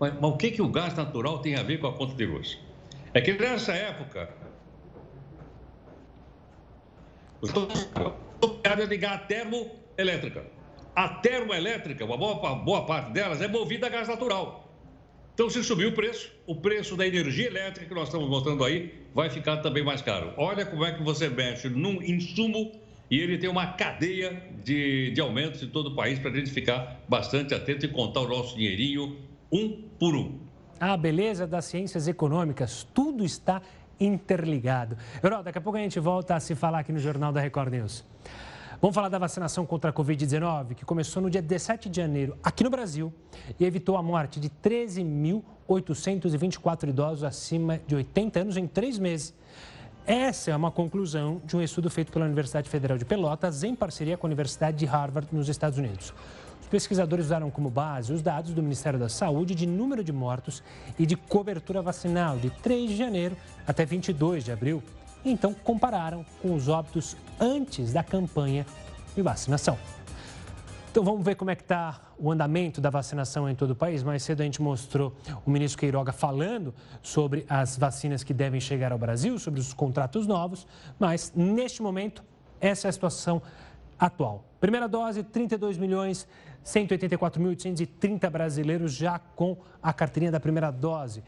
Mas, 0.00 0.14
mas 0.14 0.30
o 0.30 0.36
que, 0.36 0.50
que 0.50 0.62
o 0.62 0.68
gás 0.68 0.94
natural 0.94 1.40
tem 1.40 1.56
a 1.56 1.62
ver 1.62 1.78
com 1.78 1.86
a 1.86 1.92
conta 1.92 2.14
de 2.14 2.26
luz? 2.26 2.58
É 3.14 3.20
que 3.20 3.32
nessa 3.32 3.72
época, 3.72 4.28
os 7.40 7.50
de 7.50 8.86
ligar 8.86 9.26
termoelétrica. 9.26 10.46
A 10.94 11.08
termoelétrica, 11.08 12.04
uma 12.04 12.16
boa, 12.16 12.54
boa 12.56 12.86
parte 12.86 13.12
delas, 13.12 13.40
é 13.40 13.48
movida 13.48 13.86
a 13.86 13.90
gás 13.90 14.08
natural. 14.08 14.67
Então, 15.38 15.48
se 15.48 15.62
subir 15.62 15.86
o 15.86 15.92
preço, 15.92 16.32
o 16.48 16.56
preço 16.56 16.96
da 16.96 17.06
energia 17.06 17.46
elétrica 17.46 17.86
que 17.86 17.94
nós 17.94 18.08
estamos 18.08 18.28
mostrando 18.28 18.64
aí 18.64 18.92
vai 19.14 19.30
ficar 19.30 19.58
também 19.58 19.84
mais 19.84 20.02
caro. 20.02 20.32
Olha 20.36 20.66
como 20.66 20.84
é 20.84 20.90
que 20.90 21.00
você 21.00 21.28
mexe 21.28 21.68
num 21.68 22.02
insumo 22.02 22.72
e 23.08 23.20
ele 23.20 23.38
tem 23.38 23.48
uma 23.48 23.68
cadeia 23.74 24.42
de, 24.64 25.12
de 25.12 25.20
aumentos 25.20 25.62
em 25.62 25.68
todo 25.68 25.90
o 25.90 25.94
país 25.94 26.18
para 26.18 26.32
a 26.32 26.34
gente 26.34 26.50
ficar 26.50 27.00
bastante 27.08 27.54
atento 27.54 27.86
e 27.86 27.88
contar 27.88 28.22
o 28.22 28.28
nosso 28.28 28.56
dinheirinho 28.56 29.16
um 29.52 29.80
por 29.96 30.16
um. 30.16 30.40
A 30.80 30.96
beleza 30.96 31.46
das 31.46 31.66
ciências 31.66 32.08
econômicas, 32.08 32.82
tudo 32.92 33.24
está 33.24 33.62
interligado. 34.00 34.96
Euró, 35.22 35.40
daqui 35.40 35.58
a 35.58 35.60
pouco 35.60 35.78
a 35.78 35.82
gente 35.82 36.00
volta 36.00 36.34
a 36.34 36.40
se 36.40 36.56
falar 36.56 36.80
aqui 36.80 36.90
no 36.90 36.98
Jornal 36.98 37.32
da 37.32 37.40
Record 37.40 37.72
News. 37.72 38.04
Vamos 38.80 38.94
falar 38.94 39.08
da 39.08 39.18
vacinação 39.18 39.66
contra 39.66 39.90
a 39.90 39.92
Covid-19, 39.92 40.76
que 40.76 40.84
começou 40.84 41.20
no 41.20 41.28
dia 41.28 41.42
17 41.42 41.88
de 41.88 41.96
janeiro 41.96 42.38
aqui 42.44 42.62
no 42.62 42.70
Brasil 42.70 43.12
e 43.58 43.64
evitou 43.64 43.96
a 43.96 44.02
morte 44.04 44.38
de 44.38 44.48
13.824 44.48 46.88
idosos 46.88 47.24
acima 47.24 47.80
de 47.88 47.96
80 47.96 48.38
anos 48.38 48.56
em 48.56 48.68
três 48.68 48.96
meses. 48.96 49.34
Essa 50.06 50.52
é 50.52 50.56
uma 50.56 50.70
conclusão 50.70 51.42
de 51.44 51.56
um 51.56 51.60
estudo 51.60 51.90
feito 51.90 52.12
pela 52.12 52.24
Universidade 52.24 52.70
Federal 52.70 52.96
de 52.96 53.04
Pelotas 53.04 53.64
em 53.64 53.74
parceria 53.74 54.16
com 54.16 54.28
a 54.28 54.28
Universidade 54.28 54.76
de 54.76 54.86
Harvard, 54.86 55.28
nos 55.32 55.48
Estados 55.48 55.76
Unidos. 55.76 56.14
Os 56.60 56.68
pesquisadores 56.68 57.24
usaram 57.26 57.50
como 57.50 57.68
base 57.68 58.12
os 58.12 58.22
dados 58.22 58.54
do 58.54 58.62
Ministério 58.62 58.96
da 58.96 59.08
Saúde 59.08 59.56
de 59.56 59.66
número 59.66 60.04
de 60.04 60.12
mortos 60.12 60.62
e 60.96 61.04
de 61.04 61.16
cobertura 61.16 61.82
vacinal 61.82 62.38
de 62.38 62.50
3 62.50 62.90
de 62.90 62.96
janeiro 62.96 63.36
até 63.66 63.84
22 63.84 64.44
de 64.44 64.52
abril 64.52 64.80
então 65.30 65.54
compararam 65.54 66.24
com 66.42 66.54
os 66.54 66.68
óbitos 66.68 67.16
antes 67.40 67.92
da 67.92 68.02
campanha 68.02 68.66
de 69.14 69.22
vacinação. 69.22 69.78
Então 70.90 71.04
vamos 71.04 71.24
ver 71.24 71.34
como 71.34 71.50
é 71.50 71.54
que 71.54 71.62
está 71.62 72.00
o 72.18 72.32
andamento 72.32 72.80
da 72.80 72.90
vacinação 72.90 73.48
em 73.48 73.54
todo 73.54 73.70
o 73.70 73.76
país. 73.76 74.02
Mais 74.02 74.22
cedo 74.22 74.40
a 74.40 74.44
gente 74.44 74.60
mostrou 74.60 75.14
o 75.46 75.50
ministro 75.50 75.78
Queiroga 75.78 76.12
falando 76.12 76.74
sobre 77.02 77.44
as 77.48 77.76
vacinas 77.76 78.24
que 78.24 78.34
devem 78.34 78.60
chegar 78.60 78.90
ao 78.90 78.98
Brasil, 78.98 79.38
sobre 79.38 79.60
os 79.60 79.72
contratos 79.72 80.26
novos, 80.26 80.66
mas 80.98 81.32
neste 81.36 81.82
momento 81.82 82.24
essa 82.60 82.88
é 82.88 82.90
a 82.90 82.92
situação 82.92 83.40
atual. 83.98 84.44
Primeira 84.60 84.88
dose, 84.88 85.22
32 85.22 85.78
milhões 85.78 86.26
184.830 86.64 88.28
brasileiros 88.30 88.92
já 88.92 89.18
com 89.18 89.56
a 89.82 89.92
carteirinha 89.92 90.32
da 90.32 90.40
primeira 90.40 90.70
dose. 90.70 91.22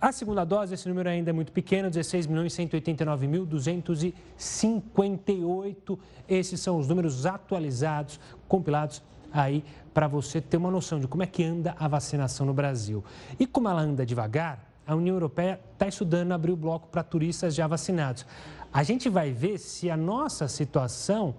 A 0.00 0.12
segunda 0.12 0.44
dose, 0.44 0.72
esse 0.72 0.88
número 0.88 1.10
ainda 1.10 1.28
é 1.28 1.32
muito 1.32 1.52
pequeno, 1.52 1.90
16 1.90 2.26
milhões 2.26 2.54
189 2.54 3.26
mil 3.26 3.44
258. 3.44 5.98
Esses 6.26 6.58
são 6.58 6.78
os 6.78 6.88
números 6.88 7.26
atualizados, 7.26 8.18
compilados 8.48 9.02
aí 9.30 9.62
para 9.92 10.08
você 10.08 10.40
ter 10.40 10.56
uma 10.56 10.70
noção 10.70 10.98
de 10.98 11.06
como 11.06 11.22
é 11.22 11.26
que 11.26 11.44
anda 11.44 11.76
a 11.78 11.86
vacinação 11.86 12.46
no 12.46 12.54
Brasil. 12.54 13.04
E 13.38 13.46
como 13.46 13.68
ela 13.68 13.82
anda 13.82 14.06
devagar, 14.06 14.72
a 14.86 14.94
União 14.94 15.14
Europeia 15.14 15.60
está 15.74 15.86
estudando 15.86 16.32
abrir 16.32 16.52
o 16.52 16.56
bloco 16.56 16.88
para 16.88 17.02
turistas 17.02 17.54
já 17.54 17.66
vacinados. 17.66 18.24
A 18.72 18.82
gente 18.82 19.10
vai 19.10 19.32
ver 19.32 19.58
se 19.58 19.90
a 19.90 19.98
nossa 19.98 20.48
situação 20.48 21.34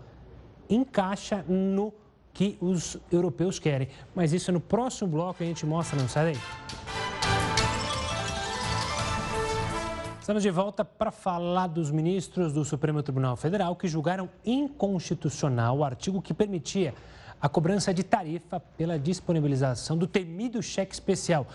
encaixa 0.69 1.43
no 1.47 1.91
que 2.31 2.59
os 2.61 2.95
europeus 3.11 3.57
querem. 3.57 3.87
Mas 4.13 4.33
isso 4.33 4.51
é 4.51 4.53
no 4.53 4.61
próximo 4.61 5.09
bloco 5.09 5.41
a 5.41 5.45
gente 5.47 5.65
mostra, 5.65 5.99
não 5.99 6.07
sai 6.07 6.33
daí. 6.33 6.41
Estamos 10.21 10.43
de 10.43 10.51
volta 10.51 10.85
para 10.85 11.09
falar 11.09 11.65
dos 11.65 11.89
ministros 11.89 12.53
do 12.53 12.63
Supremo 12.63 13.01
Tribunal 13.01 13.35
Federal 13.35 13.75
que 13.75 13.87
julgaram 13.87 14.29
inconstitucional 14.45 15.79
o 15.79 15.83
artigo 15.83 16.21
que 16.21 16.31
permitia 16.31 16.93
a 17.41 17.49
cobrança 17.49 17.91
de 17.91 18.03
tarifa 18.03 18.59
pela 18.59 18.99
disponibilização 18.99 19.97
do 19.97 20.05
temido 20.05 20.61
cheque 20.61 20.93
especial, 20.93 21.47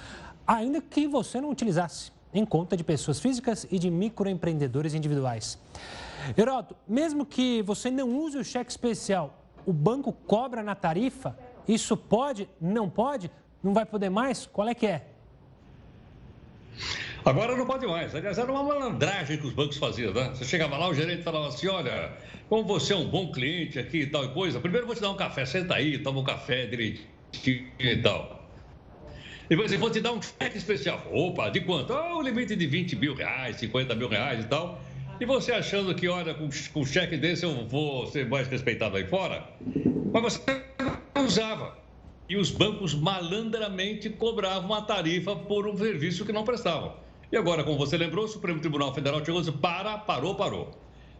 ainda 0.45 0.81
que 0.81 1.07
você 1.07 1.41
não 1.41 1.49
utilizasse 1.49 2.11
em 2.35 2.45
conta 2.45 2.77
de 2.77 2.83
pessoas 2.83 3.21
físicas 3.21 3.69
e 3.71 3.79
de 3.79 3.89
microempreendedores 3.89 4.95
individuais. 4.95 5.57
Heroto, 6.37 6.75
mesmo 6.89 7.25
que 7.25 7.62
você 7.62 7.89
não 7.89 8.19
use 8.19 8.37
o 8.37 8.45
cheque 8.45 8.73
especial, 8.73 9.45
o 9.64 9.73
banco 9.73 10.12
cobra 10.12 10.64
na 10.64 10.75
tarifa? 10.75 11.39
Isso 11.69 11.97
pode? 11.97 12.49
Não 12.61 12.91
pode? 12.91 13.31
Não 13.62 13.73
vai 13.73 13.87
poder 13.87 14.11
mais? 14.11 14.45
Qual 14.45 14.69
é 14.69 14.75
que 14.75 14.89
é? 14.89 15.07
Agora 17.27 17.57
não 17.57 17.66
pode 17.66 17.85
mais. 17.89 18.14
Aliás, 18.14 18.39
era 18.39 18.53
uma 18.53 18.62
malandragem 18.62 19.37
que 19.37 19.45
os 19.49 19.53
bancos 19.53 19.79
faziam, 19.79 20.14
né? 20.14 20.31
Você 20.33 20.45
chegava 20.45 20.79
lá, 20.79 20.89
o 20.89 20.95
gerente 20.95 21.24
falava 21.24 21.49
assim: 21.49 21.66
olha, 21.66 22.12
como 22.49 22.62
você 22.62 22.93
é 22.93 22.97
um 22.97 23.09
bom 23.09 23.33
cliente 23.33 23.81
aqui 23.81 24.03
e 24.03 24.07
tal 24.07 24.24
e 24.27 24.29
coisa, 24.29 24.61
primeiro 24.61 24.87
vou 24.87 24.95
te 24.95 25.01
dar 25.01 25.11
um 25.11 25.16
café, 25.16 25.45
senta 25.45 25.74
aí, 25.74 25.99
toma 25.99 26.20
um 26.20 26.24
café 26.24 26.66
direitinho 26.66 27.72
e 27.81 27.97
tal. 27.97 28.49
Depois 29.49 29.72
eu 29.72 29.79
vou 29.81 29.91
te 29.91 30.01
dar 30.01 30.12
um 30.12 30.22
cheque 30.22 30.57
especial. 30.57 31.05
Opa, 31.11 31.49
de 31.49 31.62
quanto? 31.62 31.93
Ah, 31.93 32.16
o 32.16 32.22
limite 32.22 32.55
de 32.55 32.64
20 32.64 32.95
mil 32.95 33.14
reais, 33.16 33.57
50 33.57 33.97
mil 33.97 34.09
reais 34.09 34.45
e 34.45 34.47
tal. 34.47 34.81
E 35.18 35.24
você 35.24 35.51
achando 35.51 35.93
que, 35.97 36.07
olha, 36.07 36.33
com, 36.33 36.49
com 36.72 36.87
cheque 36.87 37.16
desse 37.16 37.45
eu 37.45 37.66
vou 37.66 38.07
ser 38.07 38.29
mais 38.29 38.47
respeitado 38.47 38.97
aí 38.97 39.05
fora? 39.05 39.49
Mas 40.12 40.22
você 40.22 40.62
não 41.16 41.24
usava. 41.24 41.77
E 42.29 42.37
os 42.37 42.53
bancos 42.53 42.95
malandramente 42.95 44.11
cobravam 44.11 44.66
uma 44.66 44.83
tarifa 44.83 45.35
por 45.35 45.66
um 45.66 45.77
serviço 45.77 46.24
que 46.24 46.33
não 46.33 46.45
prestavam. 46.45 47.06
E 47.31 47.37
agora, 47.37 47.64
como 47.64 47.77
você 47.77 47.97
lembrou, 47.97 48.24
o 48.24 48.29
Supremo 48.29 48.61
Tribunal 48.61 48.95
Federal 48.95 49.24
chegou 49.24 49.43
e 49.43 49.53
para, 49.53 49.99
parou, 49.99 50.35
parou. 50.35 50.70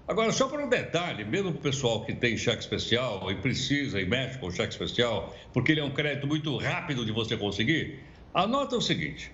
Agora, 0.07 0.31
só 0.31 0.47
para 0.47 0.65
um 0.65 0.69
detalhe, 0.69 1.25
mesmo 1.25 1.51
o 1.51 1.55
pessoal 1.55 2.05
que 2.05 2.15
tem 2.15 2.37
cheque 2.37 2.61
especial 2.61 3.29
e 3.31 3.35
precisa 3.37 4.01
e 4.01 4.07
mexe 4.07 4.39
com 4.39 4.51
cheque 4.53 4.73
especial, 4.73 5.35
porque 5.53 5.73
ele 5.73 5.81
é 5.81 5.85
um 5.85 5.91
crédito 5.91 6.29
muito 6.29 6.57
rápido 6.57 7.05
de 7.05 7.11
você 7.11 7.37
conseguir, 7.37 8.05
anota 8.33 8.77
o 8.77 8.81
seguinte: 8.81 9.33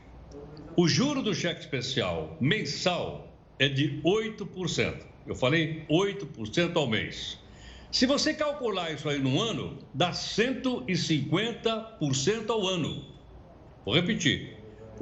o 0.75 0.89
juro 0.89 1.23
do 1.23 1.35
cheque 1.35 1.61
especial 1.61 2.39
mensal 2.41 3.37
é 3.59 3.69
de 3.69 4.01
8%. 4.03 4.95
Eu 5.27 5.35
falei 5.35 5.85
8% 5.91 6.75
ao 6.75 6.87
mês. 6.87 7.39
Se 7.91 8.07
você 8.07 8.33
calcular 8.33 8.91
isso 8.91 9.11
aí 9.11 9.19
no 9.19 9.39
ano, 9.39 9.79
dá 9.93 10.13
150% 10.13 12.49
ao 12.49 12.67
ano. 12.67 13.05
Vou 13.85 13.95
repetir: 13.95 14.52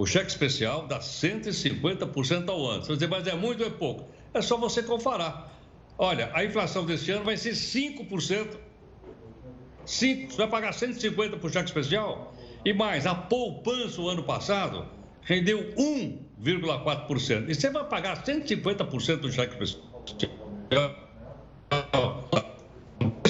o 0.00 0.06
cheque 0.06 0.30
especial 0.30 0.86
dá 0.86 0.98
150% 0.98 2.48
ao 2.48 2.64
ano. 2.64 2.82
Você 2.82 2.88
vai 2.88 2.96
dizer, 2.96 3.06
mas 3.06 3.26
é 3.26 3.34
muito 3.34 3.60
ou 3.60 3.66
é 3.66 3.70
pouco? 3.70 4.08
É 4.32 4.40
só 4.40 4.56
você 4.56 4.82
comparar. 4.82 5.54
Olha, 5.98 6.30
a 6.32 6.42
inflação 6.42 6.86
desse 6.86 7.10
ano 7.10 7.22
vai 7.22 7.36
ser 7.36 7.50
5%. 7.50 8.56
5, 9.84 10.32
você 10.32 10.36
vai 10.38 10.48
pagar 10.48 10.72
150 10.72 11.36
por 11.36 11.52
cheque 11.52 11.66
especial? 11.66 12.34
E 12.64 12.72
mais, 12.72 13.06
a 13.06 13.14
poupança 13.14 14.00
o 14.00 14.08
ano 14.08 14.22
passado 14.22 14.88
rendeu 15.20 15.74
1,4%. 15.74 17.50
E 17.50 17.54
você 17.54 17.68
vai 17.68 17.84
pagar 17.84 18.24
150% 18.24 19.16
do 19.16 19.30
cheque 19.30 19.52
especial. 19.52 19.82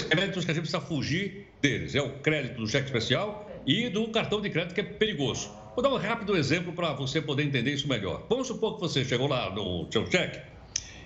Créditos 0.08 0.44
que 0.44 0.52
a 0.52 0.54
gente 0.54 0.62
precisa 0.62 0.80
fugir 0.80 1.48
deles. 1.60 1.96
É 1.96 2.00
o 2.00 2.10
crédito 2.20 2.60
do 2.60 2.68
cheque 2.68 2.86
especial 2.86 3.50
e 3.66 3.88
do 3.88 4.06
cartão 4.12 4.40
de 4.40 4.50
crédito 4.50 4.72
que 4.72 4.80
é 4.80 4.84
perigoso. 4.84 5.50
Vou 5.80 5.88
dar 5.88 5.96
um 5.96 5.98
rápido 5.98 6.36
exemplo 6.36 6.74
para 6.74 6.92
você 6.92 7.22
poder 7.22 7.42
entender 7.42 7.72
isso 7.72 7.88
melhor. 7.88 8.26
Vamos 8.28 8.48
supor 8.48 8.74
que 8.74 8.82
você 8.82 9.02
chegou 9.02 9.26
lá 9.26 9.48
no 9.48 9.90
seu 9.90 10.04
cheque 10.10 10.38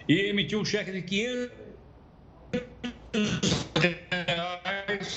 e 0.08 0.22
emitiu 0.22 0.58
um 0.58 0.64
cheque 0.64 0.90
de 0.90 1.00
500 1.00 1.50
reais. 3.80 5.16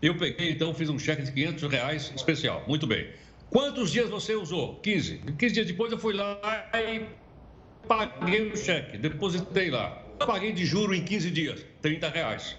Eu 0.00 0.16
peguei, 0.16 0.52
então, 0.52 0.72
fiz 0.72 0.88
um 0.88 1.00
cheque 1.00 1.22
de 1.22 1.32
500 1.32 1.68
reais 1.68 2.12
especial. 2.14 2.62
Muito 2.68 2.86
bem. 2.86 3.10
Quantos 3.50 3.90
dias 3.90 4.08
você 4.08 4.36
usou? 4.36 4.76
15. 4.76 5.18
15 5.36 5.52
dias 5.52 5.66
depois 5.66 5.90
eu 5.90 5.98
fui 5.98 6.14
lá 6.14 6.38
e 6.72 7.02
paguei 7.88 8.52
o 8.52 8.56
cheque, 8.56 8.98
depositei 8.98 9.68
lá. 9.68 10.00
paguei 10.24 10.52
de 10.52 10.64
juro 10.64 10.94
em 10.94 11.04
15 11.04 11.28
dias, 11.32 11.66
30 11.80 12.08
reais. 12.08 12.56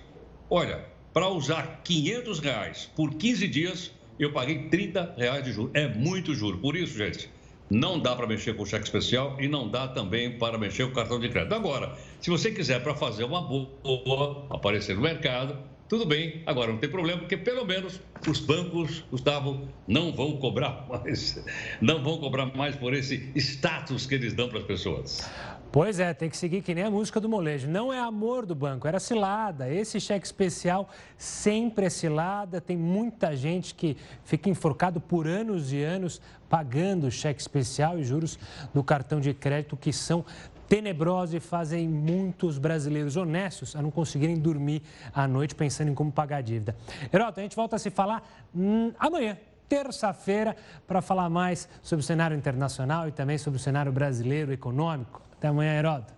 Olha, 0.50 0.84
para 1.14 1.30
usar 1.30 1.80
500 1.86 2.40
reais 2.40 2.92
por 2.94 3.14
15 3.14 3.48
dias, 3.48 3.94
eu 4.20 4.32
paguei 4.32 4.70
30 4.70 5.16
reais 5.18 5.44
de 5.44 5.52
juros. 5.52 5.72
É 5.74 5.88
muito 5.88 6.34
juro. 6.34 6.58
Por 6.60 6.76
isso, 6.76 6.98
gente, 6.98 7.30
não 7.70 8.00
dá 8.00 8.16
para 8.16 8.28
mexer 8.28 8.56
com 8.56 8.66
cheque 8.66 8.86
especial 8.86 9.38
e 9.40 9.48
não 9.48 9.70
dá 9.70 9.88
também 9.88 10.38
para 10.38 10.58
mexer 10.58 10.86
com 10.88 10.94
cartão 10.94 11.20
de 11.20 11.30
crédito. 11.30 11.54
Agora, 11.54 11.98
se 12.22 12.30
você 12.30 12.52
quiser 12.52 12.82
para 12.84 12.94
fazer 12.94 13.24
uma 13.24 13.42
boa, 13.42 14.48
aparecer 14.50 14.96
no 14.96 15.02
mercado, 15.02 15.58
tudo 15.90 16.06
bem, 16.06 16.42
agora 16.46 16.72
não 16.72 16.80
tem 16.80 16.90
problema, 16.90 17.20
porque 17.20 17.38
pelo 17.38 17.66
menos 17.66 18.00
os 18.28 18.40
bancos, 18.40 19.04
Gustavo, 19.12 19.68
não 19.88 20.12
vão 20.12 20.38
cobrar 20.38 20.86
mais, 20.90 21.44
não 21.82 22.04
vão 22.04 22.18
cobrar 22.18 22.46
mais 22.56 22.76
por 22.76 22.94
esse 22.94 23.32
status 23.36 24.06
que 24.06 24.16
eles 24.16 24.34
dão 24.34 24.50
para 24.50 24.60
as 24.60 24.66
pessoas. 24.66 25.30
Pois 25.74 26.00
é, 26.00 26.14
tem 26.14 26.30
que 26.30 26.38
seguir 26.38 26.62
que 26.62 26.76
nem 26.76 26.84
a 26.84 26.92
música 26.92 27.20
do 27.20 27.28
molejo. 27.28 27.68
Não 27.68 27.92
é 27.92 27.98
amor 28.00 28.46
do 28.46 28.54
banco, 28.54 28.88
era 28.88 29.00
cilada. 29.00 29.68
Esse 29.68 30.00
cheque 30.00 30.24
especial 30.24 30.88
sempre 31.18 31.88
é 31.88 31.90
cilada. 31.90 32.62
Tem 32.62 32.78
muita 32.78 33.36
gente 33.36 33.74
que 33.74 33.98
fica 34.24 34.52
enforcado 34.52 35.02
por 35.02 35.26
anos 35.26 35.74
e 35.74 35.82
anos 35.82 36.22
pagando 36.48 37.10
cheque 37.10 37.42
especial 37.42 37.98
e 37.98 38.04
juros 38.04 38.38
do 38.72 38.84
cartão 38.84 39.20
de 39.20 39.34
crédito 39.34 39.76
que 39.76 39.92
são 39.92 40.24
tenebrosos 40.70 41.34
e 41.34 41.40
fazem 41.40 41.88
muitos 41.88 42.60
brasileiros 42.60 43.18
honestos 43.18 43.76
a 43.76 43.82
não 43.82 43.90
conseguirem 43.90 44.38
dormir 44.38 44.84
à 45.12 45.28
noite 45.28 45.56
pensando 45.56 45.90
em 45.90 45.96
como 45.96 46.12
pagar 46.12 46.38
a 46.38 46.42
dívida. 46.42 46.76
Heroto, 47.12 47.40
a 47.40 47.44
gente 47.44 47.56
volta 47.56 47.78
a 47.78 47.80
se 47.80 47.90
falar 47.90 48.22
hum, 48.54 48.92
amanhã 49.00 49.40
terça-feira 49.74 50.56
para 50.86 51.02
falar 51.02 51.28
mais 51.32 51.68
sobre 51.82 52.04
o 52.04 52.06
cenário 52.06 52.38
internacional 52.38 53.08
e 53.08 53.12
também 53.12 53.40
sobre 53.40 53.58
o 53.58 53.60
cenário 53.60 53.92
brasileiro 53.92 54.54
econômico. 54.54 55.20
Até 55.36 55.48
amanhã, 55.48 55.74
Heródoto. 55.74 56.14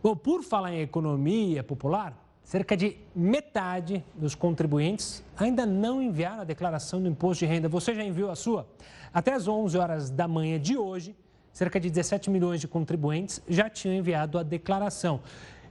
Bom, 0.00 0.14
por 0.14 0.44
falar 0.44 0.72
em 0.72 0.82
economia 0.82 1.64
popular, 1.64 2.16
cerca 2.44 2.76
de 2.76 2.96
metade 3.12 4.04
dos 4.14 4.36
contribuintes 4.36 5.20
ainda 5.36 5.66
não 5.66 6.00
enviaram 6.00 6.42
a 6.42 6.44
declaração 6.44 7.02
do 7.02 7.08
imposto 7.08 7.44
de 7.44 7.50
renda. 7.50 7.68
Você 7.68 7.92
já 7.92 8.04
enviou 8.04 8.30
a 8.30 8.36
sua? 8.36 8.68
Até 9.12 9.32
as 9.32 9.48
11 9.48 9.76
horas 9.76 10.08
da 10.08 10.28
manhã 10.28 10.60
de 10.60 10.76
hoje, 10.76 11.16
cerca 11.52 11.80
de 11.80 11.90
17 11.90 12.30
milhões 12.30 12.60
de 12.60 12.68
contribuintes 12.68 13.42
já 13.48 13.68
tinham 13.68 13.96
enviado 13.96 14.38
a 14.38 14.44
declaração. 14.44 15.20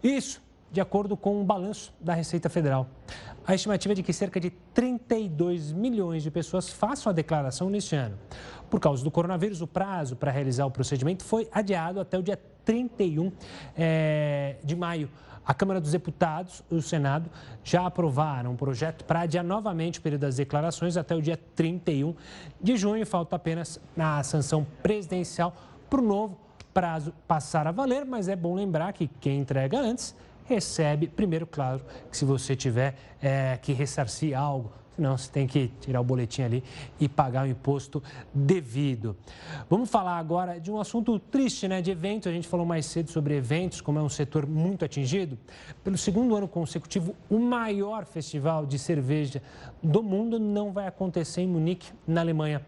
Isso 0.04 0.44
de 0.76 0.82
acordo 0.82 1.16
com 1.16 1.38
o 1.38 1.40
um 1.40 1.46
balanço 1.46 1.94
da 2.02 2.14
Receita 2.14 2.50
Federal. 2.50 2.86
A 3.48 3.56
estimativa 3.56 3.94
é 3.94 3.96
de 3.96 4.04
que 4.04 4.12
cerca 4.12 4.42
de 4.42 4.50
32 4.50 5.72
milhões 5.72 6.22
de 6.22 6.30
pessoas 6.30 6.70
façam 6.70 7.10
a 7.10 7.14
declaração 7.14 7.70
neste 7.70 7.96
ano. 7.96 8.18
Por 8.70 8.82
causa 8.82 9.02
do 9.02 9.10
coronavírus, 9.10 9.62
o 9.62 9.68
prazo 9.68 10.18
para 10.18 10.32
realizar 10.32 10.66
o 10.66 10.72
procedimento 10.72 11.24
foi 11.24 11.48
adiado 11.50 12.02
até 12.02 12.20
o 12.20 12.22
dia 12.22 12.38
31 12.66 13.32
é, 13.78 14.58
de 14.66 14.76
maio. 14.76 15.10
A 15.46 15.54
Câmara 15.54 15.80
dos 15.80 15.94
Deputados 15.94 16.62
e 16.70 16.76
o 16.76 16.82
Senado 16.82 17.30
já 17.64 17.86
aprovaram 17.86 18.52
um 18.52 18.58
projeto 18.58 19.06
para 19.06 19.22
adiar 19.22 19.46
novamente 19.46 20.00
o 20.00 20.02
período 20.02 20.22
das 20.22 20.36
declarações 20.36 20.98
até 20.98 21.16
o 21.16 21.22
dia 21.22 21.40
31 21.56 22.14
de 22.60 22.76
junho. 22.76 23.06
Falta 23.06 23.38
apenas 23.38 23.80
a 23.98 24.22
sanção 24.24 24.68
presidencial 24.84 25.56
para 25.90 26.02
o 26.02 26.04
novo 26.04 26.38
prazo 26.74 27.14
passar 27.26 27.66
a 27.66 27.72
valer, 27.72 28.04
mas 28.04 28.28
é 28.28 28.36
bom 28.36 28.54
lembrar 28.54 28.92
que 28.92 29.08
quem 29.22 29.40
entrega 29.40 29.80
antes 29.80 30.14
recebe, 30.46 31.08
primeiro, 31.08 31.46
claro, 31.46 31.82
que 32.10 32.18
se 32.18 32.26
você 32.26 32.56
tiver 32.56 32.96
é, 33.22 33.58
que 33.62 33.74
ressarcir 33.74 34.38
algo, 34.38 34.72
senão 34.96 35.18
você 35.18 35.30
tem 35.30 35.46
que 35.46 35.68
tirar 35.82 36.00
o 36.00 36.04
boletim 36.04 36.42
ali 36.44 36.64
e 37.00 37.10
pagar 37.10 37.46
o 37.46 37.50
imposto 37.50 38.02
devido. 38.34 39.16
Vamos 39.70 39.90
falar 39.90 40.18
agora 40.18 40.60
de 40.60 40.72
um 40.72 40.80
assunto 40.80 41.20
triste, 41.20 41.68
né? 41.68 41.82
De 41.82 41.92
eventos. 41.92 42.28
A 42.28 42.32
gente 42.32 42.48
falou 42.48 42.66
mais 42.66 42.86
cedo 42.86 43.12
sobre 43.12 43.36
eventos, 43.36 43.82
como 43.82 44.00
é 44.00 44.02
um 44.02 44.10
setor 44.10 44.48
muito 44.48 44.86
atingido. 44.86 45.38
Pelo 45.84 45.98
segundo 45.98 46.36
ano 46.36 46.48
consecutivo, 46.48 47.16
o 47.30 47.38
maior 47.38 48.06
festival 48.06 48.66
de 48.66 48.80
cerveja 48.80 49.42
do 49.84 50.02
mundo 50.02 50.40
não 50.40 50.72
vai 50.72 50.88
acontecer 50.88 51.42
em 51.42 51.48
Munique, 51.48 51.92
na 52.08 52.22
Alemanha. 52.22 52.66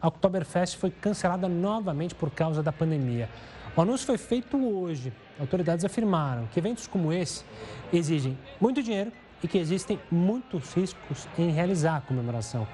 A 0.00 0.08
Oktoberfest 0.08 0.76
foi 0.76 0.90
cancelada 0.90 1.48
novamente 1.48 2.14
por 2.14 2.30
causa 2.30 2.62
da 2.62 2.72
pandemia. 2.72 3.30
O 3.74 3.80
anúncio 3.80 4.06
foi 4.06 4.18
feito 4.18 4.56
hoje. 4.58 5.12
Autoridades 5.38 5.84
afirmaram 5.84 6.46
que 6.46 6.58
eventos 6.58 6.86
como 6.86 7.12
esse 7.12 7.44
exigem 7.92 8.38
muito 8.60 8.82
dinheiro 8.82 9.12
e 9.42 9.48
que 9.48 9.58
existem 9.58 9.98
muitos 10.10 10.72
riscos 10.74 11.26
em 11.38 11.50
realizar 11.50 11.96
a 11.96 12.00
comemoração. 12.00 12.66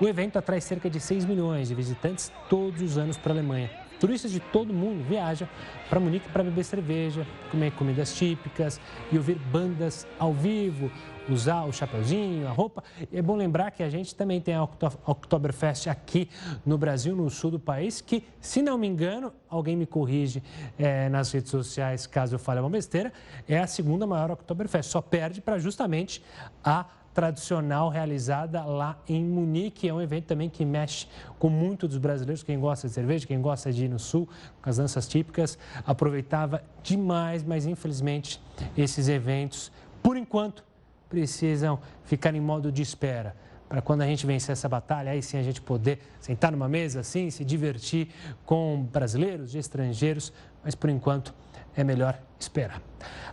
O 0.00 0.06
evento 0.06 0.38
atrai 0.38 0.60
cerca 0.60 0.90
de 0.90 1.00
6 1.00 1.24
milhões 1.24 1.68
de 1.68 1.74
visitantes 1.74 2.32
todos 2.48 2.82
os 2.82 2.98
anos 2.98 3.16
para 3.16 3.32
a 3.32 3.34
Alemanha. 3.34 3.81
Turistas 4.02 4.32
de 4.32 4.40
todo 4.40 4.74
mundo 4.74 5.04
viajam 5.08 5.48
para 5.88 6.00
Munique 6.00 6.28
para 6.30 6.42
beber 6.42 6.64
cerveja, 6.64 7.24
comer 7.52 7.70
comidas 7.70 8.12
típicas 8.12 8.80
e 9.12 9.16
ouvir 9.16 9.38
bandas 9.38 10.08
ao 10.18 10.32
vivo, 10.32 10.90
usar 11.28 11.62
o 11.66 11.72
chapeuzinho, 11.72 12.48
a 12.48 12.50
roupa. 12.50 12.82
É 13.12 13.22
bom 13.22 13.36
lembrar 13.36 13.70
que 13.70 13.80
a 13.80 13.88
gente 13.88 14.12
também 14.12 14.40
tem 14.40 14.56
a 14.56 14.64
Oktoberfest 14.64 15.86
aqui 15.86 16.28
no 16.66 16.76
Brasil, 16.76 17.14
no 17.14 17.30
sul 17.30 17.52
do 17.52 17.60
país, 17.60 18.00
que, 18.00 18.24
se 18.40 18.60
não 18.60 18.76
me 18.76 18.88
engano, 18.88 19.32
alguém 19.48 19.76
me 19.76 19.86
corrige 19.86 20.42
é, 20.76 21.08
nas 21.08 21.30
redes 21.30 21.52
sociais 21.52 22.04
caso 22.04 22.34
eu 22.34 22.40
fale 22.40 22.58
uma 22.58 22.70
besteira, 22.70 23.12
é 23.48 23.60
a 23.60 23.68
segunda 23.68 24.04
maior 24.04 24.32
Oktoberfest. 24.32 24.90
Só 24.90 25.00
perde 25.00 25.40
para 25.40 25.60
justamente 25.60 26.24
a 26.64 26.86
tradicional 27.14 27.88
realizada 27.88 28.64
lá 28.64 28.98
em 29.08 29.24
Munique. 29.24 29.88
É 29.88 29.94
um 29.94 30.00
evento 30.00 30.26
também 30.26 30.48
que 30.48 30.64
mexe 30.64 31.06
com 31.38 31.48
muitos 31.48 31.90
dos 31.90 31.98
brasileiros, 31.98 32.42
quem 32.42 32.58
gosta 32.58 32.88
de 32.88 32.94
cerveja, 32.94 33.26
quem 33.26 33.40
gosta 33.40 33.72
de 33.72 33.84
ir 33.84 33.88
no 33.88 33.98
sul, 33.98 34.28
com 34.60 34.70
as 34.70 34.76
danças 34.76 35.06
típicas, 35.06 35.58
aproveitava 35.86 36.62
demais, 36.82 37.42
mas 37.42 37.66
infelizmente 37.66 38.40
esses 38.76 39.08
eventos, 39.08 39.70
por 40.02 40.16
enquanto, 40.16 40.64
precisam 41.08 41.78
ficar 42.04 42.34
em 42.34 42.40
modo 42.40 42.72
de 42.72 42.80
espera. 42.80 43.36
Para 43.68 43.82
quando 43.82 44.02
a 44.02 44.06
gente 44.06 44.26
vencer 44.26 44.52
essa 44.52 44.68
batalha, 44.68 45.12
aí 45.12 45.22
sim 45.22 45.38
a 45.38 45.42
gente 45.42 45.60
poder 45.60 45.98
sentar 46.20 46.52
numa 46.52 46.68
mesa 46.68 47.00
assim, 47.00 47.30
se 47.30 47.44
divertir 47.44 48.08
com 48.44 48.86
brasileiros 48.92 49.54
e 49.54 49.58
estrangeiros, 49.58 50.32
mas 50.62 50.74
por 50.74 50.90
enquanto 50.90 51.34
é 51.76 51.84
melhor 51.84 52.18
esperar. 52.38 52.80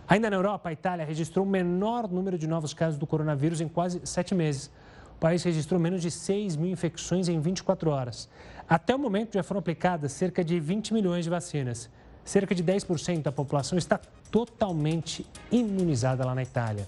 Ainda 0.08 0.28
na 0.28 0.36
Europa, 0.36 0.68
a 0.68 0.72
Itália 0.72 1.04
registrou 1.04 1.44
o 1.44 1.48
menor 1.48 2.08
número 2.08 2.38
de 2.38 2.46
novos 2.46 2.74
casos 2.74 2.98
do 2.98 3.06
coronavírus 3.06 3.60
em 3.60 3.68
quase 3.68 4.00
sete 4.04 4.34
meses. 4.34 4.70
O 5.16 5.20
país 5.20 5.42
registrou 5.42 5.78
menos 5.78 6.00
de 6.00 6.10
6 6.10 6.56
mil 6.56 6.70
infecções 6.70 7.28
em 7.28 7.38
24 7.38 7.90
horas. 7.90 8.28
Até 8.68 8.94
o 8.94 8.98
momento, 8.98 9.34
já 9.34 9.42
foram 9.42 9.58
aplicadas 9.58 10.12
cerca 10.12 10.42
de 10.42 10.58
20 10.58 10.94
milhões 10.94 11.24
de 11.24 11.30
vacinas. 11.30 11.90
Cerca 12.24 12.54
de 12.54 12.64
10% 12.64 13.22
da 13.22 13.32
população 13.32 13.76
está 13.76 14.00
totalmente 14.30 15.26
imunizada 15.52 16.24
lá 16.24 16.34
na 16.34 16.42
Itália. 16.42 16.86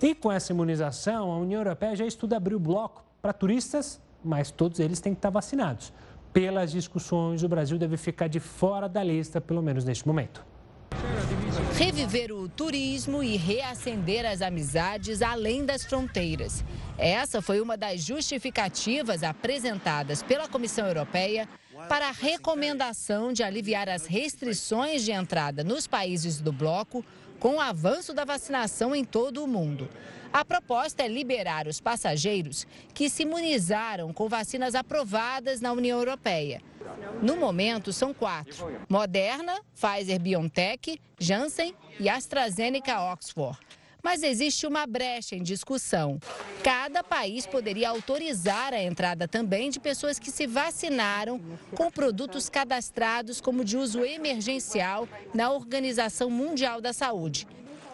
E 0.00 0.14
com 0.14 0.30
essa 0.32 0.52
imunização, 0.52 1.30
a 1.30 1.38
União 1.38 1.60
Europeia 1.60 1.96
já 1.96 2.06
estuda 2.06 2.36
abrir 2.36 2.54
o 2.54 2.60
bloco 2.60 3.04
para 3.20 3.32
turistas, 3.32 4.00
mas 4.24 4.50
todos 4.50 4.80
eles 4.80 5.00
têm 5.00 5.12
que 5.12 5.18
estar 5.18 5.30
vacinados. 5.30 5.92
Pelas 6.32 6.72
discussões, 6.72 7.42
o 7.42 7.48
Brasil 7.48 7.78
deve 7.78 7.96
ficar 7.96 8.28
de 8.28 8.40
fora 8.40 8.88
da 8.88 9.02
lista, 9.04 9.40
pelo 9.40 9.62
menos 9.62 9.84
neste 9.84 10.06
momento. 10.06 10.44
Reviver 11.76 12.32
o 12.32 12.48
turismo 12.48 13.22
e 13.22 13.36
reacender 13.36 14.24
as 14.24 14.40
amizades 14.40 15.22
além 15.22 15.64
das 15.64 15.84
fronteiras. 15.84 16.64
Essa 16.96 17.42
foi 17.42 17.60
uma 17.60 17.76
das 17.76 18.02
justificativas 18.02 19.22
apresentadas 19.22 20.22
pela 20.22 20.48
Comissão 20.48 20.86
Europeia 20.86 21.48
para 21.88 22.08
a 22.08 22.12
recomendação 22.12 23.32
de 23.32 23.42
aliviar 23.42 23.88
as 23.88 24.06
restrições 24.06 25.04
de 25.04 25.12
entrada 25.12 25.64
nos 25.64 25.86
países 25.86 26.40
do 26.40 26.52
bloco 26.52 27.04
com 27.38 27.56
o 27.56 27.60
avanço 27.60 28.14
da 28.14 28.24
vacinação 28.24 28.94
em 28.94 29.04
todo 29.04 29.42
o 29.42 29.46
mundo. 29.46 29.88
A 30.34 30.44
proposta 30.44 31.04
é 31.04 31.06
liberar 31.06 31.68
os 31.68 31.80
passageiros 31.80 32.66
que 32.92 33.08
se 33.08 33.22
imunizaram 33.22 34.12
com 34.12 34.28
vacinas 34.28 34.74
aprovadas 34.74 35.60
na 35.60 35.70
União 35.70 35.96
Europeia. 35.96 36.60
No 37.22 37.36
momento, 37.36 37.92
são 37.92 38.12
quatro: 38.12 38.66
Moderna, 38.88 39.60
Pfizer 39.80 40.18
BioNTech, 40.18 40.98
Janssen 41.20 41.72
e 42.00 42.08
AstraZeneca 42.08 43.00
Oxford. 43.12 43.56
Mas 44.02 44.24
existe 44.24 44.66
uma 44.66 44.88
brecha 44.88 45.36
em 45.36 45.42
discussão. 45.42 46.18
Cada 46.64 47.04
país 47.04 47.46
poderia 47.46 47.90
autorizar 47.90 48.74
a 48.74 48.82
entrada 48.82 49.28
também 49.28 49.70
de 49.70 49.78
pessoas 49.78 50.18
que 50.18 50.32
se 50.32 50.48
vacinaram 50.48 51.40
com 51.76 51.92
produtos 51.92 52.48
cadastrados 52.48 53.40
como 53.40 53.64
de 53.64 53.76
uso 53.76 54.04
emergencial 54.04 55.08
na 55.32 55.52
Organização 55.52 56.28
Mundial 56.28 56.80
da 56.80 56.92
Saúde. 56.92 57.46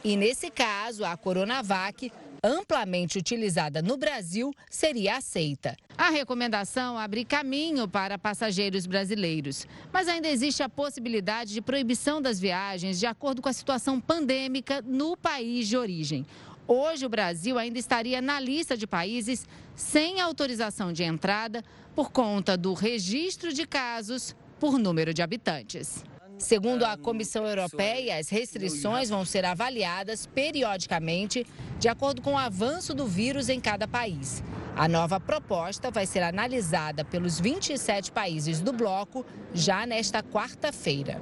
E 0.03 0.17
nesse 0.17 0.51
caso, 0.51 1.05
a 1.05 1.15
Coronavac 1.15 2.11
amplamente 2.43 3.19
utilizada 3.19 3.83
no 3.83 3.97
Brasil 3.97 4.53
seria 4.71 5.17
aceita. 5.17 5.77
A 5.97 6.11
recomendação 6.11 6.99
abre 6.99 7.25
caminho 7.25 7.87
para 7.87 8.19
passageiros 8.19 8.87
brasileiros, 8.87 9.67
mas 9.93 10.09
ainda 10.09 10.29
existe 10.29 10.63
a 10.63 10.69
possibilidade 10.69 11.53
de 11.53 11.61
proibição 11.61 12.21
das 12.21 12.41
viagens 12.41 12.99
de 12.99 13.07
acordo 13.07 13.43
com 13.43 13.49
a 13.49 13.53
situação 13.53 14.01
pandêmica 14.01 14.83
no 14.83 15.17
país 15.17 15.69
de 15.69 15.77
origem. 15.77 16.27
Hoje, 16.67 17.05
o 17.05 17.09
Brasil 17.09 17.59
ainda 17.59 17.79
estaria 17.79 18.23
na 18.23 18.39
lista 18.39 18.77
de 18.77 18.87
países 18.87 19.47
sem 19.75 20.21
autorização 20.21 20.93
de 20.93 21.03
entrada 21.03 21.65
por 21.95 22.13
conta 22.13 22.57
do 22.57 22.75
registro 22.75 23.53
de 23.53 23.67
casos 23.67 24.37
por 24.61 24.79
número 24.79 25.13
de 25.13 25.23
habitantes. 25.23 26.05
Segundo 26.41 26.85
a 26.85 26.97
Comissão 26.97 27.47
Europeia, 27.47 28.17
as 28.19 28.31
restrições 28.31 29.11
vão 29.11 29.27
ser 29.27 29.45
avaliadas 29.45 30.25
periodicamente 30.25 31.47
de 31.79 31.87
acordo 31.87 32.23
com 32.23 32.33
o 32.33 32.39
avanço 32.39 32.95
do 32.95 33.07
vírus 33.07 33.51
em 33.51 33.61
cada 33.61 33.87
país. 33.87 34.43
A 34.75 34.89
nova 34.89 35.21
proposta 35.21 35.91
vai 35.91 36.07
ser 36.07 36.23
analisada 36.23 37.05
pelos 37.05 37.39
27 37.39 38.11
países 38.11 38.61
do 38.61 38.73
bloco 38.73 39.25
já 39.53 39.85
nesta 39.85 40.23
quarta-feira. 40.23 41.21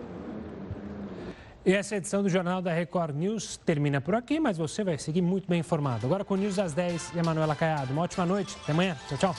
E 1.67 1.73
essa 1.73 1.97
edição 1.97 2.23
do 2.23 2.29
Jornal 2.29 2.63
da 2.63 2.73
Record 2.73 3.17
News 3.17 3.57
termina 3.57 4.01
por 4.01 4.15
aqui, 4.15 4.39
mas 4.39 4.57
você 4.57 4.85
vai 4.85 4.97
seguir 4.99 5.21
muito 5.21 5.49
bem 5.49 5.59
informado. 5.59 6.07
Agora 6.07 6.25
com 6.25 6.35
o 6.35 6.37
News 6.37 6.61
às 6.61 6.73
10 6.73 7.15
e 7.17 7.19
a 7.19 7.25
Manuela 7.25 7.57
Caiado. 7.57 7.93
Uma 7.93 8.03
ótima 8.03 8.25
noite. 8.25 8.57
Até 8.63 8.71
amanhã. 8.71 8.97
Tchau, 9.09 9.19
tchau. 9.19 9.37